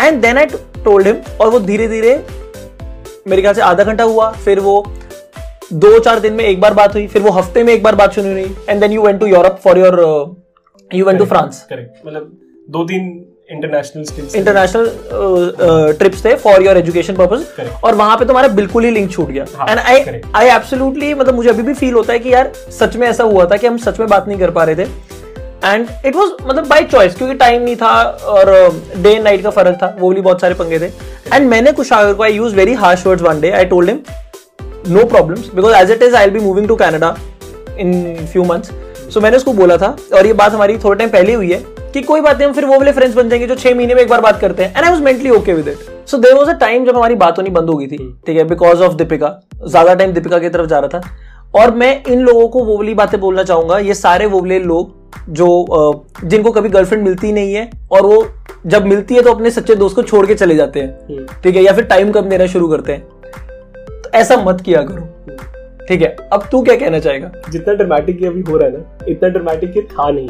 And 0.00 0.20
then 0.22 0.38
I 0.38 0.46
told 0.84 1.06
him 1.06 1.16
और 1.40 1.50
वो 1.50 1.60
धीरे 1.60 1.88
धीरे 1.88 2.16
मेरे 3.28 3.42
ख्याल 3.42 3.54
से 3.54 3.62
आधा 3.62 3.84
घंटा 3.84 4.04
हुआ 4.04 4.30
फिर 4.44 4.60
वो 4.60 4.82
दो 5.72 5.98
चार 5.98 6.20
दिन 6.20 6.32
में 6.32 6.44
एक 6.44 6.60
बार 6.60 6.74
बात 6.74 6.94
हुई 6.94 7.06
फिर 7.06 7.22
वो 7.22 7.30
हफ़्ते 7.30 7.62
में 7.62 7.72
एक 7.74 7.82
बार 7.82 7.94
बात 7.94 8.14
सुनी 8.14 8.32
हुई 8.32 8.54
and 8.68 8.80
then 8.80 8.92
you 8.92 9.02
went 9.02 9.20
to 9.20 9.26
Europe 9.26 9.58
for 9.64 9.78
your 9.78 10.00
you 10.90 11.06
went 11.06 11.18
to 11.18 11.24
France 11.24 11.64
correct 11.70 12.06
मतलब 12.06 12.30
दो 12.70 12.84
तीन 12.84 13.08
इंटरनेशनल 13.50 14.36
इंटरनेशनल 14.36 15.92
ट्रिप्स 15.98 16.24
थे 16.24 16.34
फॉर 16.36 16.62
योर 16.62 16.76
एजुकेशन 16.76 17.14
पर्पज 17.16 17.80
और 17.84 17.94
वहाँ 17.94 18.16
पे 18.18 18.24
तुम्हारा 18.24 18.48
बिल्कुल 18.54 18.84
ही 18.84 18.90
लिंक 18.90 19.10
छूट 19.10 19.28
गया। 19.28 19.44
एंड 19.68 19.78
आई 19.78 20.20
आई 20.34 20.48
एब्सोल्युटली 20.54 21.12
मतलब 21.14 21.34
मुझे 21.34 21.48
अभी 21.50 21.62
भी 21.62 21.74
फील 21.74 21.94
होता 21.94 22.12
है 22.12 22.18
कि 22.18 22.32
यार 22.32 22.52
सच 22.78 22.96
में 22.96 23.06
ऐसा 23.08 23.24
हुआ 23.24 23.44
था 23.50 23.56
कि 23.56 23.66
हम 23.66 23.76
सच 23.78 24.00
में 24.00 24.08
बात 24.08 24.28
नहीं 24.28 24.38
कर 24.38 24.50
पा 24.50 24.64
रहे 24.64 24.76
थे। 24.76 24.88
एंड 25.64 25.86
इट 26.06 26.16
वॉज़ 26.16 26.30
मतलब 26.42 26.66
बाई 26.68 26.84
चॉइस 26.84 27.14
क्योंकि 27.16 27.34
टाइम 27.34 27.62
नहीं 27.62 27.76
था 27.76 27.92
और 28.32 28.50
डे 28.96 29.10
एंड 29.10 29.24
नाइट 29.24 29.42
का 29.42 29.50
फ़र्क 29.50 29.78
था 29.82 29.96
वो 30.00 30.10
भी 30.10 30.20
बहुत 30.20 30.40
सारे 30.40 30.54
पंगे 30.54 30.78
थे। 30.80 30.90
एंड 31.32 31.48
मैंने 31.50 31.72
कुशागर 31.72 32.12
को 32.14 32.22
I 32.22 32.32
use 32.32 32.54
very 32.56 32.74
harsh 32.74 33.06
words 33.06 33.22
one 33.22 33.40
day 33.40 33.50
I 33.50 33.64
told 33.64 33.90
him 33.90 34.00
no 34.88 35.04
problems 35.04 35.50
because 35.54 35.76
as 35.76 35.90
it 35.90 36.02
is 36.02 36.16
I 36.16 36.30
be 36.30 36.40
moving 36.40 36.68
to 36.68 36.76
Canada 36.76 37.16
in 37.78 38.26
few 38.32 38.44
months 38.44 38.70
so 39.10 39.20
मैंने 39.20 39.36
उसको 39.36 39.52
बोला 39.52 39.76
था 39.76 39.96
और 40.14 40.26
ये 40.26 40.32
बात 40.32 40.52
हमारी 40.52 40.76
थोड़े 40.78 40.98
टाइम 40.98 41.10
पहले 41.10 41.34
हुई 41.34 41.52
है 41.52 41.62
कि 41.92 42.02
कोई 42.02 42.20
बात 42.20 42.36
नहीं 42.36 42.46
हम 42.48 42.54
फिर 42.54 42.64
वो 42.64 42.78
वाले 42.78 42.92
फ्रेंड्स 42.92 43.14
बन 43.16 43.28
जाएँगे 43.28 43.46
जो 43.46 43.54
छह 43.54 43.74
महीने 43.74 43.94
में 43.94 44.02
एक 44.02 44.08
बार 44.08 44.20
बात 44.20 44.40
करते 44.40 44.62
हैं। 44.62 44.74
And 44.76 44.84
I 44.84 44.90
was 44.90 45.00
mentally 45.02 45.30
okay 45.30 45.52
with 45.54 45.68
it 45.68 46.08
so 46.08 46.18
there 46.18 46.34
was 46.34 46.48
a 46.48 46.58
time 46.58 46.84
जब 46.86 46.96
हमारी 46.96 47.14
बात 47.14 47.38
होनी 47.38 47.50
बंद 47.50 47.70
हो 47.70 47.76
गई 47.76 47.86
थी 47.86 47.98
ठीक 48.26 48.36
है 48.36 48.44
बिकॉज़ 48.44 48.82
ऑफ़ 48.82 48.94
दीपिका। 48.94 49.28
ज़्यादा 49.66 49.94
टाइम 49.94 50.12
दीपिका 50.12 50.38
की 50.38 50.48
तरफ़ 50.48 50.66
जा 50.66 50.78
रहा 50.78 50.98
था। 50.98 51.60
और 51.60 51.74
मैं 51.74 52.02
इन 52.04 52.20
लोगों 52.20 52.48
को 52.48 52.64
वो 52.64 52.76
वाली 52.76 52.94
बातें 52.94 53.20
बोलना 53.20 53.42
चाहूँगा 53.42 53.78
ये 53.78 53.94
सारे 53.94 54.26
वो 54.26 54.40
वाले 54.40 54.58
लोग 54.60 54.94
जो 55.30 55.46
जिनको 56.24 56.50
कभी 56.50 56.68
गर्लफ्रेंड 56.68 57.02
मिलती 57.04 57.32
नहीं 57.32 57.54
है 57.54 57.70
और 57.92 58.06
वो 58.06 58.26
जब 58.66 58.86
मिलती 58.86 59.14
है 59.14 59.22
तो 59.22 59.32
अपने 59.32 59.50
सच्चे 59.50 59.74
दोस्त 59.74 59.96
को 59.96 60.02
छोड़ 60.02 60.26
के 60.26 60.34
चले 60.34 60.54
जाते 60.54 60.80
हैं 60.80 61.26
ठीक 61.42 61.56
है 61.56 61.62
या 61.62 61.72
फिर 61.72 61.84
टाइम 61.84 62.10
कम 62.12 62.28
देना 62.28 62.46
शुरू 62.46 62.68
करते 62.68 62.92
हैं। 62.92 63.02
तो 64.02 64.10
ऐसा 64.14 64.36
मत 64.36 64.60
किया 64.60 64.82
करो। 64.82 65.55
ठीक 65.88 66.02
है 66.02 66.16
अब 66.32 66.48
तू 66.52 66.62
क्या 66.62 66.76
कहना 66.76 66.98
चाहेगा? 66.98 67.30
जितना 67.50 67.74
ड्रामेटिक 67.74 68.22
ये 68.22 68.28
अभी 68.28 68.40
हो 68.50 68.56
रहा 68.56 68.68
है 68.68 68.76
ना 68.76 69.04
इतना 69.08 69.28
ड्रामेटिक 69.28 69.76
ये 69.76 69.82
था 69.92 70.10
नहीं। 70.10 70.28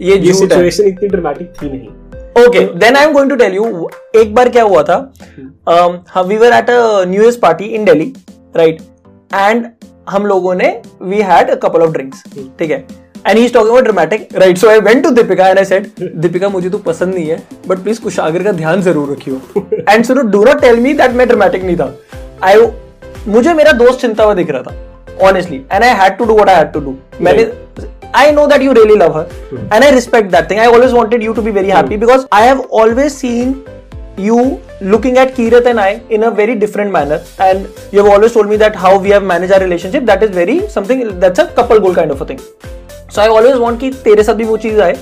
ये 0.00 0.16
ये 0.18 0.32
सिचुएशन 0.34 0.86
इतनी 0.88 1.08
ड्रामेटिक 1.08 1.52
थी 1.62 1.70
नहीं। 1.70 2.44
Okay 2.44 2.60
then 2.78 2.96
I 2.96 3.06
am 3.06 3.12
going 3.12 3.30
to 3.30 3.36
tell 3.36 3.54
you 3.54 3.88
एक 4.16 4.34
बार 4.34 4.48
क्या 4.48 4.62
हुआ 4.64 4.82
था? 4.82 4.96
We 6.22 6.36
were 6.36 6.52
at 6.52 6.70
a 6.70 7.04
new 7.08 7.22
year 7.22 7.38
party 7.42 7.64
in 7.64 7.84
Delhi 7.84 8.12
right 8.56 8.80
and 9.34 9.66
हम 10.10 10.26
लोगों 10.26 10.54
ने 10.54 10.80
we 11.02 11.20
had 11.22 11.50
a 11.50 11.54
couple 11.62 11.82
of 11.82 11.92
drinks 11.92 12.22
ठीक 12.58 12.70
है? 12.70 12.84
And 13.26 13.38
he 13.38 13.44
is 13.44 13.52
talking 13.52 13.70
about 13.70 13.84
dramatic 13.84 14.28
right 14.38 14.58
so 14.58 14.68
I 14.68 14.80
went 14.80 15.02
to 15.04 15.10
Deepika 15.12 15.48
and 15.48 15.58
I 15.58 15.64
said 15.64 15.90
Deepika 16.16 16.48
मुझे 16.48 16.70
तो 16.70 16.78
पसंद 16.80 17.14
नहीं 17.14 17.26
है 17.26 17.42
बट 17.68 17.78
प्लीज़ 17.78 18.00
कुशागर 18.02 18.42
का 18.42 18.52
ध्यान 18.52 18.82
ज़रूर 18.82 19.10
रखियो. 19.12 19.40
एंड 19.88 20.04
सुनो 20.04 20.22
do 20.30 20.44
not 20.44 20.60
tell 20.60 20.80
me 20.80 20.92
that 20.94 21.12
मैं 21.12 21.26
ड्रामेटिक 21.28 21.64
नहीं 21.64 21.76
था। 21.76 21.94
आई 22.42 22.66
मुझे 23.28 23.52
मेरा 23.54 23.72
दोस्त 23.74 24.00
चिंता 24.00 24.24
हुआ 24.24 24.34
दिख 24.34 24.50
रहा 24.50 24.62
था 24.62 25.26
honestly 25.28 25.56
and 25.72 25.84
I 25.84 25.94
had 25.96 26.16
to 26.18 26.24
do 26.24 26.34
what 26.34 26.48
I 26.48 26.56
had 26.56 26.72
to 26.72 26.80
do 26.80 26.94
मैंने 27.20 27.50
I 28.16 28.30
know 28.32 28.46
that 28.46 28.62
you 28.62 28.72
really 28.72 28.94
love 28.96 29.18
her 29.18 29.72
and 29.72 29.84
I 29.84 29.90
respect 29.90 30.30
that 30.32 30.50
thing 30.50 30.60
I 30.60 30.66
always 30.66 30.92
wanted 30.92 31.22
you 31.22 31.32
to 31.32 31.42
be 31.42 31.50
very 31.50 31.70
happy 31.70 31.96
because 31.96 32.24
I 32.32 32.46
have 32.46 32.60
always 32.74 33.12
seen 33.12 33.54
you 34.18 34.38
looking 34.84 35.18
at 35.18 35.34
Kirat 35.34 35.66
and 35.66 35.78
I 35.78 35.98
in 36.10 36.22
a 36.22 36.28
very 36.36 36.54
different 36.56 36.92
manner 36.92 37.22
and 37.40 37.66
you 37.94 38.02
have 38.02 38.12
always 38.12 38.34
told 38.34 38.50
me 38.50 38.56
that 38.56 38.76
how 38.76 38.98
we 38.98 39.10
have 39.10 39.24
manage 39.24 39.52
our 39.52 39.62
relationship 39.62 40.02
that 40.02 40.22
is 40.22 40.32
very 40.32 40.60
something 40.74 41.04
that's 41.10 41.40
a 41.40 41.44
couple 41.58 41.78
goal 41.78 41.94
kind 41.94 42.12
of 42.12 42.22
a 42.22 42.28
thing 42.30 42.38
so 43.10 43.20
I 43.20 43.28
always 43.28 43.56
want 43.56 43.80
की 43.80 43.90
तेरे 44.04 44.22
साथ 44.22 44.34
भी 44.34 44.44
वो 44.44 44.56
चीज़ 44.56 44.80
आए 44.80 44.96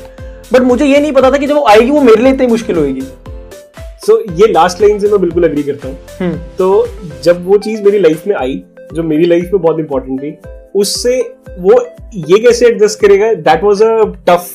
but 0.52 0.62
मुझे 0.62 0.84
ये 0.84 1.00
नहीं 1.00 1.12
पता 1.12 1.30
था 1.30 1.36
कि 1.36 1.46
जब 1.46 1.54
वो 1.54 1.64
आएगी 1.68 1.90
वो 1.90 2.00
मेरे 2.00 2.22
लिए 2.22 2.32
इतनी 2.32 2.46
मुश्किल 2.46 2.76
होगी 2.76 3.02
सो 4.06 4.12
so, 4.12 4.40
ये 4.40 4.46
लास्ट 4.46 4.80
लाइन 4.80 4.98
से 4.98 5.08
मैं 5.08 5.20
बिल्कुल 5.20 5.44
एग्री 5.44 5.62
करता 5.62 5.88
हूँ। 5.88 6.32
तो 6.58 6.86
जब 7.24 7.46
वो 7.46 7.58
चीज़ 7.58 7.82
मेरी 7.82 7.98
लाइफ 7.98 8.26
में 8.26 8.34
आई 8.36 8.62
जो 8.94 9.02
मेरी 9.02 9.26
लाइफ 9.26 9.50
में 9.52 9.60
बहुत 9.62 9.78
इंपॉर्टेंट 9.80 10.20
थी 10.20 10.36
उससे 10.74 11.20
वो 11.60 11.80
ये 12.14 12.38
कैसे 12.38 12.66
एडजस्ट 12.66 13.00
करेगा 13.00 13.32
that 13.34 13.64
was 13.64 13.82
a 13.82 13.88
tough 14.28 14.52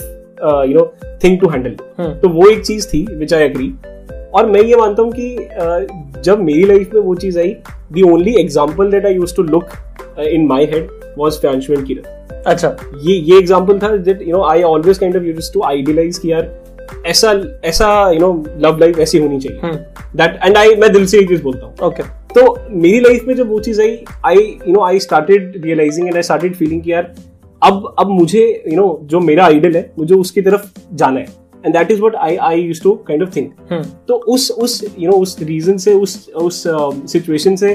you 0.67 0.77
know 0.77 0.85
thing 1.23 1.39
to 1.39 1.49
handle 1.49 1.75
तो 2.21 2.29
वो 2.29 2.49
एक 2.49 2.65
चीज़ 2.65 2.87
थी 2.87 3.05
विच 3.11 3.33
आई 3.33 3.43
एग्री 3.43 3.73
और 4.33 4.45
मैं 4.49 4.61
ये 4.61 4.75
मानता 4.75 5.03
हूँ 5.03 5.11
कि 5.11 5.35
uh, 5.35 6.21
जब 6.23 6.39
मेरी 6.41 6.63
लाइफ 6.63 6.93
में 6.93 7.01
वो 7.01 7.15
चीज़ 7.15 7.39
I 7.39 7.55
the 7.93 8.01
only 8.11 8.35
example 8.41 8.91
that 8.91 9.05
I 9.05 9.13
use 9.13 9.35
to 9.35 9.43
look 9.43 9.69
in 10.19 10.47
my 10.47 10.65
head 10.65 10.89
was 11.17 11.39
Fyanshu 11.41 11.73
and 11.73 11.85
Kiran 11.87 12.43
अच्छा। 12.45 12.75
ये 13.01 13.15
ये 13.15 13.37
एग्जांपल 13.37 13.79
था 13.79 13.95
that 13.97 14.21
you 14.21 14.35
know 14.35 14.43
I 14.43 14.61
always 14.63 14.97
kind 14.97 15.17
of 15.17 15.23
used 15.23 15.53
to 15.53 15.63
idealize 15.63 16.17
कि 16.17 16.31
यार 16.31 16.49
ऐसा 17.07 17.31
ऐसा 17.65 17.89
यू 18.11 18.19
नो 18.19 18.31
लव 18.59 18.77
लाइफ 18.79 18.99
ऐसी 18.99 19.17
होनी 19.17 19.39
चाहिए। 19.39 19.73
दैट 20.15 20.39
एंड 20.43 20.57
आई 20.57 20.75
मैं 20.75 20.91
दिल 20.93 21.05
से 21.05 21.17
ये 21.17 21.27
चीज़ 21.27 21.43
बोलता 21.43 21.65
हूँ। 21.65 21.87
ओके 21.87 22.03
तो 22.33 22.57
मेरी 22.71 22.99
लाइफ 22.99 23.25
में 23.27 23.35
जब 23.35 23.49
वो 23.49 23.59
चीज़ 23.59 23.81
I 23.81 23.97
I 24.25 24.37
you 24.37 24.73
know 24.73 24.83
I 24.85 24.99
started 24.99 25.61
realizing 25.65 26.07
and 26.07 26.15
I 26.15 26.21
started 26.23 26.55
feeling 26.55 26.81
कि 26.81 26.91
यार 26.91 27.13
अब 27.61 27.93
अब 27.99 28.09
मुझे 28.09 28.43
यू 28.67 28.75
नो 28.75 28.99
जो 29.03 29.19
मेरा 29.19 29.45
आइडल 29.45 29.75
है 29.75 29.91
मुझे 29.99 30.15
उसकी 30.15 30.41
तरफ़ 30.41 30.67
जाना 30.93 31.19
है। 31.19 31.25
And 31.65 31.73
that 31.73 31.91
is 31.91 31.99
what 31.99 32.15
I 32.15 32.35
I 32.35 32.61
use 32.61 32.81
to 32.83 32.93
kind 33.07 33.23
of 33.23 33.35
think 33.35 33.83
तो 34.07 34.13
उस 34.33 34.49
उस 34.51 34.83
यू 34.99 35.09
नो 35.09 35.17
उस 35.17 35.37
रीजन 35.41 35.77
से 35.77 35.93
उस 35.93 36.29
उस 36.35 36.63
सिचुएशन 37.11 37.55
से 37.55 37.73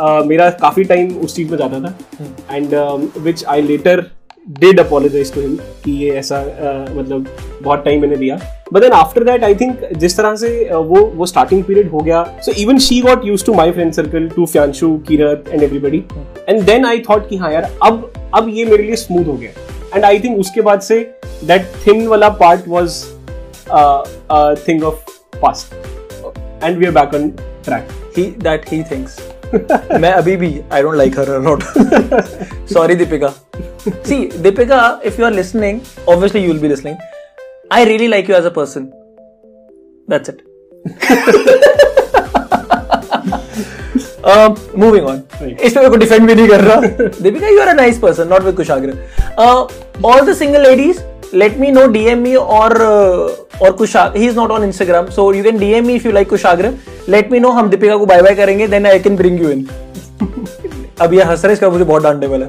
uh, 0.00 0.26
मेरा 0.26 0.50
काफ़ी 0.62 0.84
टाइम 0.84 1.16
उस 1.16 1.36
चीज़ 1.36 1.50
में 1.50 1.58
जाता 1.58 1.80
था। 1.80 2.56
And 2.56 2.74
which 3.18 3.44
I 3.44 3.62
later 3.62 4.04
did 4.48 4.80
apologize 4.80 5.32
to 5.34 5.40
him 5.40 5.56
कि 5.84 5.92
ये 5.92 6.10
ऐसा 6.18 6.40
uh, 6.42 6.96
मतलब 6.96 7.26
बहुत 7.62 7.84
टाइम 7.84 8.00
मैंने 8.00 8.16
दिया। 8.16 8.38
But 8.72 8.80
then 8.80 8.92
after 8.92 9.24
that 9.24 9.44
I 9.44 9.54
think 9.54 9.80
जिस 9.96 10.16
तरह 10.16 10.36
से 10.36 10.48
uh, 10.64 10.76
वो 10.76 11.04
वो 11.06 11.26
स्टार्टिंग 11.26 11.64
पीरियड 11.64 11.90
हो 11.90 12.00
गया। 12.00 12.22
So 12.42 12.52
even 12.52 12.78
she 12.78 13.00
got 13.00 13.24
use 13.24 13.44
to 13.44 13.54
my 13.54 13.72
friend 13.72 13.92
circle 13.92 14.28
to 14.28 14.46
Fyanshu 14.46 14.96
Kirat 15.08 15.44
and 15.48 15.62
everybody 15.62 16.02
and 16.48 16.62
then 16.62 16.86
I 16.86 16.98
thought 17.10 17.28
कि 17.28 17.36
हाँ 17.36 17.52
यार 17.52 17.70
अब 17.82 18.12
अब 18.34 18.48
ये 18.48 18.64
मेरे 18.64 18.82
लिए 18.82 18.96
स्मूथ 18.96 19.26
हो 19.26 19.32
गया। 19.32 19.50
एंड 19.94 20.04
आई 20.04 20.18
थिंक 20.18 20.38
उसके 20.38 20.60
बाद 20.60 20.80
से 20.80 21.00
दैट 21.44 21.72
थिन 21.86 22.06
वाला 22.06 22.28
part 22.42 22.68
was 22.68 23.04
thing 24.68 24.84
of 24.84 25.10
past 25.36 25.74
and 26.64 26.78
we 26.78 26.86
are 26.86 26.92
back 26.92 27.14
on 27.14 27.28
track 27.64 27.88
he 28.16 28.22
that 28.44 28.68
he 28.68 28.82
thinks. 28.90 29.16
मैं 30.00 30.12
अभी 30.12 30.36
भी 30.36 30.48
आई 30.72 30.82
don't 30.82 30.98
like 31.00 31.18
her 31.18 31.26
a 31.34 31.40
lot. 31.40 31.66
Sorry 32.72 32.96
Deepika 32.96 33.30
see 34.04 34.28
Deepika 34.46 35.00
if 35.04 35.18
you 35.18 35.24
are 35.24 35.30
listening 35.30 35.80
obviously 36.08 36.42
you 36.42 36.52
will 36.52 36.60
be 36.60 36.68
listening 36.68 36.98
I 37.70 37.84
really 37.84 38.08
like 38.08 38.28
you 38.28 38.34
as 38.34 38.44
a 38.44 38.50
person 38.50 38.92
that's 40.08 40.28
it 40.28 40.42
uh, 44.24 44.54
moving 44.74 45.04
on 45.04 45.24
Right. 45.40 45.60
इसमें 45.60 45.82
मेरे 45.82 45.90
को 45.90 45.96
defend 45.96 46.26
भी 46.26 46.34
नहीं 46.34 46.48
कर 46.48 46.60
रहा 46.60 46.80
Deepika 47.22 47.48
you 47.48 47.60
are 47.60 47.68
a 47.68 47.72
nice 47.74 47.98
person 47.98 48.28
not 48.28 48.42
with 48.44 48.56
Kushagra 48.56 48.94
all 50.04 50.20
the 50.30 50.34
single 50.36 50.62
ladies 50.68 51.00
let 51.40 51.56
me 51.60 51.68
know 51.76 51.84
dm 51.94 52.20
me 52.24 52.32
or 52.56 52.66
uh, 52.88 53.64
or 53.64 53.70
kushag 53.78 54.14
he 54.20 54.26
is 54.32 54.36
not 54.36 54.52
on 54.56 54.66
instagram 54.66 55.08
so 55.16 55.24
you 55.36 55.42
can 55.46 55.56
dm 55.62 55.88
me 55.90 55.96
if 56.00 56.04
you 56.08 56.12
like 56.16 56.28
kushagra 56.32 56.70
let 57.14 57.32
me 57.32 57.40
know 57.44 57.50
हम 57.56 57.70
दीपिका 57.70 57.96
को 57.96 58.06
bye 58.06 58.22
bye 58.22 58.34
करेंगे 58.34 58.68
then 58.74 58.86
i 58.90 58.94
can 59.06 59.18
bring 59.22 59.40
you 59.42 59.50
in 59.54 59.64
अब 61.02 61.14
ये 61.14 61.22
हंस 61.30 61.44
रहे 61.44 61.52
इसका 61.54 61.70
मुझे 61.70 61.84
बहुत 61.84 62.02
डांटने 62.02 62.26
वाला 62.26 62.46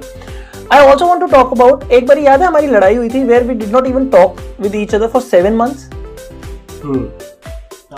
I 0.71 0.86
also 0.86 1.06
want 1.06 1.21
to 1.21 1.27
talk 1.27 1.51
about 1.53 1.91
एक 1.91 2.08
बार 2.08 2.17
याद 2.17 2.41
है 2.41 2.47
हमारी 2.47 2.67
लड़ाई 2.67 2.95
हुई 2.95 3.10
थी 3.10 3.23
where 3.23 3.43
we 3.43 3.53
did 3.56 3.69
not 3.71 3.88
even 3.88 4.08
talk 4.10 4.39
with 4.62 4.75
each 4.75 4.95
other 4.95 5.08
for 5.08 5.21
seven 5.21 5.53
months 5.56 5.89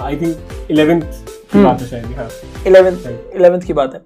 I 0.01 0.15
think 0.15 0.67
eleventh 0.71 1.01
की 1.53 1.63
बात 1.63 1.81
है 1.81 1.87
शायद 1.87 2.65
इलेवेंथ 2.67 3.35
इलेवेंथ 3.35 3.61
की 3.61 3.73
बात 3.73 3.93
है। 3.93 4.01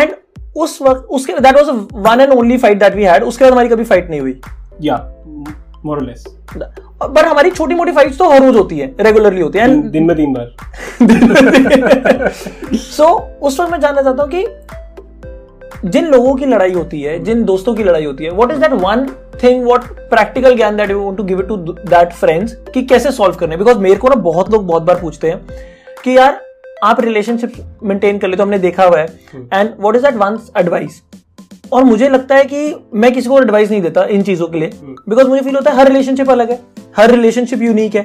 एंड 0.00 0.10
उस 0.56 0.78
वक्त 0.82 1.06
उसके 1.10 1.32
that 1.32 1.54
was 1.56 1.68
one 2.06 2.20
and 2.20 2.32
only 2.32 2.58
fight 2.58 2.78
that 2.78 2.94
we 2.94 3.04
had 3.04 3.22
उसके 3.24 3.44
बाद 3.44 3.52
हमारी 3.52 3.68
कभी 3.68 3.84
फाइट 3.84 4.10
नहीं 4.10 4.20
हुई। 4.20 4.40
या 4.82 4.96
मोर 5.84 6.02
लेस 6.02 6.24
पर 6.56 7.26
हमारी 7.26 7.50
छोटी 7.50 7.74
मोटी 7.74 7.92
फाइट्स 7.92 8.18
तो 8.18 8.30
हर 8.30 8.42
रोज 8.42 8.56
होती 8.56 8.78
है 8.78 8.94
रेगुलरली 9.00 9.40
होती 9.40 9.58
है। 9.58 9.66
दिन, 9.68 9.90
दिन 9.90 10.04
में 10.04 10.16
तीन 10.16 10.32
बार। 10.32 10.46
सो 12.74 13.06
उस 13.42 13.60
वक्त 13.60 13.72
मैं 13.72 13.80
जानना 13.80 14.02
चाहता 14.02 14.22
हूँ 14.22 14.30
कि 14.30 14.46
जिन 15.84 16.06
लोगों 16.06 16.34
की 16.34 16.46
लड़ाई 16.46 16.72
होती 16.72 17.00
है 17.02 17.18
जिन 17.24 17.44
दोस्तों 17.44 17.74
की 17.74 17.84
लड़ाई 17.84 18.04
होती 18.04 18.24
है 18.24 18.30
what 18.30 18.52
is 18.52 18.60
that 18.60 18.72
one 18.74 19.06
thing 19.42 19.64
what 19.64 19.84
practical 20.10 20.56
ज्ञान 20.56 20.76
that 20.76 20.90
you 20.90 21.10
to 21.10 21.24
give 21.24 21.40
it 21.40 21.48
to 21.48 21.56
that 21.56 22.12
friends 22.14 22.54
कि 22.74 22.82
कैसे 22.84 23.12
सॉल्व 23.12 23.34
करने 23.34 23.56
बिकॉज़ 23.56 23.78
मेरे 23.78 23.96
को 23.96 24.08
ना 24.08 24.14
बहुत 24.22 24.50
लोग 24.52 24.66
बहुत 24.66 24.82
बार 24.82 25.00
पूछते 25.00 25.30
हैं 25.30 25.40
कि 26.04 26.16
यार 26.16 26.40
आप 26.84 27.00
रिलेशनशिप 27.00 27.52
मेंटेन 27.82 28.18
कर 28.18 28.28
ले 28.28 28.36
तो 28.36 28.42
हमने 28.42 28.58
देखा 28.58 28.84
हुआ 28.84 28.98
है। 28.98 29.06
And 29.54 29.70
what 29.80 29.96
is 29.96 30.02
that 30.02 30.14
one 30.16 30.38
advice 30.56 31.02
और 31.72 31.84
मुझे 31.84 32.08
लगता 32.08 32.36
है 32.36 32.44
कि 32.44 32.74
मैं 32.94 33.12
किसी 33.12 33.28
को 33.28 33.40
एडवाइस 33.40 33.70
नहीं 33.70 33.82
देता 33.82 34.04
इन 34.06 34.22
चीज़ों 34.22 34.46
के 34.48 34.58
लिए। 34.58 34.70
बिकॉज़ 35.08 35.28
मुझे 35.28 35.42
फील 35.42 35.56
होता 35.56 35.70
है 35.70 35.76
हर 35.76 35.88
रिलेशनशिप 35.88 36.30
अलग 36.30 36.50
है 36.50 36.60
हर 36.96 37.10
रिलेशनशिप 37.10 37.62
यूनिक 37.62 37.94
है। 37.94 38.04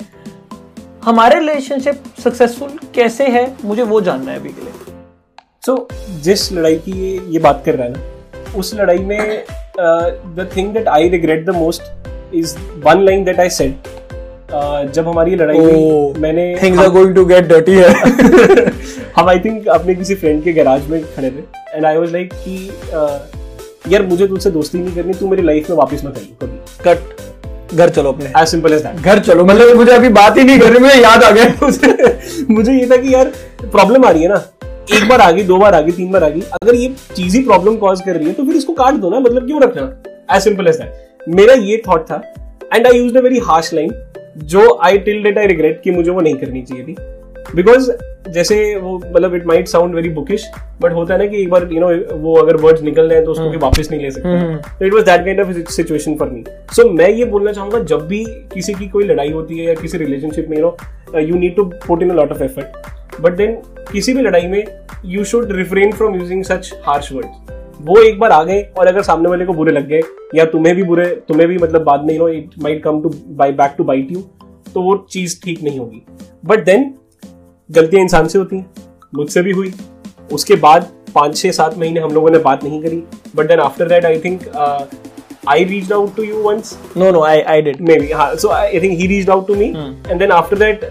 हमारे 1.03 1.39
रिलेशनशिप 1.39 2.03
सक्सेसफुल 2.23 2.77
कैसे 2.95 3.27
है 3.27 3.45
मुझे 3.65 3.83
वो 3.83 4.01
जानना 4.01 4.31
है 4.31 4.39
अभी 4.39 4.49
के 4.49 4.61
लिए। 4.61 4.92
सो 5.65 5.75
so, 5.75 6.23
जिस 6.23 6.51
लड़ाई 6.53 6.75
की 6.75 6.91
ये, 6.91 7.19
ये 7.29 7.39
बात 7.39 7.61
कर 7.65 7.75
रहा 7.75 7.87
है 7.87 7.93
ना 7.93 8.59
उस 8.59 8.73
लड़ाई 8.75 8.97
में 8.97 9.43
the 9.77 10.49
thing 10.55 10.73
that 10.73 10.87
I 10.87 11.09
regret 11.09 11.45
the 11.45 11.49
most 11.49 12.35
is 12.35 12.55
one 12.85 13.03
line 13.05 13.23
that 13.23 13.39
I 13.39 13.49
said 13.49 13.73
जब 14.93 15.07
हमारी 15.07 15.35
लड़ाई 15.35 15.57
Oh, 15.57 15.63
हुई 15.63 16.21
मैंने 16.21 16.43
things 16.63 16.79
are 16.79 16.89
going 16.89 17.15
to 17.15 17.25
get 17.25 17.47
dirty 17.47 17.71
है। 17.71 17.93
हम 19.15 19.29
आई 19.29 19.39
थिंक 19.39 19.67
अपने 19.67 19.95
किसी 19.95 20.15
फ्रेंड 20.15 20.43
के 20.43 20.53
गैराज 20.53 20.87
में 20.89 21.01
खड़े 21.15 21.29
थे 21.29 21.75
एंड 21.75 21.85
आई 21.85 21.97
वाज 21.97 22.11
लाइक 22.13 22.33
कि 22.33 22.57
uh, 22.87 23.91
यार 23.91 24.05
मुझे 24.07 24.27
तुझसे 24.27 24.51
दोस्ती 24.51 24.77
नहीं 24.77 24.95
करनी 24.95 25.13
तू 25.13 25.27
मेरी 25.27 25.41
लाइफ 25.41 25.69
में 25.69 25.77
वापस 25.77 26.03
मत 26.05 26.17
आई 26.17 26.33
कभी। 26.41 26.57
कट 26.87 27.75
घर 27.75 27.89
चलो 27.89 28.11
अपने। 28.11 28.25
एज 28.41 28.47
सिंपल 28.47 28.73
एज 28.73 28.81
दैट 28.81 28.95
घर 28.95 29.19
चलो 29.19 29.45
मतलब 29.45 29.75
मुझे 29.77 29.91
अभी 29.91 30.09
बात 30.19 30.37
ही 30.37 30.43
नहीं 30.43 30.59
करनी 30.59 30.79
मुझे 30.79 31.01
याद 31.01 31.23
आ 31.23 31.31
गया। 31.31 31.45
मुझे 32.49 32.73
ये 32.73 32.85
था 32.91 32.97
कि 32.97 33.13
यार 33.13 33.31
प्रॉब्लम 33.63 34.05
आ 34.05 34.09
रही 34.09 34.23
है 34.23 34.29
ना। 34.29 34.43
एक 34.91 35.07
बार 35.09 35.21
आ 35.21 35.29
गई 35.31 35.43
दो 35.43 35.57
बार 35.57 35.75
आ 35.75 35.79
गई 35.81 35.91
तीन 35.91 36.11
बार 36.11 36.23
आ 36.23 36.29
गई 36.29 36.41
अगर 36.53 36.75
ये 36.75 36.87
चीज़ 37.15 37.35
ही 37.37 37.43
प्रॉब्लम 37.43 37.75
कॉज 37.75 38.01
कर 38.01 38.15
रही 38.15 38.27
है 38.27 38.33
तो 38.33 38.43
फिर 38.43 38.55
इसको 38.55 38.73
काट 38.73 38.93
दो 38.93 39.09
ना 39.09 39.19
मतलब 39.19 39.45
क्यों 39.45 39.61
रखना? 39.61 40.35
एज 40.35 40.41
सिंपल 40.43 40.67
एज 40.67 40.77
दैट 40.77 41.29
मेरा 41.35 41.53
ये 41.53 41.81
थॉट 41.87 42.05
था 42.11 42.21
and 42.73 42.87
I 42.87 42.97
use 42.97 43.17
a 43.17 43.21
very 43.21 43.39
harsh 43.45 43.73
line 43.73 43.91
जो 44.45 44.79
I 44.83 44.97
till 44.97 45.23
date 45.23 45.37
I 45.37 45.47
regret 45.47 45.81
कि 45.83 45.91
मुझे 45.91 46.11
वो 46.11 46.21
नहीं 46.21 46.35
करनी 46.35 46.61
चाहिए 46.61 46.83
थी. 46.83 46.95
बिकॉज़ 47.55 47.91
जैसे 48.29 48.55
वो 48.75 48.97
मतलब 48.97 49.35
it 49.35 49.45
might 49.47 49.67
sound 49.67 49.95
very 49.95 50.09
bookish 50.09 50.45
but 50.81 50.93
होता 50.93 51.13
है 51.13 51.19
ना 51.19 51.25
कि 51.25 51.41
एक 51.41 51.49
बार 51.49 51.67
यू 51.71 51.79
नो 51.79 52.17
वो 52.17 52.35
अगर 52.35 52.55
वर्ड्स 52.55 52.81
निकल 52.81 53.07
रहे 53.07 53.15
हैं 53.15 53.25
तो 53.25 53.31
उसको 53.31 53.49
भी 53.49 53.57
वापस 53.57 53.87
नहीं 53.91 54.01
ले 54.01 54.11
सकते। 54.11 54.55
तो 54.79 54.85
it 54.85 54.93
was 54.93 55.05
that 55.05 55.25
kind 55.25 55.39
of 55.39 55.69
situation 55.71 56.15
for 56.15 56.29
me 56.29 56.43
so 56.75 56.89
मैं 56.91 57.09
ये 57.09 57.25
बोलना 57.25 57.51
चाहूँगा 57.51 57.79
जब 57.83 58.07
भी 58.07 58.23
किसी 58.53 58.73
की 58.73 58.87
कोई 58.87 59.03
लड़ाई 59.03 59.31
होती 59.31 59.59
है 59.59 59.67
या 59.67 59.73
किसी 59.73 59.97
रिलेशनशिप 59.97 60.47
में 60.49 60.57
you 60.57 60.63
know 60.63 61.19
you 61.19 61.35
need 61.35 61.55
to 61.55 61.63
put 61.87 62.03
in 62.03 62.09
a 62.09 62.13
lot 62.13 62.31
of 62.31 62.43
effort 62.43 62.91
but 63.21 63.35
then 63.37 63.55
किसी 63.91 64.13
भी 64.13 64.21
लड़ाई 64.21 64.47
में 64.47 64.63
you 65.05 65.23
should 65.23 65.51
refrain 65.51 65.91
from 65.91 66.15
using 66.15 66.43
such 66.43 66.73
harsh 66.85 67.11
words 67.13 67.51
वो 67.81 67.97
एक 67.99 68.19
बार 68.19 68.31
आ 68.31 68.43
गए, 68.43 68.61
और 68.77 68.87
अगर 68.87 69.01
सामने 69.03 69.29
वाले 69.29 69.45
को 69.45 69.53
बुरे 69.53 69.71
लग 69.71 69.87
गए, 69.87 70.01
या 70.35 70.45
तुम्हें 70.45 70.75
भी 70.75 70.83
बुरे, 70.83 71.05
तुम्हें 71.27 71.47
भी 71.49 71.57
मतलब 71.57 71.83
बाद 71.83 72.03
में 72.05 72.13
it 72.13 72.51
might 72.63 72.83
come 72.83 73.01
to 73.01 73.09
by 73.29 73.51
back 73.51 73.73
to 73.77 73.83
bite 73.83 74.11
you 74.11 74.19
तो 74.73 74.81
वो 74.81 74.95
चीज़ 75.11 75.39
ठीक 75.43 75.63
नहीं 75.63 75.79
होगी. 75.79 76.03
बट 76.45 76.63
देन 76.65 76.93
गलतियाँ 77.69 78.03
इंसान 78.03 78.27
से 78.27 78.39
होती 78.39 78.57
हैं, 78.57 78.65
मुझसे 79.15 79.41
भी 79.41 79.51
हुई. 79.51 79.73
उसके 80.31 80.55
बाद 80.57 80.87
पाँच 81.15 81.37
छः 81.37 81.51
सात 81.51 81.77
महीने 81.77 81.99
हम 81.99 82.11
लोगों 82.11 82.29
ने 82.31 82.37
बात 82.39 82.63
नहीं 82.63 82.81
करी. 82.81 83.03
But 83.35 83.47
then 83.47 83.59
after 83.59 83.87
that 83.87 84.05
I 84.05 84.19
think 84.19 84.47
reach 85.47 85.91
out 85.91 86.15
to 86.15 86.23
you 86.23 86.41
once 86.43 86.77
no 86.97 87.11
no 87.11 87.21
I 87.23 87.41
I 87.53 87.61
did 87.61 87.81
maybe 87.99 88.11
हाँ 88.11 88.33
so 88.41 88.49
I 88.49 88.79
think 88.81 88.97
he 88.99 89.07
reach 89.07 89.29
out 89.29 89.47
to 89.47 89.55
me 89.55 89.65
and 90.09 90.19
then 90.19 90.31
after 90.31 90.57
that 90.57 90.83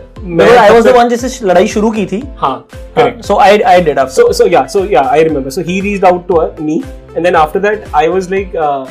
I 0.58 0.70
was 0.70 0.86
the 0.86 0.94
one 0.96 1.08
जिससे 1.08 1.46
लड़ाई 1.46 1.66
शुरू 1.68 1.90
की 1.90 2.04
थी? 2.06 2.22
हाँ 2.38 2.56
correct 2.72 3.22
so 3.24 3.36
I 3.38 3.58
I 3.60 3.80
did 3.80 3.98
so 4.16 4.26
so 4.40 4.46
yeah 4.54 4.66
so 4.74 4.82
yeah 4.90 5.08
i 5.14 5.22
remember. 5.28 5.50
So 5.56 5.62
he 5.70 5.80
reached 5.86 6.04
out 6.10 6.28
to 6.28 6.42
me. 6.66 6.76
And 7.16 7.26
then 7.28 7.38
after 7.38 7.62
that 7.64 7.88
i 8.00 8.04
was 8.08 8.28
like 8.34 8.54
uh, 8.66 8.84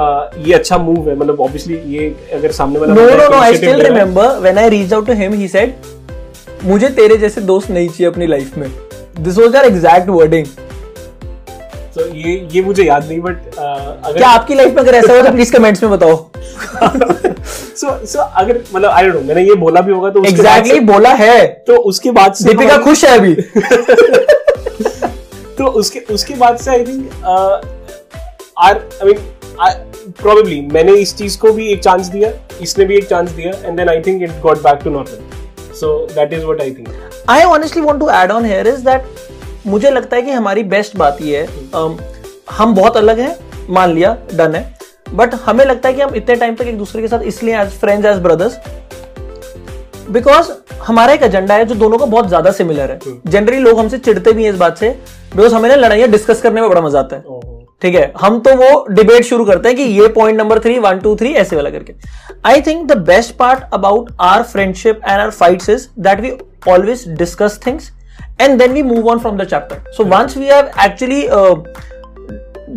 uh, 0.00 0.46
ये 0.46 0.52
अच्छा 0.54 0.78
move 0.78 1.08
है. 1.08 1.16
मतलब 1.16 1.40
ऑब्वियसली 1.40 1.80
ये 1.96 2.08
अगर 2.34 2.52
सामने 2.52 2.78
वाला 2.78 2.94
no 2.94 3.08
no 3.10 3.28
no 3.30 3.40
I 3.42 3.56
still 3.56 3.80
है- 3.80 3.88
remember 3.88 4.38
when 4.40 4.58
I 4.58 4.68
reach 4.68 4.92
out 4.92 5.06
to 5.06 5.12
him 5.22 5.32
he 5.34 5.48
said 5.48 5.74
मुझे 6.64 6.88
तेरे 7.00 7.16
जैसे 7.18 7.40
दोस्त 7.52 7.70
नहीं 7.70 7.88
चाहिए 7.88 8.10
अपनी 8.10 8.26
लाइफ 8.26 8.56
में. 8.58 8.70
This 9.20 9.38
was 9.38 9.54
your 9.56 9.64
exact 9.64 10.08
wording 10.08 10.46
तो 11.96 12.06
ये 12.14 12.48
ये 12.52 12.62
मुझे 12.62 12.84
याद 12.84 13.04
नहीं 13.08 13.20
बट 13.20 13.36
अगर 13.58 14.16
क्या 14.16 14.28
आपकी 14.28 14.54
लाइफ 14.54 14.74
में 14.74 14.82
अगर 14.82 14.94
ऐसा 14.94 15.12
हो 15.14 15.22
तो 15.22 15.30
प्लीज़ 15.32 15.52
कमेंट्स 15.52 15.82
में 15.82 15.92
बताओ। 15.92 16.16
सो 17.76 18.06
सो 18.06 18.18
अगर 18.18 18.60
मतलब 18.74 18.90
आई 18.90 19.04
डोंट 19.04 19.14
नो 19.14 19.20
मैंने 19.20 19.42
ये 19.42 19.54
बोला 19.54 19.80
भी 19.80 19.92
होगा 19.92 20.10
तो 20.10 20.24
एग्जैक्टली 20.24 20.80
बोला 20.80 21.10
है। 21.10 21.46
तो 21.66 21.76
उसके 21.82 22.10
बाद 22.10 22.34
से 22.34 22.44
दीपिका 22.44 22.76
खुश 22.78 23.04
है 23.04 23.18
अभी। 23.18 23.34
तो 25.58 25.66
उसके 25.80 26.00
उसके 26.14 26.34
बाद 26.34 26.56
से 26.56 26.70
I 26.70 26.84
think 26.84 27.10
or 28.58 28.74
I 29.02 29.04
mean 29.04 29.18
probably 30.22 30.60
मैंने 30.72 30.92
इस 30.92 31.16
चीज़ 31.16 31.38
को 31.38 31.52
भी 31.52 31.68
एक 31.72 31.82
चांस 31.82 32.06
दिया 32.06 32.30
इसने 32.62 32.84
भी 32.84 32.96
एक 32.96 33.08
चांस 33.08 33.30
दिया 33.30 33.52
and 33.68 33.76
then 33.76 33.88
I 33.88 34.00
think 34.00 34.22
it 34.22 34.40
got 34.40 34.58
back 34.58 34.80
to 34.84 34.90
normal 34.90 35.74
so 35.74 35.96
that 36.14 36.32
is 36.32 36.44
what 36.44 36.60
I 36.60 36.70
think 36.70 36.88
I 37.28 37.42
honestly 37.42 37.82
want 37.82 38.00
to 38.00 38.10
add 38.10 38.30
on 38.30 38.44
here 38.44 38.68
is 38.68 38.80
that 38.80 39.02
मुझे 39.66 39.90
लगता 39.90 40.16
है 40.16 40.22
कि 40.22 40.30
हमारी 40.30 40.62
बेस्ट 40.64 40.96
बात 40.96 41.18
ये 41.22 41.38
है 41.38 41.46
हम 42.50 42.74
बहुत 42.74 42.96
अलग 42.96 43.18
हैं 43.20 43.36
मान 43.70 43.90
लिया 43.90 44.16
डन 44.34 44.54
है। 44.54 44.74
बट 45.12 45.34
हमें 45.36 45.64
लगता 45.64 45.88
है 45.88 45.94
कि 45.94 46.00
हम 46.00 46.14
इतने 46.14 46.34
टाइम 46.36 46.54
तक 46.54 46.66
एक 46.66 46.78
दूसरे 46.78 47.02
के 47.02 47.08
साथ 47.08 47.22
इसलिए 47.24 47.60
as 47.60 47.70
friends 47.80 48.06
as 48.06 48.18
brothers 48.22 48.58
because 50.10 50.50
हमारा 50.82 51.12
एक 51.12 51.22
एजेंडा 51.22 51.54
है 51.54 51.64
जो 51.66 51.74
दोनों 51.74 51.98
का 51.98 52.06
बहुत 52.06 52.28
ज़्यादा 52.28 52.50
सिमिलर 52.52 52.90
है। 52.90 52.98
जनरली 53.26 53.58
लोग 53.58 53.78
हमसे 53.78 53.98
चिढ़ते 53.98 54.32
भी 54.32 54.44
हैं 54.44 54.50
इस 54.52 54.58
बात 54.58 54.78
से 54.78 54.90
बिकॉज़ 55.34 55.54
हमें 55.54 55.68
ना 55.68 55.74
लड़ाइयाँ 55.76 56.08
डिस्कस 56.08 56.40
करने 56.42 56.60
में 56.60 56.68
बड़ा 56.70 56.80
मज़ा 56.80 56.98
आता 56.98 57.16
है। 57.16 57.40
ठीक 57.82 57.94
है 57.94 58.12
हम 58.20 58.38
तो 58.40 58.54
वो 58.56 58.86
डिबेट 58.90 59.24
शुरू 59.24 59.44
करते 59.44 59.68
हैं 59.68 59.76
कि 59.76 59.82
ये 59.82 60.06
point 60.10 60.38
number 60.38 60.58
three 60.58 60.78
one 60.78 60.98
two 61.00 61.14
three 61.16 61.32
ऐसे 61.34 61.56
वाला 61.56 61.70
करके। 61.70 61.94
I 62.46 62.60
think 62.62 62.86
the 62.88 62.96
best 63.06 63.34
part 63.36 63.74
about 63.74 64.10
our 64.22 64.42
friendship 64.44 65.00
and 65.04 65.20
our 65.20 65.30
fights 65.32 65.68
is 65.70 65.86
that 65.98 66.20
we 66.20 66.32
always 66.68 67.04
discuss 67.18 67.60
things 67.66 67.90
and 68.38 68.60
then 68.60 68.74
we 68.76 68.82
move 68.82 69.06
on 69.12 69.20
from 69.26 69.38
the 69.40 69.46
chapter. 69.52 69.76
So 69.96 70.04
yeah. 70.04 70.14
once 70.14 70.36
we 70.36 70.48
have 70.54 70.72
actually 70.86 71.20
uh, 71.30 71.54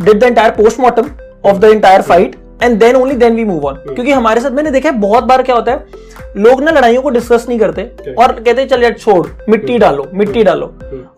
did 0.06 0.20
the 0.22 0.28
entire 0.28 0.52
postmortem 0.60 1.10
of 1.44 1.60
the 1.64 1.72
entire 1.78 2.04
fight 2.12 2.38
and 2.62 2.80
then 2.84 3.00
only 3.00 3.18
then 3.24 3.40
we 3.40 3.46
move 3.50 3.66
on. 3.72 3.78
क्योंकि 3.88 4.12
हमारे 4.12 4.42
साथ 4.42 4.52
मैंने 4.52 4.72
देखा 4.72 4.90
है 4.90 4.96
बहुत 5.00 5.24
बार 5.24 5.44
क्या 5.44 5.56
होता 5.56 5.72
है 5.72 6.08
लोग 6.38 6.62
ना 6.64 6.72
लड़ाइयों 6.72 7.02
को 7.02 7.10
डिस्कस 7.10 7.46
नहीं 7.50 7.60
करते 7.60 7.82
और 8.14 8.32
कहते 8.32 8.62
हैं 8.62 8.68
चल 8.68 8.84
यार 8.84 8.94
छोड़ 8.94 9.28
मिट्टी 9.50 9.78
डालो 9.78 10.08
मिट्टी 10.14 10.44
डालो। 10.44 10.66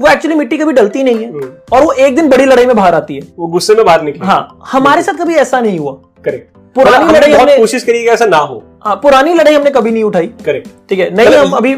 वो 0.01 0.07
एक्चुअली 0.11 0.37
मिट्टी 0.37 0.57
कभी 0.57 0.73
डलती 0.73 1.03
नहीं 1.03 1.23
है 1.25 1.31
और 1.73 1.83
वो 1.83 1.91
एक 1.91 2.15
दिन 2.15 2.29
बड़ी 2.29 2.45
लड़ाई 2.45 2.65
में 2.65 2.75
बाहर 2.75 2.95
आती 2.95 3.15
है। 3.15 3.21
वो 3.39 3.47
गुस्से 3.47 3.75
में 3.75 3.85
बाहर 3.85 4.01
निकले। 4.01 4.25
हाँ 4.25 4.59
हमारे 4.71 5.01
साथ 5.03 5.13
कभी 5.13 5.35
ऐसा 5.35 5.59
नहीं 5.59 5.79
हुआ। 5.79 5.91
करेक्ट 6.25 6.57
पुरानी 6.75 7.13
लड़ाई 7.13 7.31
हमने- 7.31 7.57
कोशिश 7.59 7.83
करी 7.83 8.05
ऐसा 8.07 8.25
ना 8.25 8.37
हो। 8.37 8.63
हाँ 8.85 8.95
पुरानी 9.03 9.33
लड़ाई 9.33 9.53
हमने 9.53 9.69
कभी 9.69 9.91
नहीं 9.91 10.03
उठाई। 10.03 10.27
करेक्ट 10.45 10.67
ठीक 10.89 10.99
है 10.99 11.09
नहीं 11.15 11.35
हम 11.35 11.51
अभी 11.57 11.75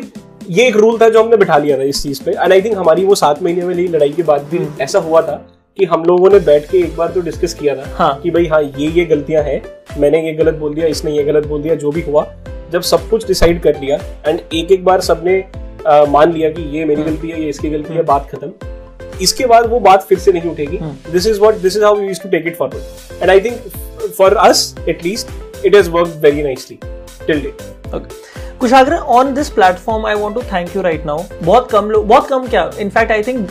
ये 0.49 0.67
एक 0.67 0.75
रूल 0.75 0.97
था 0.97 1.09
जो 1.09 1.23
हमने 1.23 1.37
बिठा 1.37 1.57
लिया 1.57 1.77
था 1.77 1.83
इस 1.83 2.01
चीज़ 2.03 2.23
पे। 2.23 2.31
एंड 2.31 2.53
आई 2.53 2.61
थिंक 2.61 2.77
हमारी 2.77 3.05
वो 3.05 3.15
सात 3.15 3.41
महीने 3.43 3.65
वाली 3.65 3.87
लड़ाई 3.87 4.09
के 4.09 4.23
बाद 4.23 4.47
भी 4.51 4.59
ऐसा 4.81 4.99
हुआ 4.99 5.21
था 5.21 5.35
कि 5.77 5.85
हम 5.85 6.03
लोगों 6.03 6.29
ने 6.29 6.39
बैठ 6.39 6.69
के 6.71 6.77
एक 6.77 6.95
बार 6.95 7.11
तो 7.11 7.21
डिस्कस 7.21 7.53
किया 7.53 7.75
था 7.75 7.85
हाँ। 7.95 8.19
कि 8.23 8.31
भाई 8.31 8.45
हाँ 8.45 8.61
ये 8.61 8.87
ये 8.89 9.05
गलतियाँ 9.05 9.43
हैं 9.43 9.61
मैंने 9.99 10.25
ये 10.25 10.33
गलत 10.33 10.53
बोल 10.53 10.73
दिया 10.75 10.87
इसने 10.87 11.11
ये 11.11 11.23
गलत 11.23 11.47
बोल 11.47 11.61
दिया 11.61 11.75
जो 11.75 11.91
भी 11.91 12.01
हुआ 12.01 12.25
जब 12.71 12.81
सब 12.81 13.09
कुछ 13.09 13.27
डिसाइड 13.27 13.61
कर 13.61 13.79
लिया 13.79 13.97
एंड 14.27 14.39
एक 14.53 14.71
एक 14.71 14.83
बार 14.85 15.01
सबने 15.01 15.43
मान 16.09 16.33
लिया 16.33 16.49
कि 16.49 16.61
ये 16.77 16.85
मेरी 16.85 17.03
गलती 17.03 17.29
है 17.29 17.41
ये 17.43 17.49
इसकी 17.49 17.69
गलती 17.69 17.93
है 17.93 18.03
बात 18.03 18.29
खत्म। 18.31 18.51
इसके 19.21 19.45
बाद 19.45 19.65
वो 19.69 19.79
बात 19.79 20.03
फिर 20.03 20.19
से 20.19 20.31
नहीं 20.31 20.51
उठेगी। 20.51 20.77
This 21.11 21.27
is 21.27 21.39
what 21.39 21.55
this 21.57 21.77
is 21.77 21.83
how 21.83 21.99
use 21.99 22.21
to 22.21 22.29
take 22.29 22.47
it 22.47 22.57
forward 22.57 23.21
and 23.21 23.29
I 23.31 23.39
think 23.39 24.11
for 24.17 24.35
us 24.39 24.73
at least 24.89 25.65
it 25.65 25.75
has 25.75 25.89
work 25.89 26.19
very 26.23 26.43
nicely 26.43 26.79
till 27.27 27.41
date 27.41 27.71
Okay. 27.93 28.42
Kushagra 28.63 28.95
on 29.11 29.33
this 29.33 29.49
platform 29.49 30.05
I 30.07 30.15
want 30.15 30.35
to 30.35 30.41
thank 30.51 30.75
you 30.75 30.81
right 30.81 31.05
now 31.05 31.23
बहुत 31.43 31.69
कम 31.71 31.89
लोग 31.91 32.07
बहुत 32.07 32.27
कम 32.27 32.45
क्या? 32.47 32.69
In fact 32.79 33.11
I 33.11 33.23
think 33.23 33.49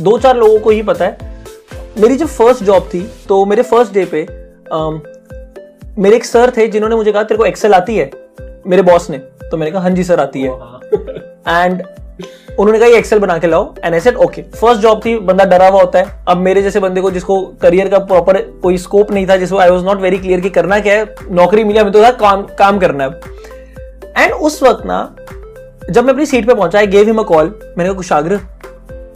दो 0.00 0.16
चार 0.18 0.36
लोगों 0.36 0.58
को 0.60 0.70
ही 0.70 0.82
पता 0.82 1.04
है। 1.04 1.36
मेरी 1.98 2.16
जब 2.16 2.26
फ़र्स्ट 2.28 2.62
जॉब 2.64 2.88
थी 2.94 3.00
तो 3.28 3.44
मेरे 3.44 3.62
फ़र्स्ट 3.62 3.92
डे 3.94 4.04
पे 4.04 4.24
um, 4.74 4.98
मेरे 5.98 6.16
एक 6.16 6.24
सर 6.24 6.52
थे 6.56 6.66
जिन्होंने 6.68 6.96
मुझे 6.96 7.12
कहा 7.12 7.22
तेरे 7.22 7.38
को 7.38 7.44
एक्सेल 7.46 7.74
आती 7.74 7.96
है? 7.96 8.10
मेरे 8.66 8.82
बॉस 8.82 9.08
ने। 9.10 9.18
तो 9.18 9.56
मैंने 9.56 9.70
कहा 9.70 9.82
हाँ 9.82 9.90
जी 9.90 10.04
सर 10.04 10.20
आती 10.20 10.42
है. 10.42 10.50
एंड 11.48 11.82
उन्होंने 12.58 12.78
कहा 12.78 12.88
ये 12.88 12.98
एक्सेल 12.98 13.18
बना 13.18 13.38
के 13.38 13.46
लाओ. 13.46 13.72
And 13.84 13.94
I 13.94 14.00
said 14.00 14.16
okay 14.16 14.42
first 14.42 14.82
job 14.82 15.00
थी 15.04 15.18
बंदा 15.20 15.44
डरा 15.46 15.68
हुआ 15.68 15.80
होता 15.80 15.98
है। 15.98 16.24
अब 16.28 16.36
मेरे 16.38 16.62
जैसे 16.62 16.80
बंदे 16.80 17.00
को 17.00 17.10
जिसको 17.10 17.40
करियर 17.62 17.88
का 17.88 17.98
प्रॉपर 18.00 18.42
कोई 18.62 18.78
स्कोप 18.78 19.12
नहीं 19.12 19.26
था 19.28 19.36
जिसको 19.36 19.58
I 19.58 19.70
was 19.70 19.84
not 19.84 20.00
very 20.00 20.18
clear 20.18 20.40
कि 20.40 20.50
करना 20.50 20.80
क्या 20.80 20.94
है 20.94 21.14
नौकरी 21.30 21.64
मिली 21.64 21.78
हमें 21.78 21.92
तो 21.92 22.02
था 22.02 22.10
काम 22.20 22.46
काम 22.58 22.78
करना 22.78 23.04
है 23.04 23.36
एंड 24.18 24.32
उस 24.32 24.62
वक्त 24.62 24.86
ना, 24.86 25.14
जब 25.90 26.04
मैं 26.04 26.12
अपनी 26.12 26.26
सीट 26.26 26.46
पे 26.46 26.54
पहुँचा 26.54 26.78
I 26.78 26.86
gave 26.86 27.06
him 27.06 27.18
a 27.18 27.22
call 27.24 27.46
मैंने 27.46 27.84
कहा, 27.84 27.92
कुशाग्र, 27.92 28.40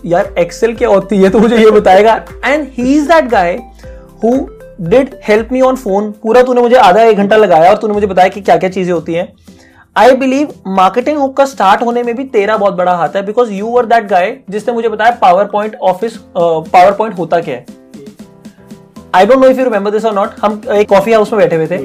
यार 0.06 0.34
एक्सेल 0.38 0.74
क्या 0.76 0.88
होती 0.88 1.16
है? 1.18 1.30
तो 1.30 1.38
मुझे 1.38 1.56
ये 1.56 1.70
बताएगा. 1.70 2.14
And 2.44 2.66
he 2.72 2.94
is 2.94 3.08
that 3.08 3.28
guy 3.30 3.58
who 4.24 4.36
did 4.80 5.14
help 5.24 5.48
me 5.52 5.60
on 5.60 5.76
phone 5.76 6.10
पूरा 6.22 6.42
तूने 6.42 6.60
मुझे 6.60 6.76
आधा 6.76 7.02
एक 7.02 7.16
घंटा 7.16 7.36
लगाया 7.36 7.70
और 7.70 7.76
तूने 7.78 7.94
मुझे 7.94 8.06
बताया 8.06 8.28
कि 8.28 8.40
क्या 8.40 8.56
क्या 8.56 8.70
चीज़ें 8.70 8.92
होती 8.92 9.14
हैं। 9.14 9.32
आई 9.96 10.14
बिलीव 10.16 10.54
मार्केटिंग 10.68 11.18
हुक 11.18 11.36
का 11.36 11.44
स्टार्ट 11.44 11.82
होने 11.82 12.02
में 12.02 12.14
भी 12.16 12.24
तेरा 12.26 12.56
बहुत 12.56 12.74
बड़ा 12.74 12.94
हाथ 12.96 13.16
है 13.16 13.24
because 13.26 13.52
you 13.52 13.66
were 13.66 13.86
that 13.86 14.06
guy 14.08 14.36
जिसने 14.50 14.74
मुझे 14.74 14.88
बताया 14.88 15.18
power 15.22 15.44
point 15.44 15.74
office 15.82 16.18
power 16.36 16.92
point 16.92 17.18
होता 17.18 17.40
क्या 17.40 17.54
है। 17.54 17.64
I 19.14 19.26
don't 19.26 19.38
know 19.38 19.48
if 19.48 19.58
you 19.58 19.64
remember 19.64 19.90
this 19.90 20.04
और 20.04 20.14
नॉट 20.14 20.30
हम 20.42 20.60
एक 20.74 20.88
कॉफ़ी 20.88 21.12
हाउस 21.12 21.32
में 21.32 21.40
बैठे 21.40 21.56
हुए 21.56 21.66
थे 21.66 21.76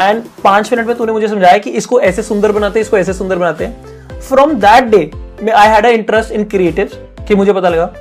एंड 0.00 0.22
पाँच 0.44 0.72
मिनट 0.72 0.86
में 0.86 0.96
तूने 0.96 1.12
मुझे 1.12 1.28
समझाया 1.28 1.58
कि 1.58 1.70
इसको 1.70 2.00
ऐसे 2.00 2.22
सुंदर 2.22 2.52
बनाते 2.52 2.78
हैं 2.78 2.84
इसको 2.84 2.98
ऐसे 2.98 3.12
सुंदर 3.12 3.38
बनाते 3.38 3.64
हैं। 3.64 4.20
From 4.20 4.52
that 4.60 4.84
day 4.84 5.50
I 5.50 5.68
had 5.68 5.86
a 5.86 5.90
interest 5.90 6.32
in 6.32 6.44
creative 6.44 6.90
कि 7.28 7.34
मुझे 7.34 7.52
पता 7.52 7.68
लगा। 7.68 7.92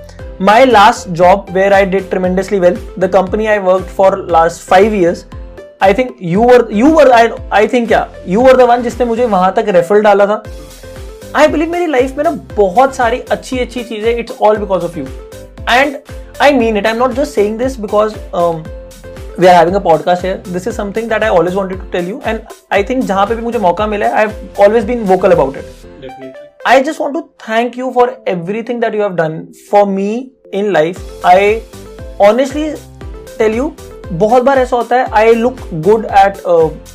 My 0.41 0.65
last 0.65 1.07
job 1.09 1.45
where 1.55 1.73
I 1.73 1.85
tremendously 2.11 2.59
well, 2.61 2.77
the 3.03 3.09
company 3.15 3.47
I 3.47 3.59
worked 3.65 3.91
for 3.97 4.09
last 4.35 4.63
five 4.69 4.93
years, 4.93 5.23
I 5.81 5.93
think 5.93 6.15
you 6.31 6.41
were 6.41 6.61
you 6.71 6.89
were 6.95 7.05
I, 7.13 7.21
I 7.51 7.67
think 7.67 7.87
क्या 7.87 8.07
you 8.27 8.47
were 8.47 8.55
the 8.61 8.67
one 8.69 8.83
जिसने 8.83 9.05
मुझे 9.05 9.25
वहाँ 9.25 9.53
तक 9.57 9.69
refer 9.75 10.01
डाला 10.01 10.25
था। 10.25 10.43
आई 11.35 11.47
बिलीव 11.47 11.71
मेरी 11.71 11.85
life 11.87 12.17
में 12.17 12.23
ना 12.23 12.31
बहुत 12.55 12.95
सारी 12.95 13.19
अच्छी 13.31 13.59
अच्छी 13.59 13.83
चीज़ें 13.83 14.15
it's 14.15 14.41
all 14.41 14.57
because 14.57 14.83
of 14.85 14.99
you 14.99 15.05
and 15.69 15.97
I 16.41 16.53
mean 16.53 16.77
it 16.77 16.85
I 16.85 16.93
am 16.93 16.99
not 16.99 17.13
just 17.13 17.35
saying 17.35 17.57
this 17.59 17.79
because 17.79 18.13
we 19.39 19.47
are 19.47 19.55
having 19.55 19.75
a 19.75 19.79
podcast 19.79 20.23
here 20.25 20.43
this 20.47 20.67
is 20.67 20.75
something 20.75 21.09
that 21.09 21.23
I 21.23 21.29
always 21.29 21.55
wanted 21.55 21.79
to 21.79 21.91
tell 21.91 22.09
you 22.09 22.21
and 22.25 22.39
I 22.73 22.83
think 22.83 23.03
जहाँ 23.03 23.25
पे 23.25 23.35
भी 23.35 23.41
मुझे 23.41 23.59
मौका 23.59 23.87
मिला 23.87 24.07
है 24.07 24.13
I 24.13 24.25
have 24.25 24.63
always 24.63 24.85
been 24.85 25.03
vocal 25.05 25.31
about 25.31 25.57
it 25.57 25.79
I 26.65 26.83
just 26.83 26.99
want 26.99 27.15
to 27.15 27.21
thank 27.39 27.75
you 27.75 27.91
for 27.91 28.03
everything 28.27 28.81
that 28.81 28.93
you 28.93 29.01
have 29.01 29.15
done 29.15 29.37
for 29.69 29.85
me 29.87 30.31
in 30.53 30.71
life. 30.71 30.99
I 31.25 31.63
honestly 32.19 32.65
tell 33.39 33.51
you, 33.51 33.71
बहुत 34.13 34.43
बार 34.43 34.59
ऐसा 34.59 34.75
होता 34.75 34.95
है 34.95 35.05
I 35.13 35.33
look 35.33 35.57
good 35.85 36.05
at 36.05 36.37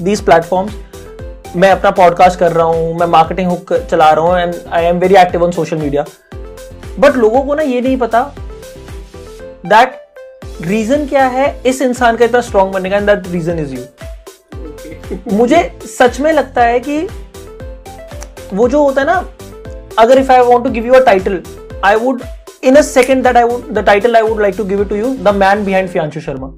these 0.00 0.24
platforms 0.24 1.54
मैं 1.56 1.70
अपना 1.70 1.90
podcast 1.90 2.38
कर 2.38 2.52
रहा 2.52 2.66
हूँ 2.66 2.94
मैं 2.98 3.06
मार्केटिंग 3.06 3.50
हुक 3.50 3.72
चला 3.72 4.10
रहा 4.10 4.24
हूँ 4.24 4.38
and 4.38 4.54
I 4.68 4.84
am 4.84 4.98
very 4.98 5.14
active 5.16 5.44
on 5.44 5.52
social 5.52 5.76
media 5.76 6.04
but 6.98 7.16
लोगों 7.16 7.42
को 7.42 7.54
ना 7.54 7.62
ये 7.62 7.80
नहीं 7.80 7.96
पता 7.98 8.22
दैट 9.66 10.05
रीजन 10.62 11.06
क्या 11.06 11.26
है? 11.26 11.62
इस 11.66 11.82
इंसान 11.82 12.16
का 12.16 12.24
इतना 12.24 12.40
स्ट्रांग 12.40 12.72
बनने 12.72 12.90
का 12.90 13.00
दैट 13.00 13.28
रीजन 13.28 13.58
इज़ 13.58 13.74
यू 13.74 13.82
मुझे 15.32 15.78
सच 15.98 16.20
में 16.20 16.32
लगता 16.32 16.62
है 16.62 16.80
कि 16.80 17.08
वो 18.54 18.68
जो 18.68 18.82
होता 18.82 19.00
है 19.00 19.06
ना 19.06 19.28
अगर 19.98 20.18
if 20.18 20.32
I 20.32 20.40
want 20.40 20.64
to 20.64 20.70
give 20.70 20.86
you 20.86 20.92
a 20.92 21.04
title 21.04 21.42
I 21.84 21.96
would 21.96 22.22
in 22.64 22.76
a 22.76 22.80
second 22.80 23.24
that 23.24 23.36
I 23.36 23.42
would 23.42 23.72
the 23.72 23.78
title 23.78 24.16
I 24.16 24.22
would 24.22 24.40
like 24.40 24.54
to 24.58 24.64
give 24.64 24.82
it 24.82 24.88
to 24.88 24.94
you 24.94 25.14
the 25.14 25.28
man 25.28 25.64
behind 25.64 25.88
Fiyanshu 25.88 26.20
Sharma 26.20 26.54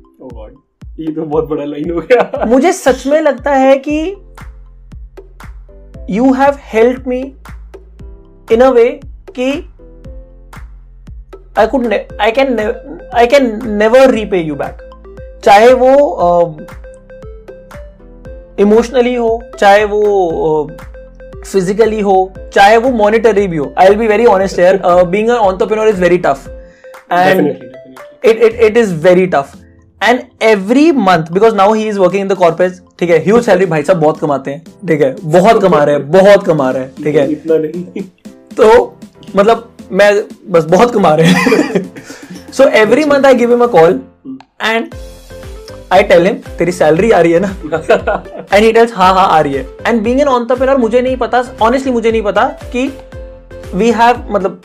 ये 0.99 1.13
तो 1.13 1.23
बहुत 1.23 1.49
बड़ा 1.49 1.65
line 1.65 1.91
हो 1.91 2.01
गया। 2.01 2.45
मुझे 2.45 2.73
सच 2.73 3.07
में 3.07 3.21
लगता 3.21 3.51
है 3.51 3.77
कि 3.89 3.99
you 6.11 6.33
have 6.33 6.57
help 6.63 7.05
me 7.09 7.21
in 8.53 8.61
a 8.61 8.71
way 8.71 9.01
कि 9.07 9.75
I 11.59 11.67
could 11.67 11.95
I 12.21 12.31
can 12.31 12.59
I 13.15 13.27
can 13.27 13.61
never 13.79 14.11
repay 14.11 14.39
you 14.39 14.55
back 14.55 14.85
चाहे 15.45 15.73
वो 15.73 15.91
इमोशनली 18.61 19.15
uh, 19.15 19.21
हो 19.21 19.43
चाहे 19.59 19.85
वो 19.85 20.71
फिजिकली 21.47 21.99
uh, 21.99 22.05
हो 22.05 22.33
चाहे 22.55 22.77
वो 22.77 22.91
मॉनिटरी 22.91 23.47
भी 23.47 23.57
हो 23.57 23.73
I 23.79 23.89
will 23.89 23.99
be 23.99 24.07
very 24.07 24.27
honest 24.27 24.59
here 24.59 24.81
being 24.85 25.31
an 25.31 25.37
entrepreneur 25.37 25.89
is 25.89 26.01
very 26.01 26.19
tough 26.19 26.49
and 27.13 27.49
it 28.25 28.43
it 28.43 28.61
it 28.61 28.77
is 28.77 28.95
very 28.95 29.27
tough 29.27 29.53
and 30.03 30.21
every 30.43 30.91
month 30.93 31.33
because 31.33 31.55
now 31.55 31.73
he 31.73 31.89
is 31.89 31.99
working 31.99 32.23
in 32.23 32.29
the 32.29 32.35
corporate 32.35 32.73
ठीक 32.99 33.11
है 33.11 33.19
huge 33.19 33.45
salary 33.45 33.67
भाई 33.67 33.83
साहब 33.83 34.01
बहुत 34.01 34.19
कमाते 34.19 34.51
हैं 34.51 34.63
ठीक 34.89 35.03
है 35.03 35.15
बहुत 35.23 35.63
कमा 35.63 35.83
रहे 35.85 35.95
हैं 35.95 36.11
बहुत 36.11 36.45
कमा 36.47 36.71
रहे 36.71 36.83
हैं 36.83 37.05
ठीक 37.05 37.17
है। 37.17 38.03
तो 38.57 38.97
मतलब 39.37 39.71
मैं 39.93 40.13
बस 40.51 40.65
बहुत 40.67 40.93
कमा 40.95 41.15
रहे 41.15 41.27
हैं। 41.27 42.53
So 42.53 42.65
every 42.79 43.05
month 43.05 43.27
I 43.27 43.35
give 43.35 43.51
him 43.51 43.63
a 43.63 43.67
call 43.67 44.01
and 44.63 44.95
I 45.93 46.03
tell 46.03 46.27
him 46.27 46.35
तेरी 46.59 46.73
सैलरी 46.73 47.11
आ 47.11 47.21
रही 47.21 47.33
है 47.33 47.41
ना? 47.41 47.49
एंड 48.53 48.65
ही 48.65 48.73
टेल्स 48.73 48.93
हाँ 48.95 49.13
हाँ 49.15 49.27
आ 49.29 49.41
रही 49.41 49.55
है. 49.55 49.67
एंड 49.87 50.03
बीइंग 50.03 50.21
एन 50.21 50.29
ऑन्टरप्रेन्योर 50.29 50.79
मुझे 50.79 51.01
नहीं 51.01 51.17
पता 51.17 51.43
ऑनेस्टली 51.63 51.93
मुझे 51.93 52.11
नहीं 52.11 52.23
पता 52.23 52.45
कि 52.73 52.87
वी 53.75 53.91
हैव 53.93 54.25
मतलब 54.31 54.63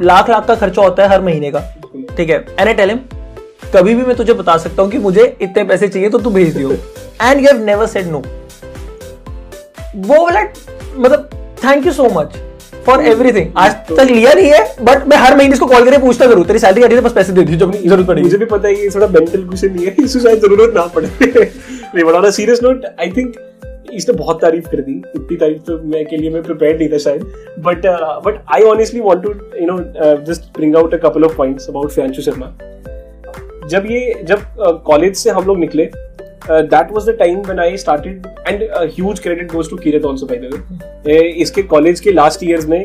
लाख 0.00 0.30
लाख 0.30 0.46
का 0.46 0.54
खर्चा 0.54 0.82
होता 0.82 1.02
है 1.02 1.08
हर 1.08 1.20
महीने 1.22 1.50
का। 1.50 1.60
ठीक 2.16 2.30
है? 2.30 2.44
एंड 2.58 2.68
आई 2.68 2.74
टेल 2.74 2.90
हिम 2.90 2.98
कभी 3.74 3.94
भी 3.94 4.02
मैं 4.02 4.16
तुझे 4.16 4.32
बता 4.32 4.56
सकता 4.58 4.82
हूँ 4.82 4.90
कि 4.90 4.98
मुझे 4.98 5.36
इतने 5.42 5.64
पैसे 5.64 5.88
चाहिए 5.88 6.08
तो 6.08 6.18
तू 6.18 6.30
भेज 6.30 6.56
दियो। 6.56 6.70
And 6.70 7.40
you 7.40 7.46
have 7.46 7.64
never 7.64 7.86
said 7.86 8.06
no 8.06 8.22
वो 10.08 10.24
वाला 10.24 10.42
मतलब 10.96 11.30
thank 11.64 11.86
you 11.86 11.92
so 11.92 12.08
much 12.12 12.36
for 12.86 13.04
everything 13.06 13.52
आज 13.56 13.74
तक 13.88 14.10
लिया 14.10 14.32
नहीं 14.32 14.50
है 14.50 14.84
बट 14.84 15.06
मैं 15.08 15.16
हर 15.16 15.36
महीने 15.36 15.54
इसको 15.54 15.66
कॉल 15.66 15.84
करके 15.84 15.98
पूछता 15.98 16.26
करूँ 16.26 16.44
तेरी 16.46 16.58
सैलरी 16.58 16.82
आ 16.82 16.86
रही 16.86 16.96
है 16.96 17.02
बस 17.02 17.12
पैसे 17.12 17.32
दे 17.32 17.42
दी 17.42 17.56
जब 17.56 17.72
ज़रूरत 17.72 18.06
पड़ेगी। 18.06 18.22
मुझे 18.22 18.38
भी 18.38 18.44
पता 18.46 18.68
है 18.68 18.74
कि 18.74 18.88
थोड़ा 18.94 19.06
मेंटल 19.08 19.42
क्वेश्चन 19.42 19.72
नहीं 19.72 19.86
है 19.86 19.94
इसको 20.04 20.20
शायद 20.20 20.38
ज़रूरत 20.40 20.74
ना 20.76 20.86
पड़े। 20.94 21.08
नहीं 21.94 22.04
बड़ा 22.04 22.30
सीरियस 22.30 22.62
नोट 22.62 22.84
आई 23.00 23.10
थिंक 23.16 23.34
इसने 23.92 24.14
बहुत 24.16 24.40
तारीफ़ 24.42 24.68
कर 24.68 24.80
दी। 24.80 24.92
इतनी 25.16 25.36
तारीफ़ 25.36 25.62
तो 25.62 25.78
मैं 25.90 26.04
के 26.06 26.16
लिए 26.16 26.30
मैं 26.30 26.42
प्रिपेयर 26.42 26.78
नहीं 26.78 26.88
था 26.88 26.98
शायद। 26.98 27.22
But 27.64 27.86
but 28.26 28.40
I 28.54 28.62
honestly 28.70 29.00
want 29.00 29.22
to 29.22 29.34
you 29.60 29.66
know 29.66 29.78
just 30.26 30.56
bring 30.56 30.76
out 30.76 30.94
a 30.94 30.98
couple 31.08 31.24
of 31.24 31.36
points 31.36 31.68
about 31.68 31.90
Fiyanshu 31.90 32.22
Sharma 32.22 32.52
जब 33.68 33.84
ये 33.90 34.22
जब 34.22 34.40
कॉलेज 34.86 35.12
uh, 35.12 35.18
से 35.18 35.30
हम 35.30 35.46
लोग 35.46 35.58
निकले 35.58 35.84
that 36.50 36.92
was 36.92 37.08
the 37.08 37.16
time 37.18 37.40
when 37.40 37.58
I 37.60 37.76
started 37.76 38.26
and 38.48 38.62
huge 38.74 39.20
credit 39.20 39.52
goes 39.52 39.70
to 39.70 39.76
Kirat 39.76 40.06
also 40.06 40.26
by 40.26 40.38
the 40.38 40.62
way 41.06 41.18
इसके 41.42 41.62
college 41.74 42.00
के 42.00 42.12
last 42.12 42.44
years 42.44 42.66
में 42.68 42.84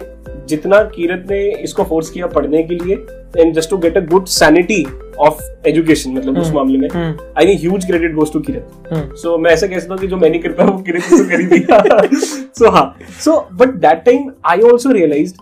जितना 0.49 0.82
कीरत 0.95 1.26
ने 1.30 1.39
इसको 1.64 1.84
फोर्स 1.84 2.10
किया 2.10 2.28
पढ़ने 2.28 2.62
के 2.64 2.76
लिए 2.76 2.95
and 3.38 3.53
just 3.55 3.70
to 3.70 3.78
get 3.78 3.97
a 3.97 4.01
good 4.05 4.26
sanity 4.28 4.86
of 5.20 5.41
education 5.68 6.12
मतलब 6.12 6.38
उस. 6.38 6.51
मामले 6.53 6.78
में 6.78 6.89
I 6.91 7.45
think 7.45 7.60
huge 7.62 7.86
credit 7.86 8.14
goes 8.16 8.34
to 8.34 8.39
Kirat 8.39 9.16
so 9.18 9.38
मैं 9.38 9.51
ऐसा 9.51 9.68
कह 9.68 9.80
सकता 9.80 9.93
हूँ 9.93 10.01
कि 10.01 10.07
जो 10.07 10.18
मैंने 10.18 10.39
कर 10.39 10.51
पाया 10.51 10.70
वो 10.70 10.82
किरत 10.84 11.10
तो 11.10 11.24
कर 11.30 11.43
दिया 11.49 12.41
सो 12.60 12.70
हाँ 12.72 12.86
so 13.24 13.38
but 13.53 13.76
that 13.78 14.03
time 14.05 14.32
I 14.45 14.62
also 14.72 14.91
realise 14.91 15.34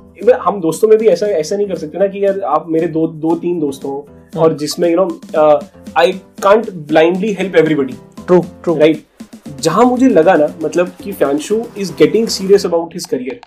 हम 0.41 0.59
दोस्तों 0.61 0.87
में 0.87 0.97
भी 0.97 1.07
ऐसा 1.07 1.27
ऐसा 1.27 1.55
नहीं 1.55 1.67
कर 1.67 1.75
सकते 1.75 1.97
ना 1.97 2.07
कि 2.07 2.25
यार 2.25 2.39
आप 2.49 2.65
मेरे 2.69 2.87
दो 2.89 3.07
दो 3.07 3.35
तीन 3.35 3.59
दोस्त 3.59 3.83
हो. 3.85 4.07
और 4.35 4.53
जिसमें 4.57 4.89
you 4.89 4.95
know 4.95 5.07
I 5.97 6.11
can't 6.43 6.69
blindly 6.89 7.31
help 7.33 7.55
everybody 7.55 7.93
true 8.27 8.39
true 8.63 8.77
right 8.77 9.03
जहाँ 9.61 9.85
मुझे 9.85 10.07
लगा 10.09 10.33
ना 10.35 10.47
मतलब 10.63 10.91
कि 11.03 11.11
Fiyanshu 11.11 11.63
is 11.77 11.91
getting 11.99 12.27
serious 12.27 12.65
about 12.65 12.93
his 12.93 13.05
career 13.05 13.39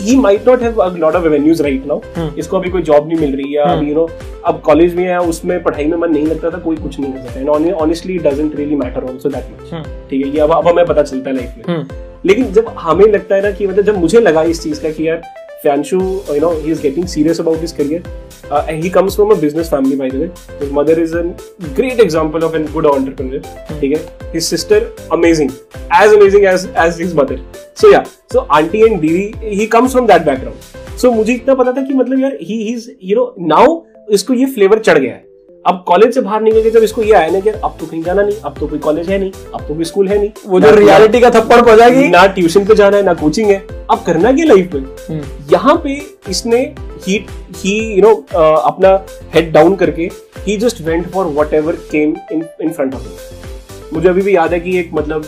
he 0.00 0.16
might 0.16 0.48
not 0.48 0.62
have 0.62 0.78
a 0.82 0.88
lot 0.96 1.14
of 1.14 1.24
avenues 1.26 1.60
right 1.62 1.86
now 1.86 2.28
इसको 2.38 2.58
अभी 2.58 2.70
कोई 2.70 2.82
जॉब 2.82 3.08
नहीं 3.08 3.18
मिल 3.18 3.34
रही 3.36 3.52
है। 3.54 3.88
यू 3.88 3.94
नो 3.94 4.08
अब 4.46 4.60
कॉलेज 4.64 4.94
में 4.94 5.04
है 5.04 5.18
उसमें 5.20 5.62
पढ़ाई 5.62 5.84
में 5.86 5.96
मन 5.98 6.10
नहीं 6.10 6.26
लगता 6.26 6.50
था 6.50 6.58
कोई 6.58 6.76
कुछ 6.76 6.98
नहीं 7.00 7.12
कर 7.12 7.20
सकता। 7.20 7.40
And 7.40 7.72
honestly 7.74 8.18
doesn't 8.18 8.56
really 8.56 8.76
matter 8.76 9.04
also 9.04 9.28
that 9.28 9.50
much 9.52 9.86
ठीक 10.10 10.26
है 10.26 10.32
ये 10.32 10.40
अब 10.40 10.52
अब 10.52 10.68
हमें 10.68 10.84
पता 10.86 11.02
चलता 11.02 11.30
है 11.30 11.36
लाइफ 11.36 11.54
में। 11.58 11.64
hmm. 11.64 11.92
लेकिन 12.26 12.52
जब 12.52 12.74
हमें 12.78 13.04
लगता 13.06 13.34
है 13.34 13.42
ना 13.42 13.50
कि 13.50 13.66
मतलब 13.66 13.84
जब 13.84 13.98
मुझे 13.98 14.20
लगा 14.20 14.42
इस 14.44 14.62
चीज़ 14.62 14.80
का 14.82 14.90
कि 14.90 15.08
यार 15.08 15.22
Fianshu, 15.62 16.26
you 16.34 16.40
know, 16.40 16.58
he 16.58 16.70
is 16.70 16.80
getting 16.80 17.06
serious 17.06 17.38
about 17.38 17.58
his 17.58 17.72
career. 17.72 18.02
Uh, 18.50 18.66
he 18.66 18.88
comes 18.88 19.14
from 19.14 19.30
a 19.30 19.36
business 19.36 19.68
family, 19.68 19.94
by 19.94 20.08
the 20.08 20.20
way. 20.20 20.30
His 20.58 20.72
mother 20.72 20.98
is 20.98 21.14
a 21.14 21.34
great 21.74 22.00
example 22.00 22.42
of 22.42 22.54
a 22.54 22.64
good 22.64 22.86
entrepreneur. 22.86 23.42
Okay? 23.72 24.08
His 24.32 24.48
sister, 24.48 24.90
amazing. 25.10 25.50
As 25.90 26.12
amazing 26.12 26.46
as, 26.46 26.66
as 26.68 26.98
his 26.98 27.14
mother. 27.14 27.38
So, 27.74 27.88
yeah. 27.88 28.04
So, 28.30 28.46
auntie 28.46 28.82
and 28.82 29.02
Didi, 29.02 29.36
he 29.54 29.66
comes 29.66 29.92
from 29.92 30.06
that 30.06 30.24
background. 30.24 30.56
So, 30.96 31.12
मुझे 31.12 31.34
इतना 31.34 31.54
पता 31.54 31.72
था 31.72 31.86
कि 31.86 31.94
मतलब 31.94 32.20
यार 32.20 32.38
he 32.40 32.60
is 32.74 32.90
you 33.00 33.16
know, 33.16 33.32
now 33.54 33.66
इसको 34.12 34.34
ये 34.34 34.46
flavour 34.54 34.78
चढ़ 34.78 34.98
गया 34.98 35.14
है 35.14 35.29
अब 35.64 35.82
कॉलेज 35.88 36.14
से 36.14 36.20
बाहर 36.20 36.40
निकल 36.42 36.62
के 36.62 36.70
जब 36.70 36.82
इसको 36.82 37.02
ये 37.02 37.12
आया 37.14 37.30
ना 37.30 37.40
कि 37.40 37.50
अब 37.50 37.76
तो 37.80 37.86
कहीं 37.86 38.02
जाना 38.02 38.22
नहीं 38.22 38.36
अब 38.44 38.54
तो 38.58 38.66
कोई 38.66 38.78
कॉलेज 38.78 39.08
है 39.10 39.18
नहीं 39.18 39.32
अब 39.54 39.66
तो 39.68 39.74
कोई 39.74 39.84
स्कूल 39.84 40.08
है 40.08 40.18
नहीं 40.18 40.30
वो 40.46 40.60
जो 40.60 40.70
रियलिटी 40.74 41.20
का 41.20 41.30
थप्पड़ 41.30 41.60
पड़ 41.62 41.74
जाएगी। 41.78 42.06
ना 42.08 42.26
ट्यूशन 42.28 42.64
पे 42.64 42.74
जाना 42.74 42.96
है 42.96 43.02
ना 43.02 43.14
कोचिंग 43.14 43.50
है। 43.50 43.58
अब 43.90 44.02
करना 44.06 44.32
क्या 44.32 44.44
लाइफ 44.46 44.74
में? 44.74 44.80
हम्म। 45.08 45.22
यहाँ 45.52 45.74
पे 45.84 46.00
इसने 46.30 46.60
ही 47.06 47.24
ही 47.56 47.74
यू 47.94 48.02
नो 48.02 48.14
अपना 48.34 48.94
हेड 49.34 49.52
डाउन 49.52 49.76
करके 49.76 50.10
he 50.46 50.56
just 50.56 50.80
went 50.80 51.10
for 51.12 51.26
whatever 51.54 51.76
came 51.90 52.14
in 52.32 52.44
in 52.62 52.72
front 52.72 52.94
of 52.94 53.94
मुझे 53.94 54.08
अभी 54.08 54.22
भी 54.22 54.36
याद 54.36 54.52
है 54.52 54.60
कि 54.60 54.78
एक 54.78 54.90
मतलब 54.94 55.26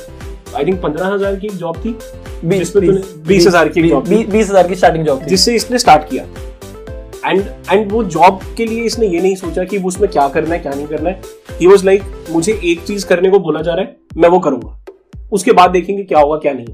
आई 0.57 0.65
थिंक 0.67 0.81
पंद्रह 0.83 1.15
हज़ार 1.15 1.37
की 1.37 1.49
जॉब 1.49 1.85
थी 1.85 1.97
बीस 2.45 3.47
हज़ार 3.47 3.69
की 3.69 3.83
बीस 3.83 4.49
हज़ार 4.51 4.69
की 4.69 4.75
स्टार्टिंग 4.75 5.05
जॉब 5.07 5.27
जिससे 5.27 5.55
इसने 5.55 5.79
स्टार्ट 5.79 6.09
किया। 6.11 6.25
एंड 7.27 7.43
एंड 7.71 7.93
वो 7.93 8.03
जॉब 8.07 8.41
के 8.57 8.67
लिए 8.67 8.85
इसने 8.85 9.07
ये 9.07 9.21
नहीं 9.21 9.35
सोचा 9.37 9.65
कि 9.65 9.79
वो 9.79 9.89
उसमें 9.89 10.11
क्या 10.11 10.29
करना 10.29 10.55
है, 10.55 10.61
क्या 10.61 10.73
नहीं 10.73 10.87
करना 10.87 11.11
है। 11.11 11.21
ही 11.61 11.67
वॉज़ 11.67 11.85
लाइक 11.87 12.03
मुझे 12.31 12.61
एक 12.65 12.85
चीज़ 12.87 13.07
करने 13.07 13.31
को 13.31 13.39
बोला 13.39 13.63
जा 13.63 13.75
रहा 13.75 13.85
है, 13.85 13.97
मैं 14.17 14.29
वो 14.29 14.39
करूँगा। 14.39 14.79
उसके 15.33 15.53
बाद 15.53 15.71
देखेंगे 15.71 16.03
क्या 16.03 16.19
होगा, 16.19 16.37
क्या 16.39 16.53
नहीं 16.53 16.67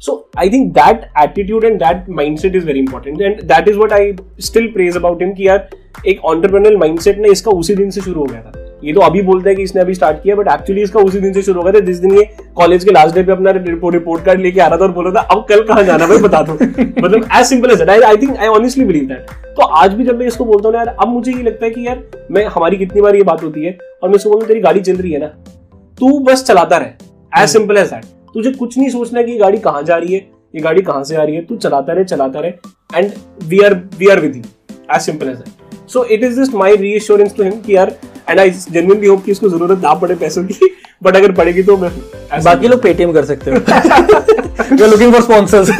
so 0.00 0.30
I 0.38 0.50
think 0.50 0.72
that 0.74 1.04
attitude 1.22 1.64
and 1.64 1.78
that 1.78 2.08
mindset 2.38 2.56
is 2.56 2.64
very 2.66 2.78
important 2.80 3.20
and 3.22 3.42
that 3.42 3.68
is 3.68 3.76
what 3.78 3.92
I 3.92 4.12
still 4.40 4.66
praise 4.72 4.96
about 4.96 5.22
him 5.22 5.32
कि 5.34 5.48
यार, 5.48 5.68
एक 6.06 6.24
ऑन्टरप्रनल 6.24 6.76
माइंड 6.76 6.98
सेट 7.00 7.18
ना 7.18 7.28
इसका 7.28 7.50
उसी 7.52 7.74
दिन 7.74 7.90
से 7.90 8.00
शुरू 8.00 8.20
हो 8.20 8.26
गया 8.26 8.42
था। 8.42 8.65
ये 8.86 8.92
तो 8.92 9.00
अभी 9.00 9.22
बोलता 9.22 9.48
है 9.48 9.54
कि 9.54 9.62
इसने 9.62 9.80
अभी 9.82 9.94
स्टार्ट 9.94 10.22
किया 10.22 10.34
बट 10.36 10.48
एक्चुअली 10.48 10.82
इसका 10.82 11.00
उसी 11.00 11.20
दिन 11.20 11.32
से 11.32 11.42
शुरू 11.42 11.60
हो 11.60 11.62
गया 11.62 11.80
था 11.80 11.84
जिस 11.86 11.98
दिन 11.98 12.16
ये 12.16 12.24
कॉलेज 12.56 12.84
के 12.84 12.90
लास्ट 12.90 13.14
डे 13.14 13.22
पे 13.22 13.32
अपना 13.32 13.50
रिपोर्ट 13.50 13.94
रिपोर्ट 13.94 14.24
कार्ड 14.24 14.40
लेके 14.40 14.60
आ 14.60 14.66
रहा 14.66 14.78
था 14.78 14.84
और 14.84 14.92
बोल 14.92 15.12
था 15.14 15.20
अब 15.20 15.44
कल 15.48 15.62
कहाँ 15.62 15.82
जाना 15.82 16.06
भाई 16.06 16.18
बता 16.18 16.42
दो। 16.42 16.52
मतलब 17.04 17.24
as 17.38 17.46
simple 17.46 17.70
as 17.70 18.02
I 18.02 18.16
think 18.16 18.36
I 18.36 18.48
honestly 18.48 18.84
believe 18.84 19.04
that 19.04 19.30
तो 19.56 19.66
आज 19.76 19.94
भी 19.94 20.04
जब 20.04 20.18
मैं 20.18 20.26
इसको 20.26 20.44
बोलता 20.44 20.68
हूँ 20.68 20.76
यार 20.76 20.94
अब 21.00 21.08
मुझे 21.08 21.32
ये 21.32 21.42
लगता 21.42 21.64
है 21.66 21.70
कि 21.70 21.86
यार 21.86 22.02
मैं 22.30 22.44
हमारी 22.46 22.76
कितनी 22.76 23.00
बार 23.00 23.16
ये 23.16 23.22
बात 23.22 23.42
होती 23.42 23.64
है 23.64 23.76
और 24.02 24.08
मैं 24.08 24.16
इसको 24.16 24.30
बोलूँ 24.30 24.46
तेरी 24.46 24.60
गाड़ी 24.60 24.80
चल 24.80 24.96
रही 24.96 25.12
है 25.12 25.20
ना 25.20 25.26
तू 25.98 26.18
बस 26.20 26.44
चलाता 26.44 26.76
रहे। 26.76 27.42
एज 27.42 27.48
सिंपल 27.48 27.76
एज 27.76 27.90
दैट 27.90 28.04
तुझे 28.34 28.50
कुछ 28.52 28.78
नहीं 28.78 28.88
सोचना 28.88 29.22
कि 29.22 29.36
गाड़ी 29.38 29.58
कहाँ 29.58 29.82
जा 29.82 29.96
रही 29.96 30.14
है 30.14 30.20
ये 30.54 30.60
गाड़ी 30.60 30.82
कहाँ 30.82 31.04
से 31.04 31.16
आ 31.16 31.22
रही 31.22 31.36
है 31.36 31.44
तू 31.44 31.56
चलाता 31.56 31.92
रहे 31.92 32.04
चलाता 32.04 32.40
रहे 32.40 32.98
and 32.98 33.10
we 33.44 33.60
are 33.60 33.74
we 33.98 34.08
are 34.08 34.20
with 34.20 34.36
you 34.36 34.42
as 34.94 35.00
simple 35.00 35.28
as 35.28 35.36
that 35.36 35.88
so 35.88 36.04
it 36.04 36.24
is 36.24 36.40
just 36.40 36.54
my 36.54 36.76
reassurance 36.76 37.36
to 37.36 37.42
him 37.42 37.60
कि 37.60 37.76
यार 37.76 37.96
एंड 38.28 38.40
आई 38.40 38.50
जेन्युइनली 38.50 39.06
होप 39.06 39.24
कि 39.24 39.30
इसको 39.32 39.48
ज़रूरत 39.48 39.82
ना 39.82 39.94
पड़े 39.96 40.14
पैसों 40.16 40.44
की 40.44 40.70
बट 41.02 41.16
अगर 41.16 41.32
पड़ेगी 41.32 41.62
तो 41.62 41.76
मैं 41.76 41.90
बाकी 42.44 42.68
लोग 42.68 42.82
पेटीएम 42.82 43.12
कर 43.12 43.24
सकते 43.24 43.50
हो। 43.50 43.56
You 44.76 44.86
looking 44.86 45.12
for 45.12 45.22
sponsors 45.22 45.70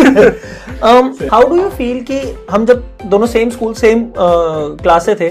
how 1.32 1.49
do 1.49 1.57
you 1.57 1.68
feel 1.70 2.01
कि 2.11 2.20
हम 2.51 2.66
जब 2.66 2.82
दोनों 3.05 3.26
सेम 3.28 3.51
स्कूल 3.51 3.74
सेम 3.74 4.05
क्लास 4.16 5.07
से 5.07 5.14
थे 5.14 5.30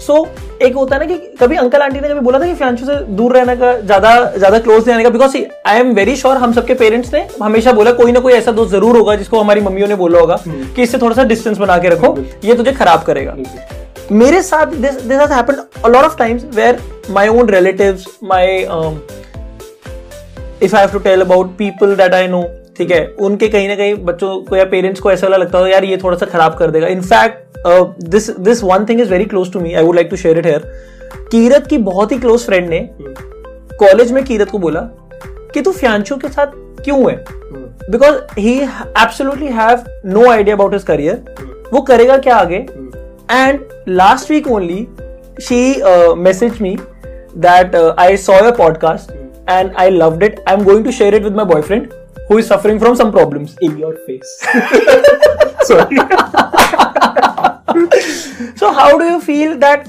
सो 0.00 0.12
so, 0.14 0.28
एक 0.62 0.74
होता 0.74 0.96
है 0.96 1.00
ना 1.00 1.06
कि 1.06 1.36
कभी 1.40 1.56
अंकल 1.56 1.80
आंटी 1.82 2.00
ने 2.00 2.08
कभी 2.08 2.20
बोला 2.20 2.38
था 2.40 2.46
कि 2.46 2.54
फ्यांशु 2.54 2.86
से 2.86 2.94
दूर 3.16 3.32
रहने 3.36 3.56
का 3.56 3.72
ज़्यादा 3.80 4.12
ज़्यादा 4.36 4.58
क्लोज 4.58 4.88
रहने 4.88 5.02
का? 5.02 5.10
Because 5.10 5.36
I 5.66 5.78
am 5.80 5.92
very 5.94 6.14
sure 6.16 6.36
हम 6.36 6.52
सबके 6.52 6.74
पेरेंट्स 6.74 7.12
ने 7.14 7.26
हमेशा 7.42 7.72
बोला 7.72 7.92
कोई 7.92 8.12
ना 8.12 8.20
कोई 8.20 8.32
ऐसा 8.32 8.52
दोस्त 8.52 8.72
ज़रूर 8.72 8.96
होगा 8.96 9.14
जिसको 9.16 9.40
हमारी 9.40 9.60
मम्मियों 9.60 9.88
ने 9.88 9.96
बोला 9.96 10.20
होगा 10.20 10.38
हम्म। 10.46 10.72
कि 10.76 10.82
इससे 10.82 10.98
थोड़ा 10.98 11.16
सा 11.16 11.24
डिस्टेंस 11.24 11.58
बना 11.58 11.78
के 11.78 11.88
रखो 11.88 12.16
ये 12.44 12.54
तुझे 12.54 12.72
खराब 12.72 13.02
करेगा। 13.02 13.36
मेरे 14.12 14.42
साथ 14.42 14.66
this 14.66 14.94
this 14.94 15.18
has 15.18 15.32
happened 15.32 15.58
a 15.58 15.88
lot 15.88 16.04
of 16.04 16.16
times 16.18 16.44
where 16.54 16.78
my 17.10 17.28
own 17.28 17.48
relatives 17.48 18.06
my 18.24 18.56
if 20.62 20.76
I 20.76 20.80
have 20.80 20.90
to 20.92 20.98
tell 20.98 21.20
about 21.20 21.50
people 21.58 21.94
that 21.96 22.14
I 22.14 22.28
know 22.28 22.42
ठीक 22.78 22.90
है 22.90 23.06
उनके 23.20 23.48
कहीं 23.48 23.68
ना 23.68 23.74
कहीं 23.74 23.94
बच्चों 24.04 24.40
को 24.42 24.56
या 24.56 24.64
पेरेंट्स 24.64 25.00
को 25.00 25.12
ऐसा 25.12 25.28
लगता 25.28 25.58
हो 25.58 25.66
यार 25.66 25.84
ये 25.84 25.96
थोड़ा 25.96 26.16
सा 26.16 26.26
खराब 26.26 26.54
कर 26.58 26.70
देगा. 26.70 26.86
In fact 26.86 27.58
this 28.04 28.28
this 28.40 28.62
one 28.64 28.86
thing 28.88 29.00
is 29.00 29.10
very 29.10 29.24
close 29.24 29.52
to 29.52 29.60
me 29.60 29.74
I 29.74 29.84
would 29.84 29.94
like 29.94 30.08
to 30.10 30.16
share 30.16 30.38
it 30.38 30.46
here 30.46 30.72
Kirat 31.30 31.66
की 31.66 31.78
बहुत 31.90 32.12
ही 32.12 32.18
क्लोज 32.18 32.46
फ्रेंड 32.46 32.68
ने 32.70 32.88
कॉलेज 33.80 34.12
में 34.12 34.22
कीरत 34.24 34.50
को 34.50 34.58
बोला 34.58 34.80
कि 35.54 35.60
तू 35.60 35.72
फ्यांशु 35.72 36.16
के 36.16 36.28
साथ 36.28 36.52
क्यों 36.84 37.00
है? 37.10 37.16
Because 37.90 38.16
he 38.38 38.58
absolutely 38.60 39.46
have 39.52 39.84
no 40.06 40.30
idea 40.30 40.56
about 40.56 40.72
his 40.72 40.82
career 40.82 41.68
वो 41.72 41.80
करेगा 41.82 42.16
क्या 42.18 42.36
आगे? 42.36 42.66
And 43.31 43.59
last 43.87 44.31
week 44.31 44.47
only 44.51 44.87
she 45.41 45.61
message 46.17 46.61
me 46.61 46.75
that 47.45 47.75
I 47.75 48.17
saw 48.17 48.39
your 48.43 48.51
podcast 48.57 49.11
and 49.47 49.75
I 49.77 49.89
loved 49.89 50.23
it. 50.23 50.39
I'm 50.47 50.63
going 50.63 50.83
to 50.83 50.91
share 50.91 51.13
it 51.13 51.23
with 51.23 51.35
my 51.35 51.43
boyfriend 51.43 51.93
who 52.29 52.37
is 52.39 52.47
suffering 52.47 52.79
from 52.79 52.95
some 52.95 53.11
problems. 53.11 53.55
in 53.61 53.77
your 53.77 53.95
face 54.05 54.31
sorry 55.63 55.97
So 58.55 58.71
how 58.73 58.97
do 58.97 59.05
you 59.05 59.19
feel 59.21 59.57
that? 59.59 59.87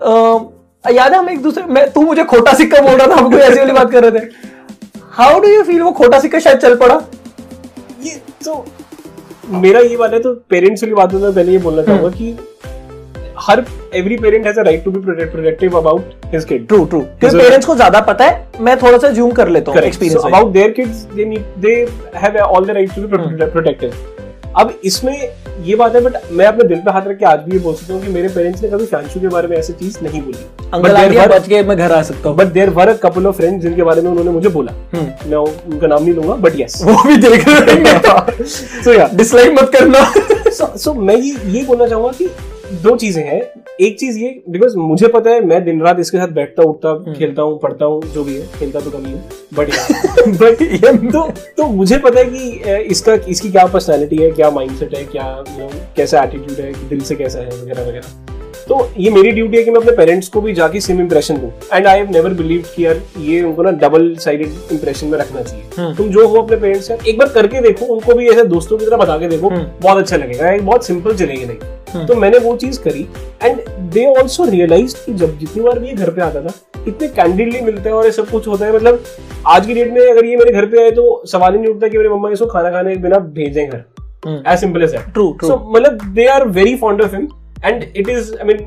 Uh, 0.00 0.38
याद 0.84 1.12
है 1.12 1.18
हम 1.18 1.28
एक 1.30 1.42
दूसरे 1.42 1.62
मैं 1.76 1.90
तू 1.92 2.02
मुझे 2.02 2.24
खोटा 2.24 2.52
सिक्का 2.58 2.80
बोल 2.82 2.96
रहा 2.98 3.06
था 3.06 3.20
हम 3.20 3.30
कोई 3.30 3.40
ऐसी 3.40 3.58
वाली 3.58 3.72
बात 3.72 3.90
कर 3.92 4.04
रहे 4.04 4.20
थे 4.20 4.24
हाउ 5.16 5.40
डू 5.40 5.48
यू 5.48 5.62
फील 5.62 5.82
वो 5.82 5.90
खोटा 5.98 6.20
सिक्का 6.20 6.38
शायद 6.40 6.58
चल 6.58 6.76
पड़ा 6.78 7.00
ये 8.02 8.14
तो 8.44 8.64
मेरा 9.51 9.79
ये 9.81 9.95
वाला 9.95 10.15
है 10.15 10.21
तो 10.21 10.33
पेरेंट्स 10.49 10.83
वाली 10.83 10.95
बात 10.95 11.13
है 11.13 11.19
तो 11.21 11.31
पहले 11.31 11.51
ये 11.51 11.57
बोलना 11.59 11.83
चाहूँगा 11.83 12.09
कि 12.11 12.35
हर 13.39 13.63
every 13.95 14.17
parent 14.17 14.45
has 14.45 14.59
a 14.59 14.63
right 14.63 14.83
to 14.83 14.91
be 14.91 14.99
protective 15.25 15.77
about 15.77 16.13
his 16.33 16.45
kid 16.45 16.67
true 16.67 16.83
true 16.85 17.01
क्योंकि 17.19 17.37
पेरेंट्स 17.37 17.65
को 17.65 17.75
ज़्यादा 17.75 18.01
पता 18.03 18.25
है 18.25 18.61
मैं 18.61 18.77
थोड़ा 18.81 18.97
सा 18.97 19.09
जूम 19.11 19.31
कर 19.31 19.49
लेता 19.49 19.71
हूँ 19.71 19.81
experience 19.81 20.25
about 20.25 20.51
their 20.53 20.71
kids 20.71 21.03
they 21.15 21.25
need 21.25 21.61
they 21.61 21.73
have 22.15 22.37
all 22.37 22.65
the 22.65 22.71
right 22.71 22.95
to 22.95 23.01
be 23.01 23.45
protective 23.45 23.93
अब 24.57 24.73
इसमें 24.85 25.15
ये 25.63 25.75
बात 25.75 25.95
है 25.95 26.01
बट 26.01 26.13
मैं 26.31 26.45
अपने 26.45 26.63
दिल 26.67 26.79
पे 26.79 26.91
हाथ 26.91 27.07
रख 27.07 27.17
के 27.17 27.25
आज 27.25 27.39
भी 27.39 27.51
ये 27.51 27.59
बोल 27.59 27.73
सकता 27.75 27.93
हूँ 27.93 28.01
कि 28.01 28.11
मेरे 28.11 28.27
पेरेंट्स 28.29 28.61
ने 28.63 28.69
कभी 28.69 28.85
शांशु 28.85 29.19
के 29.19 29.27
बारे 29.27 29.47
में 29.47 29.55
ऐसी 29.57 29.73
चीज़ 29.73 29.97
नहीं 30.03 30.21
बोली। 30.21 30.37
अंकल 30.73 31.27
बच 31.29 31.47
के 31.47 31.61
मैं 31.63 31.77
घर 31.77 31.91
आ 31.91 32.01
सकता 32.01 32.29
हूँ। 32.29 32.37
But 32.37 32.47
there 32.53 32.69
were 32.69 32.93
couple 33.03 33.27
of 33.27 33.35
friends 33.37 33.63
जिनके 33.63 33.83
बारे 33.83 34.01
में 34.01 34.09
उन्होंने 34.09 34.31
मुझे 34.31 34.49
बोला। 34.49 34.71
हम्म। 34.93 35.29
मैं 35.29 35.37
उनका 35.37 35.87
नाम 35.87 36.03
नहीं 36.03 36.13
लूँगा 36.13 36.35
बट 36.35 36.59
यस 36.59 36.81
वो 36.85 36.95
भी 37.07 37.17
देख 37.17 37.47
रहे 37.47 37.75
हैं 37.75 38.45
सो 38.45 38.93
या 38.93 39.09
डिसलाइक 39.13 39.59
मत 39.59 39.71
करना। 39.75 40.03
सो 40.49 40.75
सो 40.77 40.93
मैं 40.93 41.15
ये 41.17 41.35
ये 41.57 41.63
बोलना 41.65 41.87
चाहूँगा 41.87 42.11
कि 42.11 42.29
दो 42.83 42.95
चीज़ें 42.95 43.23
हैं। 43.23 43.41
एक 43.79 43.97
चीज़ 43.99 44.17
ये 44.19 44.29
बिकॉज़ 44.49 44.75
मुझे 44.77 45.07
पता 45.07 45.29
है 45.29 45.39
मैं 45.45 45.63
दिन 45.63 45.81
रात 45.81 45.99
इसके 45.99 46.17
साथ 46.17 46.27
बैठता 46.33 46.63
उठता 46.63 47.13
खेलता 47.13 47.41
हूँ 47.41 47.57
पढ़ता 47.59 47.85
हूँ 47.85 48.01
जो 48.13 48.23
भी 48.23 48.35
है 48.35 48.47
खेलता 48.49 48.79
तो 48.79 48.91
कम 48.91 49.05
ही 49.05 49.13
बट 49.53 49.69
बट 50.37 51.11
तो 51.11 51.27
तो 51.57 51.67
मुझे 51.71 51.97
पता 51.99 52.19
है 52.19 52.25
कि 52.27 52.85
इसका 52.89 53.13
इसकी 53.29 53.51
क्या 53.51 53.65
पर्सनैलिटी 53.67 54.17
है 54.17 54.31
क्या 54.31 54.51
माइंडसेट 54.51 54.95
है 54.95 55.03
क्या 55.07 55.43
कैसा 55.95 56.23
एटीट्यूड 56.23 56.59
है 56.59 56.87
दिल 56.89 57.01
से 57.01 57.15
कैसा 57.15 57.39
है 57.39 57.49
वगैरह 57.51 57.81
वगैरह 57.81 58.33
तो 58.67 58.77
ये 58.97 59.09
मेरी 59.11 59.31
ड्यूटी 59.31 59.57
है 59.57 59.63
कि 59.63 59.71
मैं 59.71 59.79
अपने 59.79 59.91
पेरेंट्स 59.97 60.27
को 60.27 60.41
भी 60.41 60.53
जाके 60.53 60.79
सेम 60.81 61.01
इंप्रेशन 61.01 61.37
दूँ 61.37 61.51
and 61.73 61.87
I 61.87 61.97
have 61.97 62.11
never 62.11 62.33
believe 62.33 62.63
कि 62.75 62.85
यार 62.85 63.01
ये 63.19 63.41
उनको 63.43 63.63
ना 63.63 63.71
डबल 63.79 64.13
साइडेड 64.19 64.71
इंप्रेशन 64.71 65.07
में 65.07 65.17
रखना 65.19 65.41
चाहिए 65.41 65.69
हम्म। 65.77 65.95
तुम 65.95 66.09
जो 66.09 66.27
हो 66.27 66.41
अपने 66.41 66.57
पेरेंट्स 66.57 66.87
का 66.87 66.97
एक 67.07 67.17
बार 67.17 67.29
करके 67.31 67.61
देखो 67.61 67.93
उनको 67.95 68.13
भी 68.13 68.29
ऐसे 68.29 68.43
दोस्तों 68.49 68.77
की 68.77 68.85
तरह 68.85 68.97
बता 68.97 69.17
के 69.17 69.27
देखो 69.27 69.49
हम्म। 69.49 69.67
बहुत 69.81 69.97
अच्छा 69.97 70.17
लगेगा 70.17 70.57
बहुत 70.57 70.85
सिंपल 70.85 71.15
चलेगी 71.15 71.45
नहीं 71.45 71.57
हम्म। 71.57 71.74
तो 71.97 72.15
मैंने 72.15 72.37
वो 72.37 72.55
चीज़ 72.57 72.79
करी। 72.81 73.07
एंड 73.43 73.61
दे 73.93 74.05
ऑल्सो 74.13 74.45
रियलाइज़ 74.45 74.95
कि 75.05 75.13
जब 75.13 75.37
जितनी 75.39 75.63
बार 75.63 75.79
भी 75.79 75.87
ये 75.87 75.93
घर 75.93 76.09
पे 76.09 76.21
आता 76.21 76.41
था 76.41 76.53
इतने 76.87 77.07
कैंडिडली 77.07 77.61
मिलते 77.61 77.89
हैं 77.89 77.95
और 77.95 78.05
ये 78.05 78.11
सब 78.11 78.29
कुछ 78.29 78.47
होता 78.47 78.65
है 78.65 78.73
मतलब 78.75 79.03
आज 79.47 79.65
की 79.67 79.73
डेट 79.73 79.91
में 79.93 80.01
अगर 80.01 80.25
ये 80.25 80.35
मेरे 80.35 80.53
घर 80.53 80.65
पे 80.65 80.83
आए 80.83 80.91
तो 80.91 81.23
सवाल 81.27 81.53
ही 81.53 81.59
नहीं 81.59 81.73
उठता 81.73 81.87
कि 81.87 81.97
मेरे 81.97 82.09
मम्मा 82.09 82.29
इसको 82.29 82.45
खाना 82.45 82.71
खाने 82.71 82.95
के 82.95 83.01
बिना 83.01 83.19
भेज 83.39 83.53
दें 83.53 83.69
घर 83.69 83.83
as 84.47 84.59
simple 84.59 84.83
as 84.83 84.95
true 84.95 85.31
true 85.39 85.49
so 85.49 85.59
मतलब 85.75 86.13
they 86.15 86.27
are 86.35 86.45
very 86.59 86.75
fond 86.83 87.03
of 87.05 87.17
him 87.17 87.27
and 87.67 87.83
it 88.01 88.09
is 88.15 88.31
I 88.41 88.47
mean 88.49 88.59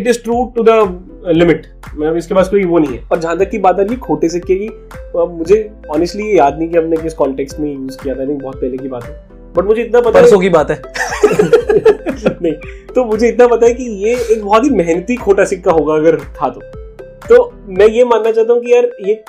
it 0.00 0.08
is 0.12 0.22
true 0.24 0.40
to 0.56 0.66
the 0.70 0.76
limit 1.40 1.66
मतलब 1.94 2.16
इसके 2.16 2.34
पास 2.34 2.48
कोई 2.48 2.64
वो 2.64 2.78
नहीं 2.78 2.96
है। 2.96 3.02
और 3.12 3.18
जहाँ 3.18 3.38
तक 3.38 3.50
की 3.50 3.58
बात 3.58 3.78
आ 3.80 3.82
रही 3.82 3.96
खोटे 3.96 4.28
सिक्के 4.28 4.54
की 4.56 4.68
मुझे 5.36 5.58
ऑनेस्टली 5.90 6.38
याद 6.38 6.58
नहीं 6.58 6.68
कि 6.68 6.78
हमने 6.78 6.96
किस 6.96 7.14
कॉन्टेक्स्ट 7.14 7.60
में 7.60 7.72
यूज़ 7.74 7.96
किया 8.02 8.14
था। 8.14 8.20
आई 8.20 8.26
थिंक 8.26 8.42
बहुत 8.42 8.60
पहले 8.60 8.76
की 8.76 8.88
बात 8.88 9.04
है। 9.04 9.35
बट 9.56 9.64
मुझे 9.64 9.82
इतना 9.82 10.00
पता 10.00 10.20
परसों 10.20 10.38
की 10.40 10.48
बात 10.48 10.70
है। 10.70 10.80
नहीं 12.42 12.52
तो 12.94 13.04
मुझे 13.04 13.28
इतना 13.28 13.46
पता 13.46 13.66
है 13.66 13.72
कि 13.74 13.84
ये 14.04 14.14
एक 14.32 14.44
बहुत 14.44 14.64
ही 14.64 14.70
मेहनती 14.70 15.16
खोटा 15.16 15.44
सिक्का 15.44 15.72
होगा 15.72 15.94
अगर 15.94 16.18
था 16.36 16.48
तो। 16.48 16.60
तो 17.28 17.52
मैं 17.68 17.86
ये 17.88 18.04
मानना 18.04 18.30
चाहता 18.32 18.52
हूँ 18.52 18.62
कि 18.62 18.72
यार 18.72 18.90
ये 19.06 19.22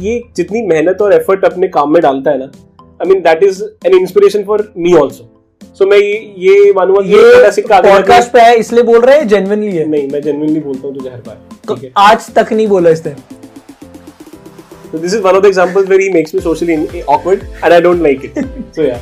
ये 0.00 0.20
जितनी 0.36 0.62
मेहनत 0.66 1.02
और 1.02 1.12
एफर्ट 1.12 1.44
अपने 1.44 1.68
काम 1.68 1.92
में 1.92 2.02
डालता 2.02 2.30
है 2.30 2.38
ना 2.38 2.44
I 3.02 3.08
mean 3.08 3.20
that 3.20 3.42
is 3.42 3.62
an 3.86 3.94
inspiration 3.94 4.44
for 4.44 4.72
me 4.78 4.94
also 4.94 5.28
so 5.78 5.86
मैं 5.86 5.98
ये 5.98 6.14
ये 6.38 6.72
मानूँगा 6.72 7.02
ये 7.06 7.22
खोटा 7.34 7.50
सिक्का 7.50 7.80
पॉडकास्ट 7.80 8.32
पे 8.32 8.40
है 8.40 8.56
इसलिए 8.56 8.82
बोल 8.82 9.00
रहे 9.00 9.18
हैं 9.18 9.28
जेन्युइनली 9.28 9.76
है। 9.76 9.86
नहीं 9.88 10.08
मैं 10.10 10.22
जेन्युइनली 10.22 10.60
बोलता 10.60 10.86
हूँ 10.88 10.96
तुझे 10.96 11.10
हर 11.10 11.22
बार। 11.26 11.90
आज 11.96 12.30
तक 12.34 12.52
नहीं 12.52 12.66
बोला 12.68 12.90
इसने 12.90 13.14
So 14.92 14.98
this 14.98 15.14
is 15.14 15.22
one 15.24 15.36
of 15.36 15.42
the 15.42 15.48
examples 15.48 15.86
where 15.88 15.98
he 15.98 16.08
makes 16.14 16.34
me 16.34 16.40
socially 16.46 17.02
awkward 17.12 17.44
and 17.62 17.72
I 17.72 17.80
don't 17.80 18.02
like 18.06 18.24
it. 18.28 18.34
So 18.76 18.82
yeah. 18.82 18.98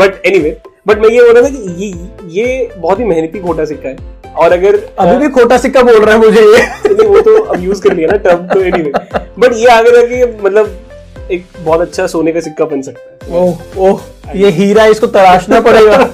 But 0.00 0.20
anyway, 0.30 0.52
but 0.86 0.98
मैं 0.98 1.08
ये 1.10 1.22
बोल 1.22 1.34
रहा 1.36 1.42
था 1.42 1.48
कि 1.54 1.84
ये 1.84 1.88
ये 2.36 2.70
बहुत 2.76 3.00
ही 3.00 3.04
मेहनती 3.04 3.40
खोटा 3.40 3.64
सिक्का 3.64 3.88
है। 3.88 4.12
और 4.42 4.52
अगर 4.52 4.76
अभी 4.98 5.16
भी 5.18 5.28
खोटा 5.34 5.58
सिक्का 5.58 5.82
बोल 5.82 6.04
रहा 6.04 6.14
है 6.14 6.20
मुझे 6.20 6.40
ये। 6.40 6.62
नहीं 6.94 7.08
वो 7.08 7.20
तो 7.20 7.36
अब 7.42 7.64
यूज़ 7.64 7.82
कर 7.82 7.94
लिया 7.96 8.08
ना 8.10 8.16
टर्म 8.28 8.46
तो 8.54 8.60
एनीवे 8.60 8.92
बट 9.38 9.52
ये 9.56 9.66
आगे 9.70 9.90
जाके 9.90 10.24
मतलब 10.42 11.28
एक 11.32 11.44
बहुत 11.58 11.80
अच्छा 11.80 12.06
सोने 12.06 12.32
का 12.32 12.40
सिक्का 12.40 12.64
बन 12.72 12.82
सकता 12.82 13.26
है। 13.26 13.40
ओह 13.40 13.78
ओह 13.88 14.00
ये 14.36 14.50
हीरा 14.58 14.84
इसको 14.94 15.06
तराशना 15.06 15.60
पड़ेगा। 15.60 15.96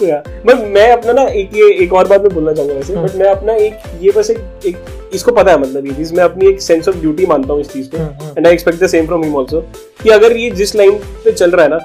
तो 0.00 0.06
यार 0.06 0.42
बट 0.46 0.54
मैं 0.54 0.92
अपना 0.92 1.12
ना 1.12 1.22
एक 1.22 1.50
ये 1.56 1.72
एक 1.72 1.92
और 1.92 2.08
बात 2.08 2.22
मैं 2.22 2.34
बोलना 2.34 2.52
चाहूँगा 2.52 2.74
वैसे 2.74 2.96
बट 2.96 3.16
मैं 3.16 3.26
अपना 3.26 3.54
एक 3.54 3.74
ये 4.02 4.10
बस 4.10 4.30
एक, 4.30 4.38
एक 4.66 4.76
इसको 5.14 5.32
पता 5.32 5.52
है 5.52 5.60
मतलब 5.60 5.86
ये 5.86 5.92
चीज़ 5.92 6.14
मैं 6.14 6.24
अपनी 6.24 6.48
एक 6.48 6.60
सेंस 6.60 6.88
ऑफ़ 6.88 6.96
ड्यूटी 6.96 7.26
मानता 7.26 7.52
हूँ 7.52 7.60
इस 7.60 7.72
चीज़ 7.72 7.90
को। 7.94 7.96
And 8.38 8.46
I 8.46 8.52
expect 8.52 8.84
the 8.84 8.86
same 8.86 9.06
from 9.06 9.24
him 9.24 9.36
also 9.36 9.60
कि 10.02 10.10
अगर 10.10 10.36
ये 10.36 10.50
जिस 10.50 10.76
लाइन 10.76 10.90
पे 11.24 11.32
चल 11.32 11.50
रहा 11.50 11.62
है 11.62 11.70
ना 11.70 11.80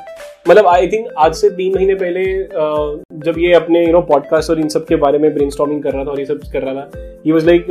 मतलब 0.50 0.68
आई 0.68 0.88
थिंक 0.88 1.08
आज 1.18 1.36
से 1.36 1.50
तीन 1.50 1.76
महीने 1.76 1.96
पहले 1.96 2.44
जब 3.20 3.36
ये 3.38 3.54
अपने 3.54 3.86
यू 3.86 3.92
नो 3.92 4.02
पॉडकास्ट 4.02 4.50
और 4.50 4.60
इन 4.60 4.70
सब 4.70 4.86
के 4.86 4.96
बारे 4.96 5.20
में 5.20 5.34
ब्रेनस्टॉर्मिंग 5.34 5.84
कर 5.84 5.92
रहा 5.92 6.06
था 6.06 6.12
और 6.12 6.20
ये 6.20 6.26
सब 6.26 6.40
कर 6.54 6.62
रहा 6.62 6.74
था 6.74 6.92
ही 7.26 7.32
वाज 7.32 7.46
लाइक 7.46 7.68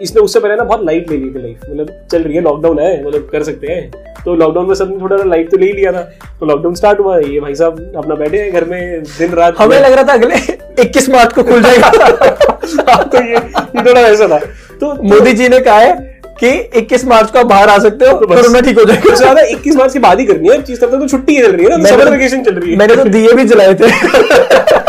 इसने 0.00 0.22
उससे 0.22 0.40
पहले 0.40 0.56
ना 0.56 0.64
बहुत 0.64 0.84
लाइट 0.84 1.10
ले 1.10 1.16
ली 1.16 1.30
थी 1.30 1.42
लाइफ 1.42 1.60
मतलब 1.70 2.06
चल 2.12 2.22
रही 2.22 2.34
है 2.34 2.40
लॉकडाउन 2.42 2.78
है 2.78 3.06
मतलब 3.06 3.28
कर 3.32 3.42
सकते 3.42 3.66
हैं। 3.66 3.90
तो 4.24 4.34
लॉकडाउन 4.34 4.68
में 4.68 4.74
सबने 4.74 4.96
थोड़ा 4.96 5.24
लाइट 5.24 5.50
तो 5.50 5.56
ले 5.56 5.66
ही 5.66 5.72
लिया 5.72 5.92
था। 5.92 6.00
तो 6.40 6.46
लॉकडाउन 6.46 6.74
स्टार्ट 6.74 7.00
हुआ 7.00 7.18
ये 7.18 7.40
भाई 7.40 7.54
साहब 7.54 7.92
अपना 7.96 8.14
बैठे 8.14 8.38
हैं 8.38 8.52
घर 8.52 8.64
में 8.64 9.02
दिन 9.02 9.32
रात 9.32 9.54
हमें 9.58 9.80
लग 9.80 9.92
रहा 9.92 10.04
था 10.04 10.12
अगले 10.12 10.34
21 10.82 11.08
मार्च 11.08 11.32
को 11.32 11.42
खुल 11.42 11.62
जाएगा। 11.62 11.86
हाँ, 11.86 13.08
तो 13.08 13.22
ये 13.22 13.34
ये 13.34 13.90
थोड़ा 13.90 14.00
ऐसा 14.00 14.28
था। 14.28 14.38
तो 14.80 15.02
मोदी 15.02 15.32
जी 15.32 15.48
ने 15.48 15.60
कहा 15.60 15.78
है 15.78 15.92
कि 16.40 16.70
21 16.78 17.04
मार्च 17.04 17.30
को 17.30 17.38
आप 17.38 17.46
बाहर 17.46 17.68
आ 17.68 17.78
सकते 17.78 18.06
हो 18.06 18.18
तो। 18.18 18.26
कोरोना 18.26 18.60
ठीक 18.60 18.78
हो 18.78 18.84
जाएगा। 18.84 19.14
ज़्यादा 19.14 19.42
इक्कीस 19.42 19.76
मार्च 19.76 19.92
की 19.92 19.98
बात 19.98 20.20
ही 20.20 20.26
करनी 20.26 20.48
है। 20.48 20.62
चीज़ 20.62 20.80
तक 20.80 20.86
तो 20.86 21.08
छुट्टी 21.08 21.42
चल 21.42 21.52
रही 21.52 21.66
है 21.66 21.78
ना 21.78 21.84
समर 21.88 22.04
तो- 22.04 22.12
वेकेशन 22.12 22.42
चल 22.42 22.54
रही 22.54 22.72
है। 22.72 22.78
मैंने 22.78 22.96
तो 22.96 23.04
दिए 23.04 23.32
भी 23.32 23.44
जलाए 23.44 23.74
थे। 23.74 23.90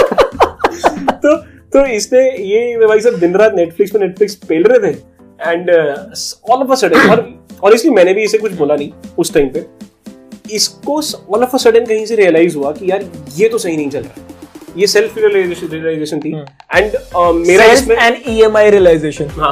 तो 1.26 1.36
तो 1.76 1.86
इसने 1.86 2.20
ये 2.48 2.86
भाई 2.88 3.00
सब 3.02 3.16
दिन 3.20 3.34
रात 3.38 3.54
नेटफ्लिक्स 3.56 3.92
पे 3.94 4.00
नेटफ्लिक्स 4.00 4.36
पेल 4.50 4.64
रहे 4.64 4.92
थे 4.92 4.98
and 5.42 5.70
all 5.70 6.62
of 6.62 6.72
a 6.72 6.76
sudden 6.76 7.10
और 7.12 7.24
ऑनेस्टली 7.64 7.92
मैंने 7.92 8.14
भी 8.14 8.24
इसे 8.24 8.38
कुछ 8.38 8.52
बोला 8.54 8.76
नहीं 8.76 8.92
उस 9.18 9.34
टाइम 9.34 9.50
पे। 9.50 9.66
इसको 10.56 10.96
ऑल 11.34 11.44
ऑफ़ 11.44 11.56
अ 11.56 11.58
सडन 11.60 11.86
कहीं 11.86 12.06
से 12.06 12.16
रियलाइज़ 12.16 12.56
हुआ 12.58 12.72
कि 12.72 12.92
यार 12.92 13.04
ये 13.38 13.50
तो 13.50 13.58
सही 13.58 13.76
नहीं 13.78 13.90
चल 13.90 14.00
रहा। 14.00 14.74
ये 14.78 14.88
सेल्फ 14.88 15.18
रियलाइजेशन 15.18 16.20
थी। 16.20 16.32
एंड 16.76 16.96
मेरा 17.48 17.66
इसमें 17.74 17.96
and 17.98 18.30
EMI 18.36 18.64
realization. 18.76 19.30
हाँ। 19.40 19.52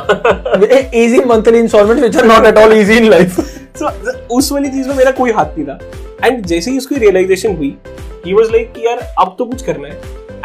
Easy 1.02 1.22
monthly 1.32 1.62
installments 1.64 2.06
which 2.06 2.18
are 2.22 2.28
not 2.32 2.48
at 2.52 2.62
all 2.64 2.78
easy 2.78 3.02
in 3.02 3.10
life. 3.14 3.42
So, 3.82 3.92
उस 4.32 4.52
वाली 4.52 4.70
चीज़ 4.70 4.88
में 4.88 4.96
मेरा 4.96 5.12
कोई 5.20 5.32
हाथ 5.32 5.58
नहीं 5.58 5.68
था। 5.68 5.80
एंड 6.26 6.46
जैसे 6.46 6.72
ही 6.72 6.78
उसकी 6.78 6.96
रियलाइजेशन 6.96 7.56
हुई 7.58 7.76
ही 8.26 8.34
वाज 8.34 8.52
लाइक 8.52 8.74
कि 8.74 8.86
यार 8.88 9.00
अब 9.20 9.36
तो 9.40 9.46
कुछ 9.46 9.64
करना 9.66 9.88
है। 9.88 9.94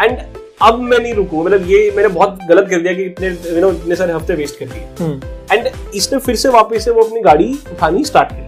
एंड 0.00 0.18
अब 0.62 0.78
मैं 0.80 0.98
नहीं 0.98 1.14
रुकू 1.14 1.42
मतलब 1.44 1.70
ये 1.70 1.90
मैंने 1.96 2.09
बहुत 2.09 2.38
गलत 2.48 2.68
कर 2.70 2.80
दिया 2.80 2.92
कि 2.94 3.02
इतने 3.02 3.28
यू 3.28 3.61
नो 3.61 3.70
इतने 3.72 3.96
सारे 3.96 4.12
हफ़्ते 4.12 4.34
वेस्ट 4.34 4.59
कर 4.59 4.66
दिए. 4.66 4.82
एंड 5.52 5.68
इसने 5.94 6.18
फिर 6.18 6.36
से 6.36 6.48
वापस 6.48 6.84
से 6.84 6.90
वो 6.90 7.02
अपनी 7.02 7.20
गाड़ी 7.20 7.52
उठानी 7.72 8.04
स्टार्ट 8.04 8.28
करी। 8.32 8.46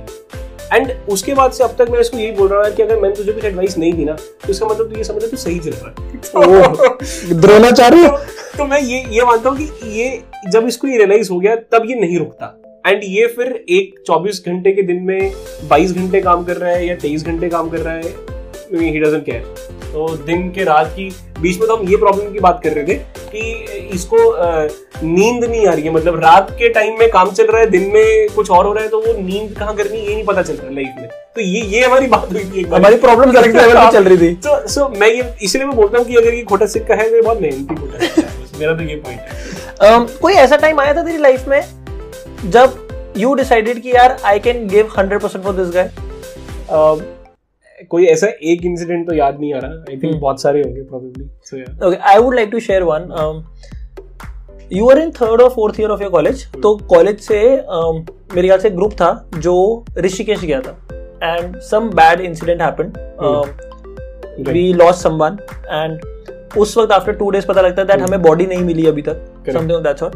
एंड 0.72 0.90
उसके 1.08 1.34
बाद 1.34 1.52
से 1.52 1.64
अब 1.64 1.74
तक 1.78 1.90
मैं 1.90 2.00
इसको 2.00 2.18
यही 2.18 2.32
बोल 2.32 2.48
रहा 2.48 2.62
हूँ 2.62 2.74
कि 2.74 2.82
अगर 2.82 3.00
मैंने 3.00 3.14
तुझे 3.14 3.32
कुछ 3.32 3.44
एडवाइस 3.44 3.76
नहीं 3.78 3.92
दी 3.92 4.04
ना 4.04 4.12
तो 4.12 4.50
इसका 4.50 4.66
मतलब 4.66 4.90
तू 4.90 4.96
ये 4.96 5.04
समझ 5.04 5.22
तू 5.24 5.36
सही 5.36 5.58
चल 5.58 5.70
रहा 5.70 5.94
है। 6.02 7.40
द्रोणाचार्य। 7.40 8.08
तो, 8.08 8.16
तो 8.58 8.64
मैं 8.64 8.80
ये 8.80 9.04
ये 9.11 9.24
मानता 9.24 9.50
हूँ 9.50 9.58
कि 9.58 9.90
ये 10.00 10.22
जब 10.50 10.66
इसको 10.66 10.86
ये 10.86 10.98
रियलाइज़ 10.98 11.30
हो 11.30 11.38
गया 11.40 11.56
तब 11.56 11.86
ये 11.86 11.94
नहीं 11.94 12.18
रुकता। 12.18 12.56
एंड 12.86 13.00
ये 13.04 13.26
फिर 13.26 13.52
एक 13.70 13.94
24 14.11 14.44
घंटे 14.46 14.72
के 14.72 14.82
दिन 14.82 15.02
में 15.02 15.32
22 15.70 15.92
घंटे 15.92 16.20
काम 16.20 16.44
कर 16.44 16.56
रहा 16.56 16.70
है 16.70 16.86
या 16.86 16.96
23 16.98 17.24
घंटे 17.26 17.48
काम 17.48 17.68
कर 17.70 17.78
रहा 17.78 17.94
है 17.94 18.14
ही 18.72 19.00
डजंट 19.00 19.24
केयर 19.24 19.68
तो 19.84 20.08
दिन 20.16 20.50
के 20.52 20.64
रात 20.64 20.92
की 20.96 21.08
बीच 21.40 21.58
में 21.58 21.66
तो 21.68 21.76
हम 21.76 21.88
ये 21.88 21.96
प्रॉब्लम 21.96 22.32
की 22.32 22.40
बात 22.40 22.60
कर 22.64 22.72
रहे 22.72 22.84
थे 22.86 22.94
कि 23.32 23.88
इसको 23.94 24.16
नींद 25.02 25.44
नहीं 25.44 25.66
आ 25.66 25.72
रही 25.72 25.82
है। 25.82 25.92
मतलब 25.92 26.18
रात 26.20 26.50
के 26.58 26.68
टाइम 26.68 26.98
में 26.98 27.08
काम 27.10 27.30
चल 27.30 27.46
रहा 27.46 27.60
है 27.60 27.70
दिन 27.70 27.90
में 27.94 28.28
कुछ 28.34 28.50
और 28.50 28.66
हो 28.66 28.72
रहा 28.72 28.84
है 28.84 28.88
तो 28.90 29.00
वो 29.00 29.12
नींद 29.18 29.54
कहाँ 29.58 29.74
करनी 29.76 29.98
ये 29.98 30.14
नहीं 30.14 30.24
पता 30.24 30.42
चल 30.42 30.54
रहा 30.54 30.66
है 30.66 30.74
लाइफ 30.74 30.94
में। 30.98 31.08
तो 31.08 31.40
ये 31.40 31.60
ये 31.66 31.84
हमारी 31.84 32.06
बात 32.06 32.32
हुई 32.32 32.44
थी 32.44 32.60
एक 32.60 32.70
बार। 32.70 32.80
हमारी 32.80 32.96
प्रॉब्लम 32.96 33.32
चल 33.90 34.04
रही 34.04 34.18
थी। 34.18 34.34
तो 34.36 34.66
सो 34.68 34.88
मैं 34.98 35.08
ये 35.08 35.32
इसलिए 35.42 35.66
मैं 35.66 35.76
बोलता 35.76 35.98
हूँ 35.98 36.06
कि 36.06 36.16
अगर 36.16 36.34
ये 36.34 36.42
खोटा 36.42 36.66
सिक्का 36.68 36.94
है 36.94 37.08
तो 37.10 37.16
ये 37.16 37.22
बहुत 37.22 37.40
मेहनती 37.40 37.74
खोटा 37.74 37.98
सिक्का 37.98 38.22
है 38.22 38.38
मेरा 38.60 38.74
तो 38.74 38.82
ये 38.82 38.96
पॉइंट 38.96 39.20
है। 39.20 39.28
um, 39.88 40.10
कोई 40.20 40.34
ऐसा 40.34 40.56
टाइम 40.56 40.80
आया 40.80 40.94
था 40.94 41.02
तेरी 41.02 41.18
लाइफ 41.18 41.48
में 41.48 41.62
जब 42.50 43.14
यू 43.16 43.34
डिसाइडेड 43.34 43.82
कि 43.82 43.92
यार 43.94 44.16
I 44.24 44.38
can 44.40 44.66
give 44.68 44.92
100% 44.98 45.42
for 45.44 45.54
this 45.54 45.74
guy 45.74 45.90
कोई 47.90 48.06
ऐसा 48.06 48.26
एक 48.52 48.64
इंसिडेंट 48.64 49.06
तो 49.08 49.14
याद 49.14 49.38
नहीं 49.40 49.52
आ 49.54 49.58
रहा। 49.58 49.72
I 49.72 49.96
think 49.96 50.04
hmm. 50.04 50.20
बहुत 50.20 50.42
सारे 50.42 50.62
होंगे 50.62 50.82
प्रोबेबली 50.82 51.28
सो 51.44 51.56
या 51.56 52.14
i 52.14 52.18
would 52.22 52.36
like 52.38 52.50
to 52.54 52.60
share 52.66 52.86
one 52.88 53.06
um, 53.20 53.42
you 54.70 54.88
were 54.88 54.98
in 55.02 55.12
third 55.14 55.44
or 55.44 55.50
fourth 55.54 55.78
year 55.80 55.90
of 55.94 56.02
your 56.04 56.10
college 56.16 56.44
तो 56.62 56.74
कॉलेज 56.90 57.20
से 57.20 57.40
um, 57.78 58.00
मेरे 58.34 58.48
ख्याल 58.48 58.58
से 58.58 58.70
ग्रुप 58.70 58.92
था 59.00 59.10
जो 59.38 59.54
ऋषिकेश 59.98 60.40
गया 60.40 60.60
था। 60.60 60.76
And 61.22 61.58
some 61.70 61.88
bad 61.94 62.20
incident 62.20 62.62
happened 62.62 62.98
we 64.48 64.72
lost 64.72 65.02
someone 65.02 65.38
and 65.70 66.58
उस 66.58 66.76
वक्त 66.78 66.92
आफ्टर 66.92 67.12
टू 67.12 67.30
डेज़ 67.30 67.46
पता 67.46 67.60
लगता 67.60 67.82
है 67.82 67.88
दैट 67.88 67.98
Hmm. 67.98 68.08
हमें 68.08 68.22
बॉडी 68.22 68.46
नहीं 68.46 68.64
मिली 68.64 68.86
अभी 68.86 69.02
तक. 69.02 69.26
समथिंग 69.48 69.82
दैट्स 69.84 70.02
ऑल 70.02 70.12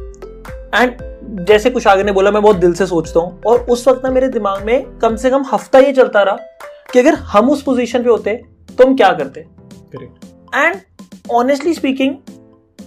एंड 0.75 1.47
जैसे 1.47 1.71
कुछ 1.71 1.87
आगे 1.87 2.03
ने 2.05 2.13
बोला 2.13 2.31
मैं 2.31 2.43
बहुत 2.43 2.57
दिल 2.57 2.73
से 2.75 2.87
सोचता 2.87 3.21
हूँ। 3.21 3.41
और 3.47 3.67
उस 3.71 3.87
वक्त 3.89 4.05
ना 4.05 4.11
मेरे 4.11 4.29
दिमाग 4.29 4.63
में 4.67 4.99
कम 4.99 5.17
से 5.17 5.31
कम 5.31 5.45
हफ़्ता 5.53 5.79
ये 5.79 5.93
चलता 5.93 6.23
रहा 6.23 6.35
कि 6.95 7.01
अगर 7.01 7.15
हम 7.15 7.51
उस 7.51 7.63
पोजीशन 7.63 8.03
पे 8.03 8.11
होते 8.11 8.45
तो 8.79 8.87
हम 8.87 8.97
क्या 8.97 9.13
करते? 9.13 9.41
करेक्ट 9.93 10.25
एंड 10.55 10.77
ऑनेस्टली 11.31 11.75
स्पीकिंग 11.75 12.15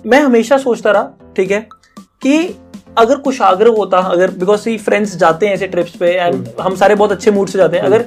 मैं 0.06 0.20
हमेशा 0.20 0.58
सोचता 0.58 0.92
रहा 0.92 1.34
ठीक 1.36 1.52
है 1.52 1.68
कि 2.22 2.56
अगर 2.98 3.16
कुशाग्र 3.16 3.68
होता 3.68 3.98
अगर 3.98 4.32
बिकॉज़ 4.32 4.60
सी 4.60 4.78
फ्रेंड्स 4.78 5.16
जाते 5.16 5.48
हैं 5.48 5.54
ऐसे 5.54 5.68
ट्रिप्स 5.68 5.92
पे 5.92 6.12
एंड 6.12 6.48
हम 6.62 6.76
सारे 6.76 6.96
बहुत 6.96 7.12
अच्छे 7.12 7.32
मूड 7.32 7.50
से 7.50 7.58
जाते 7.58 7.78
हैं 7.78 7.84
अगर 7.84 8.06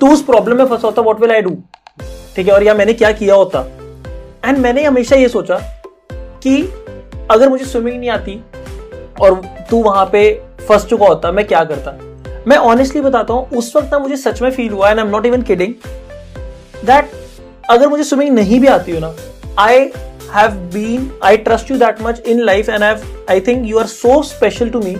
तू 0.00 0.12
उस 0.12 0.22
प्रॉब्लम 0.22 0.56
में 0.56 0.64
फंसा 0.64 0.88
होता 0.88 1.02
व्हाट 1.02 1.20
विल 1.20 1.32
आई 1.32 1.42
डू 1.42 1.50
ठीक 2.36 2.48
है 2.48 2.54
और 2.54 2.62
या 2.62 2.74
मैंने 2.74 2.92
क्या 2.92 3.12
किया 3.12 3.34
होता? 3.34 3.60
एंड 4.44 4.58
मैंने 4.58 4.84
हमेशा 4.84 5.16
ये 5.16 5.28
सोचा 5.28 5.82
कि 6.12 6.62
अगर 7.30 7.48
मुझे 7.48 7.64
स्विमिंग 7.64 8.00
नहीं 8.00 8.10
आती 8.10 8.44
और 9.20 9.42
तू 9.70 9.82
वहाँ 9.82 10.06
पे 10.06 10.42
फंस 10.68 10.86
चुका 10.86 11.06
होता 11.06 11.32
मैं 11.32 11.44
क्या 11.44 11.64
करता? 11.64 12.07
मैं 12.46 12.56
ऑनेस्टली 12.56 13.00
बताता 13.00 13.34
हूँ, 13.34 13.48
उस 13.48 13.72
वक्त 13.76 13.88
ना 13.92 13.98
मुझे 13.98 14.16
सच 14.16 14.42
में 14.42 14.50
फील 14.50 14.72
हुआ 14.72 14.90
and 14.90 14.98
I 14.98 15.04
am 15.04 15.10
not 15.10 15.26
even 15.26 15.42
kidding 15.42 15.72
that 16.86 17.10
अगर 17.70 17.88
मुझे 17.88 18.04
स्विमिंग 18.04 18.34
नहीं 18.34 18.60
भी 18.60 18.66
आती 18.66 18.92
हो 18.92 18.98
ना 19.00 19.14
I 19.58 19.78
have 20.34 20.50
been 20.74 21.10
I 21.24 21.36
trust 21.38 21.70
you 21.70 21.78
that 21.78 22.02
much 22.02 22.22
in 22.26 22.40
life 22.40 22.68
and 22.68 22.82
I 22.82 23.40
think 23.40 23.66
you 23.66 23.78
are 23.78 23.86
so 23.86 24.22
special 24.24 24.70
to 24.70 24.80
me 24.80 24.96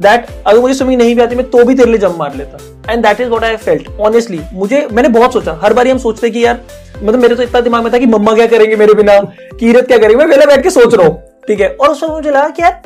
that 0.00 0.26
अगर 0.46 0.58
मुझे 0.60 0.74
स्विमिंग 0.74 1.00
नहीं 1.00 1.14
भी 1.14 1.22
आती, 1.22 1.36
मैं 1.36 1.48
तो 1.50 1.64
भी 1.64 1.74
तेरे 1.74 1.90
लिए 1.90 1.98
जम 1.98 2.14
मार 2.18 2.34
लेता। 2.36 2.92
And 2.92 3.02
that 3.06 3.20
is 3.20 3.28
what 3.28 3.44
I 3.44 3.56
felt 3.56 3.88
honestly 4.00 4.40
मुझे, 4.52 4.86
मैंने 4.92 5.08
बहुत 5.10 5.32
सोचा, 5.32 5.58
हर 5.62 5.72
बार 5.74 5.88
हम 5.88 5.98
सोचते 5.98 6.30
कि 6.30 6.44
यार 6.44 6.60
मतलब 6.96 7.18
मेरे 7.20 7.34
तो 7.34 7.42
इतना 7.42 7.60
दिमाग 7.60 7.84
में 7.84 7.92
था 7.92 7.98
कि 7.98 8.06
मम्मा 8.06 8.34
क्या 8.34 8.46
करेंगे 8.46 8.76
मेरे 8.76 8.94
बिना 8.94 9.18
कीरत 9.60 9.86
क्या 9.86 9.98
करेंगे, 9.98 10.16
मैं 10.16 10.28
पहले 10.28 10.46
बैठ 10.46 10.62
के 10.62 10.70
सोच 10.70 10.94
रहा 10.94 11.06
हूँ, 11.06 11.16
ठीक 11.48 11.60
है? 11.60 11.68
और 11.70 11.88
उस 11.88 12.02
वक्त 12.02 12.12
मुझे 12.12 12.30
लगा 12.30 12.48
कि 12.48 12.62
यार, 12.62 12.80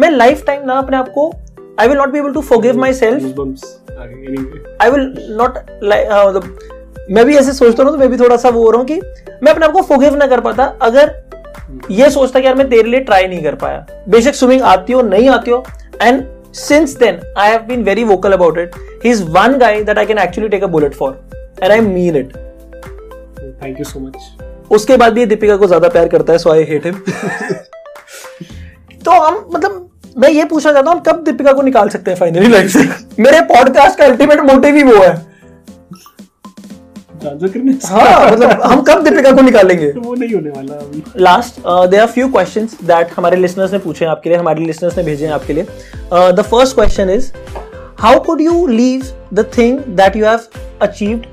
मैं 0.00 0.10
लाइफ 0.10 0.44
टाइम 0.46 0.66
ना 0.66 0.74
अपने 0.74 0.96
आप 0.96 1.08
को 1.08 1.32
I 1.80 1.88
will 1.88 1.98
not 1.98 2.08
be 2.08 2.18
able 2.18 2.32
to 2.32 2.40
forgive 2.42 2.78
myself. 2.94 3.22
I 4.80 4.90
will 4.90 5.12
not 5.38 5.58
मतलब 5.58 6.56
मैं 7.10 7.24
भी 7.26 7.36
ऐसे 7.36 7.52
सोचता 7.52 7.82
हूँ 7.82 7.92
तो 7.92 7.98
मैं 7.98 8.08
भी 8.10 8.16
थोड़ा 8.18 8.36
सा 8.36 8.48
वो 8.48 8.62
हो 8.64 8.70
रहा 8.70 8.78
हूँ 8.78 8.86
कि 8.86 9.00
मैं 9.42 9.52
अपने 9.52 9.66
आप 9.66 9.72
को 9.72 9.82
फॉरगिव 9.82 10.16
ना 10.16 10.26
कर 10.26 10.40
पाता। 10.40 10.64
अगर 10.82 11.12
ये 11.90 12.10
सोचता 12.10 12.40
कि 12.40 12.46
यार 12.46 12.54
मैं 12.54 12.68
तेरे 12.68 12.88
लिए 12.90 13.00
ट्राई 13.00 13.26
नहीं 13.26 13.42
कर 13.42 13.54
पाया। 13.56 13.86
बेशक 14.08 14.34
स्विमिंग 14.34 14.62
आती 14.62 14.92
हो 14.92 15.02
नहीं 15.02 15.28
आती 15.28 15.50
हो। 15.50 15.64
And 16.02 16.22
since 16.54 16.96
then 16.98 17.20
I 17.38 17.50
have 17.50 17.60
been 17.68 17.82
very 17.84 18.04
vocal 18.04 18.32
about 18.32 18.58
it 18.58 18.74
he 19.04 19.10
is 19.10 19.22
one 19.30 19.56
guy 19.58 19.82
that 19.84 19.98
I 19.98 20.06
can 20.06 20.18
actually 20.18 20.48
take 20.48 20.64
a 20.64 20.66
bullet 20.68 20.94
for 20.94 21.12
and 21.62 21.72
I 21.72 21.80
mean 21.80 22.16
it 22.16 22.36
thank 23.62 23.78
you 23.78 23.84
so 23.84 24.00
much 24.00 24.72
उसके 24.72 24.96
बाद 24.96 25.12
भी 25.12 25.26
दीपिका 25.26 25.56
को 25.56 25.66
ज़्यादा 25.66 25.88
प्यार 25.88 26.08
करता 26.08 26.32
है 26.32 26.38
सो 26.38 26.50
आई 26.50 26.64
हेट 26.64 26.86
हिम 26.86 27.00
तो 29.04 29.10
हम 29.20 29.44
मतलब 29.54 29.90
मैं 30.16 30.28
ये 30.30 30.44
पूछना 30.44 30.72
चाहता 30.72 30.90
हूँ 30.90 31.02
कब 31.02 31.22
दीपिका 31.24 31.52
को 31.52 31.62
निकाल 31.62 31.88
सकते 31.88 32.10
हैं 32.10 32.18
फाइनली 32.18 32.48
लाइफ 32.48 32.70
से? 32.70 32.82
मेरे 33.22 33.40
पॉडकास्ट 33.44 33.98
का 33.98 34.04
अल्टीमेट 34.04 34.40
मोटिव 34.50 34.76
ही 34.76 34.82
वो 34.82 35.02
है। 35.02 35.14
हाँ 37.24 38.30
मतलब 38.30 38.62
हम 38.62 38.82
कब 38.82 39.02
दीपिका 39.04 39.30
को 39.32 39.42
निकालेंगे? 39.42 39.90
तो 39.92 40.00
वो 40.00 40.14
नहीं 40.14 40.34
होने 40.34 40.50
वाला। 40.50 40.74
अभी 40.74 41.02
last 41.18 41.60
there 41.90 42.00
are 42.00 42.06
few 42.06 42.28
question 42.28 42.68
that 42.84 43.12
हमारे 43.16 43.36
लिसनर्स 43.36 43.72
ने 43.72 43.78
पूछे 43.78 44.04
हैं 44.04 44.10
आपके 44.12 44.30
लिए 44.30 44.38
हमारे 44.38 44.64
लिसनर्स 44.64 44.96
ने 44.98 45.02
भेजे 45.04 45.26
हैं 45.26 45.32
आपके 45.32 45.52
लिए। 45.52 45.64
The 46.12 46.42
first 46.50 46.74
question 46.74 47.10
is 47.10 47.32
how 48.00 48.20
could 48.24 48.40
you 48.40 48.66
leave 48.66 49.02
the 49.34 49.46
thing 49.56 49.78
that 49.96 50.16
you 50.16 50.26
have 50.26 50.40
achieved 50.82 51.26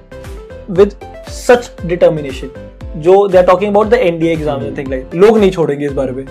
with 0.77 0.95
such 1.31 1.71
determination 1.85 3.01
जो 3.01 3.27
they 3.27 3.37
are 3.37 3.43
talking 3.45 3.71
about 3.71 3.89
the 3.89 3.93
NDA 3.93 4.31
exam 4.33 4.63
thing 4.77 4.87
like 4.87 5.15
लोग 5.15 5.37
नहीं 5.37 5.51
छोड़ेंगे 5.51 5.85
इस 5.85 5.91
बारे 5.91 6.11
में। 6.11 6.25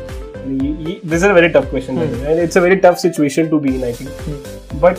This 0.46 1.14
is 1.14 1.26
a 1.26 1.32
very 1.32 1.48
tough 1.48 1.70
question 1.70 1.98
and 1.98 2.40
it's 2.40 2.58
a 2.58 2.60
very 2.60 2.76
tough 2.76 2.96
situation 2.98 3.48
to 3.48 3.58
be 3.58 3.74
in 3.74 3.84
I 3.84 3.92
think 3.92 4.10
but 4.82 4.96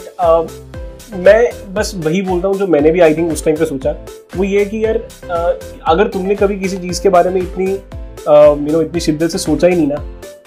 मैं 1.17 1.73
बस 1.73 1.91
वही 1.95 2.21
बोलता 2.21 2.47
हूँ 2.47 2.57
जो 2.57 2.67
मैंने 2.67 2.91
भी 2.91 2.99
आई 2.99 3.15
थिंक 3.15 3.31
उस 3.33 3.43
टाइम 3.45 3.57
पे 3.57 3.65
सोचा। 3.65 3.91
वो 4.37 4.43
ये 4.43 4.59
है 4.59 4.65
कि 4.65 4.83
यार 4.85 4.97
uh, 4.97 5.81
अगर 5.87 6.07
तुमने 6.07 6.35
कभी 6.35 6.59
किसी 6.59 6.77
चीज़ 6.77 7.01
के 7.03 7.09
बारे 7.09 7.29
में 7.29 7.41
इतनी 7.41 7.71
यू 7.71 8.71
नो 8.71 8.81
इतनी 8.81 8.99
शिद्दत 8.99 9.29
से 9.29 9.37
सोचा 9.37 9.67
ही 9.67 9.75
नहीं 9.75 9.87
ना 9.87 9.95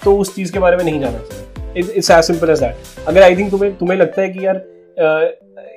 तो 0.03 0.17
उस 0.17 0.35
चीज़ 0.35 0.51
के 0.53 0.59
बारे 0.59 0.77
में 0.77 0.83
नहीं 0.83 0.99
जाना। 0.99 1.17
चाहिए 1.19 1.97
it's 1.97 2.11
as 2.11 2.23
simple 2.23 2.49
as 2.49 2.59
that 2.59 3.07
अगर 3.07 3.21
आई 3.21 3.35
थिंक 3.35 3.51
तुम्हें 3.51 3.75
तुम्हें 3.77 3.97
लगता 3.97 4.21
है 4.21 4.29
कि 4.29 4.45
यार 4.45 4.61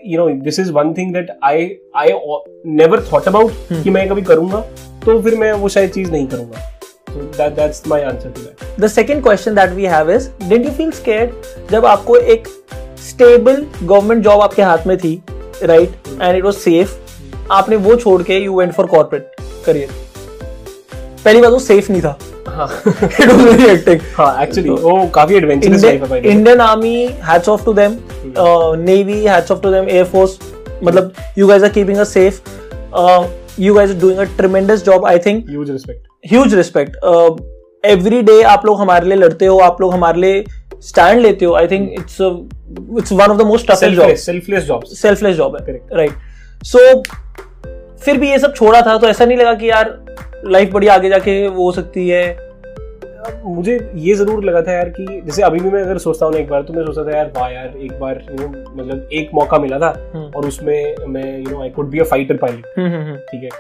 you 0.07 0.19
know 0.19 0.29
this 0.45 0.61
is 0.61 0.73
one 0.73 0.93
thing 0.95 1.13
that 1.15 1.37
I 1.45 1.71
I 1.97 2.09
never 2.67 3.05
thought 3.13 3.29
about 3.29 3.83
कि 3.85 3.91
मैं 3.91 4.09
कभी 4.09 4.23
करूँगा 4.23 4.61
तो 5.05 5.21
फिर 5.23 5.37
मैं 5.39 5.53
वो 5.53 5.69
शायद 5.69 5.91
चीज़ 5.91 6.11
नहीं 6.13 6.27
करूँगा। 6.27 6.78
So 7.09 7.27
that 7.39 7.57
that's 7.57 7.85
my 7.87 8.01
answer 8.03 8.31
to 8.31 8.45
that. 8.45 8.65
The 8.81 8.87
second 8.89 9.23
question 9.23 9.55
that 9.55 9.71
we 9.73 9.85
have 9.87 10.11
is 10.11 10.29
did 10.45 10.65
you 10.65 10.71
feel 10.73 10.91
scared 10.93 11.31
जब 11.71 11.87
आपको 11.87 12.17
एक 12.35 12.49
स्टेबल 13.09 13.65
गवर्नमेंट 13.83 14.23
जॉब 14.25 14.41
आपके 14.43 14.63
हाथ 14.63 14.87
में 14.87 14.97
थी 14.99 15.21
right 15.63 16.09
and 16.21 16.37
it 16.37 16.45
was 16.45 16.55
safe 16.55 16.97
आपने 17.53 17.77
वो 17.87 17.97
छोड़ 17.97 18.23
के 18.23 18.39
you 18.39 18.59
went 18.59 18.73
for 18.73 18.87
corporate 18.87 19.37
career 19.67 19.91
पहली 21.25 21.41
बात 21.41 21.51
वो 21.51 21.59
सेफ़ 21.59 21.91
नहीं 21.93 22.03
था. 22.03 22.19
हाँ। 22.49 22.69
इट 22.87 23.29
वाज 23.29 23.41
वेरी 23.43 23.97
हाँ 24.15 24.43
एक्चुअली 24.43 24.69
वो 24.71 25.07
काफ़ी 25.15 25.37
एडवेंचरस 25.37 25.85
लाइफ 25.85 26.03
है 26.03 26.09
भाई 26.09 26.21
Indian 26.21 26.61
army 26.61 26.95
hats 27.25 27.49
off 27.49 27.65
to 27.65 27.73
them 27.75 27.99
navy 28.83 29.25
hats 29.25 29.53
off 29.53 29.61
to 29.63 29.71
them 29.71 29.89
air force 29.89 30.39
मतलब 30.85 31.13
you 31.39 31.47
guys 31.49 31.63
are 31.63 31.69
keeping 31.71 31.99
us 31.99 32.13
safe 32.15 32.41
you 33.61 33.75
guys 33.75 33.91
are 33.91 33.97
doing 34.01 34.19
a 34.19 34.25
tremendous 34.37 34.85
job 34.85 35.07
I 35.07 35.19
think 35.27 35.45
huge 35.51 35.71
respect 35.71 36.08
huge 36.25 36.55
respect 36.55 36.97
every 37.85 38.21
day 38.23 38.41
आप 38.45 38.67
लोग 38.67 38.81
हमारे 38.81 39.07
लिए 39.09 39.17
लड़ते 39.17 39.47
हो 39.47 39.59
आप 39.61 39.81
लोग 39.81 39.93
हमारे 39.93 40.21
लिए 40.21 40.45
स्टैंड 40.83 41.21
लेते 41.21 41.45
हो 41.45 41.55
I 41.57 41.67
think 41.69 41.91
it's 41.93 42.21
it's 42.21 43.13
one 43.13 43.31
of 43.31 43.37
the 43.39 43.47
most 43.47 43.71
toughest 43.71 43.95
job 43.97 44.15
selfless 44.25 44.65
jobs 44.65 45.01
selfless 45.03 45.37
job 45.37 45.57
है. 45.57 45.81
राइट 45.93 46.65
सो 46.65 47.03
फिर 48.05 48.19
भी 48.19 48.31
ये 48.31 48.39
सब 48.39 48.55
छोड़ा 48.55 48.81
था 48.83 48.97
तो 48.99 49.09
ऐसा 49.09 49.25
नहीं 49.25 49.39
लगा 49.39 49.55
कि 49.55 49.71
यार 49.71 49.97
लाइफ 50.47 50.73
बड़ी 50.73 50.87
आगे 50.89 51.09
जाके 51.09 51.47
वो 51.49 51.65
हो 51.65 51.73
सकती 51.73 52.09
है। 52.09 52.27
मुझे 53.45 53.79
ये 53.97 54.15
ज़रूर 54.15 54.45
लगा 54.45 54.61
था 54.63 54.73
यार 54.73 54.89
कि 54.91 55.21
जैसे 55.25 55.43
अभी 55.43 55.61
भी 55.61 55.71
मैं 55.71 55.83
अगर 55.83 55.99
सोचता 55.99 56.27
हूँ 56.27 56.35
ना 56.35 56.41
एक 56.41 56.49
बार 56.49 56.63
तो 56.63 56.75
मैं 56.75 56.85
सोचता 56.85 57.05
था 57.05 57.17
यार 57.17 57.33
वाह 57.37 57.49
यार 57.51 57.75
एक 57.79 57.99
बार 58.01 58.21
यू 58.31 58.37
नो 58.39 58.49
मतलब 58.49 59.09
एक 59.13 59.31
मौका 59.35 59.59
मिला 59.59 59.79
था 59.79 59.89
हम्म। 60.15 60.31
और 60.37 60.47
उसमें 60.47 61.07
मैं 61.09 61.39
you 61.39 61.51
know 61.51 61.63
I 61.63 61.71
could 61.71 61.91
be 61.91 61.99
a 61.99 62.05
fighter 62.11 62.37
pilot 62.37 62.67
ठीक 63.31 63.43
है। 63.43 63.51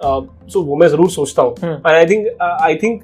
सो 0.00 0.60
वो 0.62 0.76
मैं 0.76 0.88
ज़रूर 0.88 1.10
सोचता 1.10 1.42
हूँ। 1.42 1.54
हम्म। 1.62 1.74
And 1.74 1.86
I 1.88 2.06
think 2.06 2.42
I 2.42 2.74
think 2.76 3.02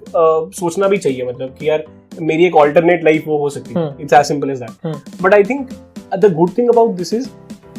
सोचना 0.54 0.88
भी 0.88 0.98
चाहिए 0.98 1.24
मतलब 1.26 1.54
कि 1.58 1.68
यार 1.68 1.84
मेरी 2.22 2.46
एक 2.46 2.56
ऑल्टरनेट 2.56 3.04
लाइफ 3.04 3.24
वो 3.26 3.38
हो 3.38 3.48
सकती 3.50 3.74
है। 3.74 3.80
हम्म। 3.80 4.02
It's 4.02 4.12
as 4.12 4.26
simple 4.26 4.50
as 4.50 4.58
that 4.58 4.86
hmm. 4.86 5.22
But 5.22 5.34
I 5.34 5.44
think 5.44 5.68
the 6.14 6.32
good 6.34 6.56
thing 6.58 6.68
about 6.68 6.90
this 6.96 7.14
is 7.14 7.28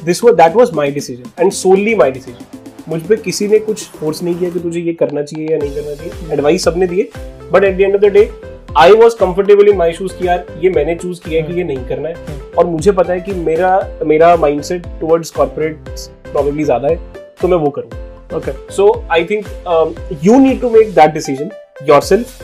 this 0.05 0.24
वो 0.24 0.32
that 0.34 0.55
was 0.55 0.74
my 0.76 0.91
decision 0.91 1.32
and 1.39 1.51
solely 1.53 1.95
my 1.95 2.11
decision 2.11 2.61
मुझ 2.89 3.01
पे 3.01 3.16
किसी 3.18 3.47
ने 3.47 3.59
कुछ 3.59 3.84
फोर्स 3.89 4.24
नहीं 4.24 4.36
किया 4.36 4.49
कि 4.49 4.59
तुझे 4.59 4.80
ये 4.80 4.93
करना 4.93 5.22
चाहिए 5.24 5.51
या 5.51 5.57
नहीं 5.57 5.76
करना 5.76 5.93
चाहिए। 5.95 6.34
एडवाइस 6.34 6.64
सबने 6.64 6.88
दिए। 6.88 7.09
But 7.51 7.64
at 7.64 7.78
the 7.78 7.82
end 7.82 7.95
of 7.95 8.01
the 8.01 8.11
day 8.14 8.30
I 8.78 8.91
was 8.93 9.16
comfortable 9.18 9.68
in 9.70 9.78
my 9.78 9.93
shoes 9.93 10.18
कि 10.18 10.28
यार 10.28 10.45
ये 10.61 10.70
मैंने 10.70 10.95
चूज़ 10.95 11.22
किया 11.22 11.41
है 11.41 11.47
कि 11.47 11.57
ये 11.57 11.64
नहीं 11.64 11.86
करना 11.88 12.09
है। 12.09 12.41
और 12.57 12.66
मुझे 12.68 12.91
पता 12.91 13.14
है 13.14 13.20
कि 13.22 13.34
मेरा 13.34 13.99
मेरा 14.05 14.36
माइंडसेट 14.38 14.88
टुवर्ड्स 14.99 15.32
कॉर्पोरेट 15.32 15.89
प्रॉब्लली 16.24 16.64
ज़्यादा 16.64 16.88
है 16.88 16.95
तो 17.41 17.47
मैं 17.47 17.57
वो 17.57 17.70
करूँ। 17.70 17.89
Okay 18.36 18.52
So 18.76 18.86
I 19.18 19.20
think 19.32 19.50
um, 19.74 19.96
you 20.28 20.40
need 20.46 20.62
to 20.62 20.72
make 20.76 20.94
that 21.00 21.14
decision 21.18 21.52
yourself 21.90 22.40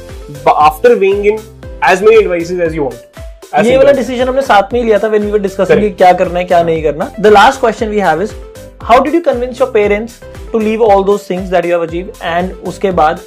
after 0.56 0.96
weighing 1.04 1.26
in 1.32 1.40
as 1.92 2.02
many 2.02 2.18
advices 2.24 2.60
as 2.68 2.76
you 2.78 2.84
want. 2.88 3.22
As 3.54 3.68
ये 3.68 3.78
वाला 3.78 3.92
डिसीज़न 4.00 4.28
हमने 4.28 4.42
साथ 4.42 4.74
में 4.74 4.80
ही 4.80 4.86
लिया 4.86 5.00
था 5.00 5.08
when 5.08 5.24
we 5.24 5.32
were 5.32 5.40
discussing 5.40 5.80
Correct. 5.80 5.98
क्या 5.98 6.12
करना 6.14 6.40
है 6.40 6.46
क्या 6.46 6.62
नहीं 6.64 6.84
करना। 6.84 7.12
The 7.20 7.28
last 7.28 7.60
question 7.60 7.90
we 7.90 8.00
have 8.00 8.22
is 8.22 8.34
how 8.84 9.04
did 9.04 9.16
you 9.16 9.22
convince 9.22 9.62
your 9.62 9.72
parents 9.72 10.20
to 10.52 10.60
leave 10.60 10.84
all 10.84 11.04
those 11.04 11.30
things 11.30 11.50
that 11.50 11.66
you 11.66 11.72
have 11.72 11.86
achieve 11.86 12.12
and 12.24 12.54
उसके 12.68 12.92
बाद 13.02 13.20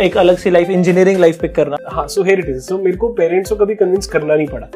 एक 0.00 0.16
अलग 0.16 0.38
सी 0.38 0.50
लाइफ 0.50 0.70
इंजीनियरिंग 0.70 1.18
लाइफ 1.20 1.40
पिक 1.40 1.54
करना? 1.54 1.76
हाँ 1.92 2.06
so 2.08 2.22
here 2.24 2.38
it 2.38 2.48
is 2.48 2.60
so 2.64 2.78
मेरे 2.78 2.96
को 2.96 3.08
parents 3.14 3.50
को 3.50 3.56
कभी 3.56 3.74
कन्विंस 3.74 4.06
करना 4.06 4.34
नहीं 4.34 4.46
पड़ा। 4.48 4.66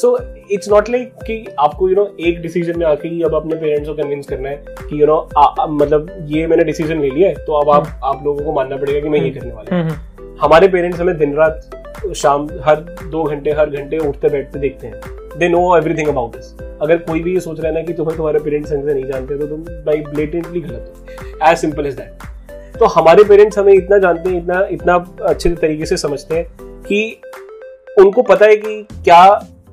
सो 0.00 0.08
इट्स 0.52 0.68
नॉट 0.70 0.88
लाइक 0.90 1.12
कि 1.26 1.44
आपको 1.58 1.88
यू 1.88 1.94
you 1.94 1.98
नो 1.98 2.04
know, 2.04 2.26
एक 2.26 2.40
डिसीज़न 2.42 2.78
में 2.78 2.84
आके 2.86 3.08
ही 3.08 3.22
अब 3.22 3.34
अपने 3.34 3.54
पेरेंट्स 3.56 3.88
को 3.88 3.94
कन्विंस 3.94 4.26
करना 4.26 4.48
है 4.48 4.56
कि 4.68 4.92
यू 4.92 4.98
you 4.98 5.06
नो 5.06 5.16
know, 5.32 5.68
मतलब 5.70 6.10
ये 6.28 6.46
मैंने 6.46 6.64
डिसीज़न 6.64 7.00
ले 7.00 7.10
लिया 7.10 7.28
है 7.28 7.44
तो 7.46 7.52
अब 7.52 7.70
आप 7.70 8.00
आप 8.04 8.24
लोगों 8.24 8.44
को 8.44 8.52
मानना 8.52 8.76
पड़ेगा 8.76 9.00
कि 9.00 9.08
मैं 9.08 9.20
ये 9.20 9.30
करने 9.30 9.52
वाला 9.52 9.76
हूँ। 9.76 10.36
हमारे 10.40 10.68
पेरेंट्स 10.68 11.00
हमें 11.00 11.16
दिन 11.18 11.34
रात 11.36 12.14
शाम 12.16 12.48
हर 12.64 12.80
दो 13.10 13.22
घंटे 13.24 13.52
हर 13.52 13.70
घंटे 13.70 13.98
उठते 13.98 14.28
बैठते 14.28 14.58
देखते 14.58 14.86
हैं। 14.86 15.00
They 15.38 15.48
know 15.48 15.76
everything 15.76 16.08
about 16.08 16.36
this 16.36 16.54
अगर 16.82 16.96
कोई 17.02 17.22
भी 17.22 17.34
ये 17.34 17.40
सोच 17.40 17.60
रहा 17.60 17.68
है 17.68 17.74
ना 17.74 17.82
कि 17.82 17.92
तुम्हें 17.92 18.16
तुम्हारे 18.16 18.38
पेरेंट्स 18.40 18.72
ढंग 18.72 18.88
से 18.88 18.94
नहीं 18.94 19.04
जानते 19.04 19.38
तो 19.38 19.46
तुम 19.46 19.62
भाई 19.86 20.00
ब्लेटेंटली 20.04 20.60
गलत 20.60 20.94
हो। 21.10 21.50
एज 21.50 21.58
सिंपल 21.58 21.86
एज 21.86 21.94
दैट 21.94 22.78
तो 22.78 22.86
हमारे 22.96 23.24
पेरेंट्स 23.24 23.58
हमें 23.58 23.72
इतना 23.72 23.98
जानते 23.98 24.30
हैं 24.30 24.38
इतना 24.38 24.66
इतना 24.72 25.04
अच्छे 25.28 25.50
तरीके 25.50 25.86
से 25.86 25.96
समझते 25.96 26.34
हैं 26.34 26.46
कि 26.82 27.20
उनको 27.98 28.22
पता 28.24 28.46
है 28.46 28.56
कि 28.56 28.82
क्या 29.04 29.22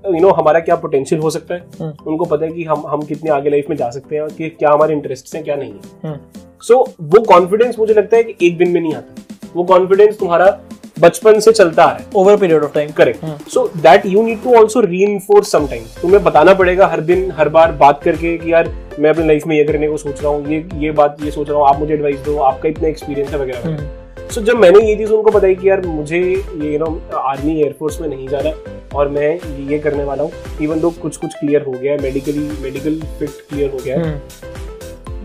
यू 0.08 0.20
नो 0.22 0.30
हमारा 0.32 0.60
क्या 0.60 0.76
पोटेंशियल 0.76 1.22
हो 1.22 1.30
सकता 1.30 1.54
है? 1.54 1.64
हम्म। 1.80 2.10
उनको 2.12 2.26
पता 2.26 2.46
है 2.46 2.52
कि 2.52 2.64
हम 2.64 2.86
हम 2.88 3.02
कितने 3.04 3.30
आगे 3.32 3.50
लाइफ 3.50 3.70
में 3.70 3.76
जा 3.78 3.90
सकते 3.90 4.16
हैं 4.16 4.28
कि 4.28 4.50
क्या 4.50 4.72
हमारे 4.72 4.94
इंटरेस्ट 4.94 5.36
हैं 5.36 5.44
क्या 5.44 5.56
नहीं 5.56 5.72
है। 5.72 5.80
हम्म, 6.06 6.18
सो 6.64 6.80
वो 7.02 7.22
कॉन्फिडेंस 7.24 7.80
मुझे 7.80 7.94
लगता 7.94 8.18
है 8.18 8.24
कि 8.24 8.48
एक 8.48 8.58
दिन 8.58 8.70
में 8.70 8.82
नहीं 8.82 8.94
आता। 8.94 9.50
वो 9.56 9.64
कॉन्फिडेंस 9.64 10.18
तुम्हारा 10.20 10.58
बचपन 11.00 11.40
से 11.40 11.52
चलता 11.52 11.84
आ 11.84 11.90
रहा 11.90 11.98
है। 11.98 12.06
Over 12.16 12.38
period 12.38 12.64
of 12.64 12.74
time 12.74 12.92
correct 12.92 13.50
so 13.50 13.68
that 13.78 14.06
you 14.06 14.22
need 14.24 14.44
to 14.44 14.56
also 14.56 14.82
reinforce 15.04 15.52
sometimes 15.52 15.98
तुम्हें 16.02 16.24
बताना 16.24 16.54
पड़ेगा 16.54 16.88
हर 16.88 17.02
दिन 17.02 17.30
हर 17.38 17.50
बार 17.50 17.72
बात 17.82 18.04
करके 18.04 18.38
कि 18.38 18.54
यार 18.54 18.74
मैं 19.00 19.10
अपनी 19.10 19.28
लाइफ 19.28 19.48
में 19.48 19.56
ये 19.58 19.64
करने 19.64 19.88
को 19.88 19.98
सोच 19.98 20.22
रहा 20.24 20.32
हूँ 20.32 20.48
ये 20.48 20.66
ये 20.76 20.92
बात 20.94 21.18
ये 21.24 21.32
सोच 21.32 21.50
रहा 21.50 21.58
हूँ 21.60 21.68
आप 21.68 21.80
मुझे 21.80 21.94
एडवाइस 21.94 22.20
दो 22.26 22.38
आपका 22.44 22.70
इतना 22.70 22.88
एक्सपीरियंस 22.88 23.32
है 23.32 23.40
वगैरह 23.40 24.05
सो 24.32 24.42
जब 24.42 24.58
मैंने 24.58 24.80
ये 24.88 24.96
चीज़ 24.96 25.12
उनको 25.12 25.32
बताई 25.32 25.56
कि 25.56 25.70
यार 25.70 25.86
मुझे 25.88 26.20
ये 26.20 26.72
यू 26.74 26.80
नो 26.80 27.18
आर्मी 27.18 27.60
एयरफोर्स 27.62 28.00
में 28.02 28.08
नहीं 28.08 28.28
जाना 28.28 28.54
और 28.96 29.10
मैं 29.10 29.30
ये 29.70 29.80
करने 29.80 30.04
वाला 30.04 30.24
हूँ 30.24 30.32
इवन 30.62 30.80
दो 30.82 30.90
कुछ 31.02 31.18
कुछ 31.18 31.34
क्लियर 31.34 31.62
हो 31.62 31.72
गया 31.72 31.94
है 31.94 32.02
मेडिकली 32.02 32.50
मेडिकल 32.62 33.00
फिट 33.20 33.30
क्लियर 33.50 33.72
हो 33.72 33.80
गया 33.86 34.00
है 34.00 34.65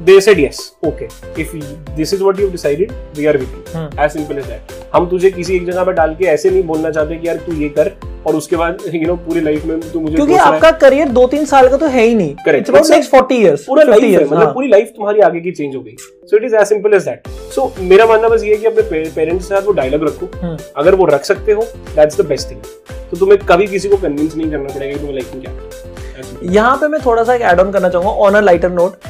they 0.08 0.16
said 0.24 0.38
yes 0.40 0.58
okay. 0.90 1.08
If 1.36 1.50
this 1.96 2.12
is 2.16 2.22
what 2.26 2.38
you've 2.42 2.52
decided 2.52 2.92
we 3.16 3.26
are 3.30 3.38
with 3.40 3.56
you. 3.56 3.62
Hmm. 3.72 3.88
as 4.04 4.14
simple 4.16 4.38
as 4.42 4.46
that. 4.50 4.72
हम 4.94 5.08
तुझे 5.08 5.30
किसी 5.30 5.54
एक 5.56 5.66
जगह 5.66 5.84
पे 5.84 5.92
डाल 5.92 6.14
के 6.14 6.24
ऐसे 6.26 6.50
नहीं 6.50 6.62
बोलना 6.70 6.90
चाहते 6.90 7.16
कि 7.16 7.28
यार 7.28 7.36
तू 7.46 7.52
ये 7.54 7.68
कर 7.78 7.90
और 8.26 8.36
उसके 8.36 8.56
बाद 8.56 8.78
यू 8.94 9.06
नो 9.06 9.14
पूरी 9.26 9.40
लाइफ 9.40 9.64
में 9.64 9.80
तू 9.92 10.00
मुझे 10.00 10.14
क्योंकि 10.14 10.32
है। 10.32 10.38
आपका 10.40 10.70
करियर 10.84 11.08
दो 11.18 11.26
तीन 11.26 11.44
साल 11.46 11.68
का 11.68 11.76
तो 11.76 11.86
है 11.86 12.02
ही 12.02 12.14
नहीं। 12.14 12.34
A- 12.34 12.48
नेक्स्ट 12.48 13.10
40 13.14 13.32
इयर्स 13.32 13.64
पूरा 13.64 13.82
लाइफ 13.82 14.02
है 14.02 14.10
years, 14.10 14.26
मतलब 14.26 14.42
हाँ. 14.44 14.52
पूरी 14.54 14.68
लाइफ 14.68 14.88
तुम्हारी 14.96 15.20
आगे 15.28 15.40
की 15.40 15.50
चेंज 15.50 15.76
हो 15.76 15.80
गई। 15.82 15.94
So 16.00 16.36
it 16.36 16.44
is 16.44 16.56
as 16.56 16.66
simple 16.68 16.94
as 16.94 17.04
that 17.04 17.28
so 17.54 17.72
मेरा 17.80 18.06
मानना 18.06 18.28
बस 18.28 18.44
ये 18.44 18.50
है 18.50 18.56
कि 18.56 18.66
अपने 18.66 18.82
पेरेंट्स 19.14 19.48
के 19.48 19.54
साथ 19.54 19.66
वो 19.66 19.72
डायलॉग 19.72 20.04
रखो। 20.08 20.30
हम्म. 20.42 20.56
अगर 20.76 20.94
वो 20.94 21.06
रख 21.12 21.24
सकते 21.24 21.52
हो 21.52 21.62
दैट्स 21.96 22.20
द 22.20 22.26
बेस्ट 22.26 22.50
थिंग 22.50 22.60
तो 23.10 23.16
तुम्हें 23.16 23.38
कभी 23.46 23.66
किसी 23.66 23.88
को 23.88 23.96
कन्विंस 23.96 24.36
नहीं 24.36 24.50
करना 24.50 24.74
पड़ेगा 24.74 24.92
कि 24.92 24.98
तुम्हें 24.98 25.14
लाइफ 25.14 25.34
में 25.34 25.42
क्या 25.44 26.52
यहाँ 26.52 26.76
पे 26.76 26.88
मैं 26.88 27.00
थोड़ा 27.06 27.24
सा 27.24 27.34
एक 27.34 27.42
एड 27.42 27.60
ऑन 27.60 27.72
करना 27.72 27.88
चाहूँगा 27.88 28.10
ऑन 28.26 28.34
अ 28.34 28.40
लाइटर 28.40 28.70
नोट 28.72 29.08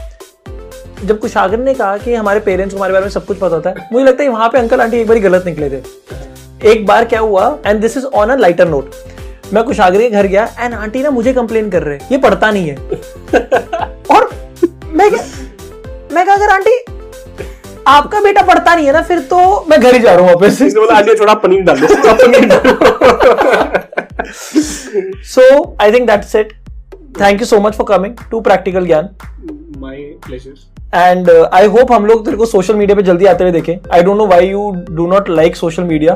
जब 1.04 1.18
कुशागर 1.20 1.58
ने 1.58 1.74
कहा 1.74 1.96
कि 1.98 2.14
हमारे 2.14 2.40
पेरेंट्स 2.40 2.74
को 2.74 2.78
हमारे 2.78 2.92
बारे 2.92 3.04
में 3.04 3.10
सब 3.10 3.26
कुछ 3.26 3.38
पता 3.38 3.54
होता 3.54 3.70
है 3.70 3.88
मुझे 3.92 4.04
लगता 4.04 4.22
है 4.22 4.28
वहाँ 4.28 4.48
पे 4.48 4.58
अंकल 4.58 4.80
आंटी 4.80 4.96
एक 4.96 5.06
बार 5.08 5.18
गलत 5.18 5.44
निकले 5.46 5.70
थे। 5.70 5.80
एक 6.70 6.84
बार 6.86 7.04
क्या 7.04 7.20
हुआ 7.20 7.46
and 7.66 7.80
this 7.80 7.96
is 7.96 8.04
on 8.06 8.30
a 8.30 8.34
lighter 8.36 8.68
note 8.68 8.90
मैं 9.52 9.62
कुशागर 9.64 9.98
के 9.98 10.10
घर 10.10 10.26
गया 10.26 10.44
एंड 10.60 10.74
आंटी 10.74 11.02
ना 11.02 11.10
मुझे 11.10 11.32
कंप्लेन 11.32 11.70
कर 11.70 11.82
रहे 11.82 11.98
ये 12.12 12.18
पढ़ता 12.18 12.50
नहीं 12.50 12.68
है। 12.68 12.76
और 14.10 14.28
मैं 14.92 15.10
क्या 15.10 15.22
मैं 16.12 16.24
कहा 16.26 16.34
अगर 16.34 16.50
आंटी 16.50 16.76
आपका 17.88 18.20
बेटा 18.20 18.42
पढ़ता 18.42 18.74
नहीं 18.74 18.86
है 18.86 18.92
ना 18.92 19.02
फिर 19.02 19.20
तो 19.30 19.38
मैं 19.68 19.80
घर 19.80 19.94
ही 19.94 20.00
जा 20.00 20.14
रहा 20.14 20.24
हूँ 20.24 20.34
वापस। 20.34 20.60
इसने 20.62 20.80
बोला 20.80 20.96
आंटी 20.96 21.14
थोड़ा 21.20 21.34
पनीर 21.44 21.62
डाल 21.64 21.80
दो 21.80 21.86
पनीर 22.24 22.46
डालो 22.48 22.72
so 25.26 25.76
I 25.82 25.92
think 25.92 26.06
that's 26.10 26.34
it 26.36 26.52
thank 27.20 27.40
you 27.40 27.46
so 27.46 27.60
much 27.60 27.74
for 27.76 27.86
coming 27.88 28.14
to 28.30 28.40
Practical 28.40 28.86
Gyaan. 28.86 29.08
My 29.78 29.96
pleasure 30.26 30.54
and 30.94 31.30
I 31.30 31.66
hope 31.74 31.92
हम 31.92 32.06
लोग 32.06 32.24
तेरे 32.24 32.36
को 32.36 32.46
सोशल 32.46 32.74
मीडिया 32.74 32.96
पे 32.96 33.02
जल्दी 33.02 33.26
आते 33.26 33.44
हुए 33.44 33.52
देखें 33.52 33.76
I 33.94 34.02
don't 34.02 34.18
know 34.18 34.26
why 34.26 34.48
you 34.48 34.70
do 34.90 35.06
not 35.06 35.28
like 35.30 35.56
social 35.56 35.84
media 35.84 36.14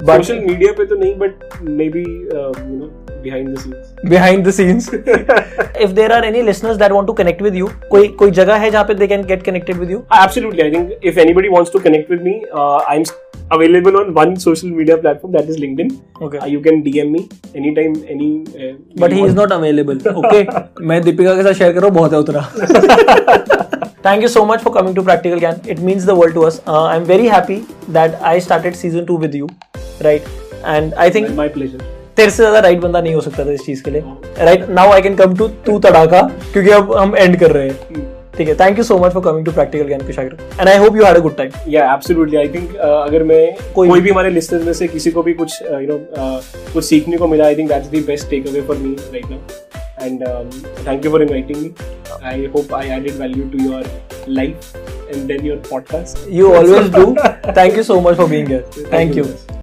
social 0.00 0.38
media 0.40 0.72
पे 0.72 0.84
तो 0.86 0.96
नहीं 0.96 1.14
but 1.18 1.62
maybe 1.88 2.00
you 2.00 2.76
know 2.76 2.90
behind 3.22 4.46
the 4.46 4.50
scenes 4.50 4.90
if 4.94 5.90
there 5.92 6.12
are 6.12 6.24
any 6.24 6.42
listeners 6.42 6.76
that 6.78 6.92
want 6.92 7.06
to 7.06 7.12
connect 7.12 7.42
with 7.42 7.54
you 7.54 7.68
कोई 7.90 8.08
कोई 8.20 8.30
जगह 8.30 8.56
है 8.56 8.70
जहाँ 8.70 8.84
पे 8.84 8.94
they 8.94 9.06
can 9.06 9.24
get 9.26 9.42
connected 9.42 9.76
with 9.76 9.90
you 9.90 10.02
Absolutely. 10.18 10.64
I 10.66 10.70
think 10.74 11.08
if 11.10 11.18
anybody 11.24 11.50
wants 11.56 11.74
to 11.74 11.80
connect 11.80 12.12
with 12.14 12.22
me, 12.28 12.36
uh, 12.54 12.78
I'm 12.92 13.04
available 13.56 13.98
on 13.98 14.14
one 14.14 14.36
social 14.44 14.72
media 14.78 14.96
platform 14.98 15.32
that 15.32 15.50
is 15.52 15.58
LinkedIn. 15.58 15.92
Okay. 16.22 16.38
Uh, 16.38 16.46
you 16.46 16.60
can 16.60 16.80
DM 16.86 17.12
me 17.16 17.24
anytime, 17.54 17.98
any. 18.16 18.30
Uh, 18.58 18.72
but 19.00 19.12
he 19.12 19.24
is 19.24 19.36
not 19.36 19.52
available 19.52 20.00
okay 20.14 20.46
मैं 20.86 21.02
दीपिका 21.02 21.34
के 21.34 21.42
साथ 21.42 21.52
share 21.52 21.72
कर 21.72 21.80
रहा 21.80 21.86
हूँ 21.86 21.94
बहुत 21.96 22.12
है 22.12 22.18
उतना 22.18 23.66
thank 24.04 24.22
you 24.22 24.28
so 24.28 24.44
much 24.44 24.60
for 24.60 24.74
coming 24.74 24.96
to 24.96 25.02
Practical 25.02 25.38
Gyaan 25.38 25.60
it 25.68 25.80
means 25.80 26.04
the 26.04 26.10
world 26.10 26.34
to 26.34 26.42
us 26.42 26.60
I 26.68 26.96
am 26.96 27.04
very 27.04 27.28
happy 27.28 27.56
that 27.90 28.14
I 28.22 28.40
started 28.40 28.74
season 28.74 29.04
two 29.04 29.16
with 29.18 29.34
you 29.34 29.48
right 30.02 30.24
and 30.66 30.94
I 30.94 31.10
think 31.10 31.28
My 31.38 31.48
pleasure. 31.56 31.82
तेरे 32.16 32.30
से 32.30 32.36
ज़्यादा 32.36 32.58
right 32.58 32.80
बंदा 32.80 33.00
नहीं 33.00 33.14
हो 33.14 33.20
सकता 33.20 33.44
था 33.46 33.52
इस 33.52 33.64
चीज़ 33.66 33.82
के 33.82 33.90
लिए 33.90 34.02
right 34.38 34.68
now 34.70 34.92
I 34.92 35.02
can 35.02 35.14
come 35.16 35.34
to 35.36 35.48
Tu 35.66 35.78
Tadaka 35.78 36.20
क्योंकि 36.52 36.70
अब 36.70 36.94
हम 36.96 37.16
एंड 37.16 37.38
कर 37.40 37.52
रहे 37.52 37.68
हैं। 37.68 38.06
ठीक 38.36 38.48
है 38.48 38.54
thank 38.54 38.78
you 38.78 38.84
so 38.84 38.98
much 38.98 39.12
for 39.12 39.22
coming 39.22 39.44
to 39.46 39.52
Practical 39.52 39.86
Gyaan 39.86 40.00
Kushagra 40.00 40.36
and 40.60 40.68
I 40.68 40.76
hope 40.78 40.96
you 40.96 41.04
had 41.04 41.16
a 41.16 41.20
good 41.20 41.36
time 41.36 41.50
Yeah, 41.74 41.88
absolutely. 41.94 42.38
I 42.42 42.46
think 42.56 42.74
uh, 42.74 42.90
अगर 43.08 43.22
मैं 43.22 43.72
कोई- 43.74 43.90
कोई 43.90 44.00
भी 44.00 44.10
हमारे 44.10 44.30
listeners 44.34 44.64
में 44.66 44.72
से 44.72 44.88
किसी 44.88 45.10
को 45.10 45.22
भी 45.22 45.32
कुछ 45.32 45.62
you 45.62 45.68
uh, 45.68 45.82
know 45.82 45.86
you 45.86 45.90
know, 45.92 46.26
uh, 46.26 46.72
कुछ 46.74 46.84
सीखने 46.84 47.16
को 47.16 47.28
मिला, 47.28 47.48
I 47.50 47.56
think 47.60 47.72
that's 47.74 47.94
the 47.96 48.04
best 48.10 48.30
takeaway 48.34 48.66
for 48.70 48.78
me 48.84 48.94
right 49.14 49.30
now. 49.32 49.40
And 50.00 50.22
um, 50.22 50.50
thank 50.86 51.04
you 51.04 51.10
for 51.10 51.22
inviting 51.22 51.62
me. 51.62 51.74
I 52.22 52.46
hope 52.46 52.72
I 52.72 52.88
added 52.88 53.12
value 53.12 53.50
to 53.50 53.62
your 53.62 53.82
life 54.26 54.74
and 55.10 55.28
then 55.28 55.44
your 55.44 55.58
podcast. 55.58 56.30
You 56.30 56.54
always 56.54 56.90
do. 56.90 57.14
Thank 57.52 57.76
you 57.76 57.82
so 57.82 58.00
much 58.00 58.16
for 58.16 58.28
being 58.28 58.46
here. 58.46 58.62
Thank 58.62 59.14
you. 59.14 59.24
guys. 59.24 59.58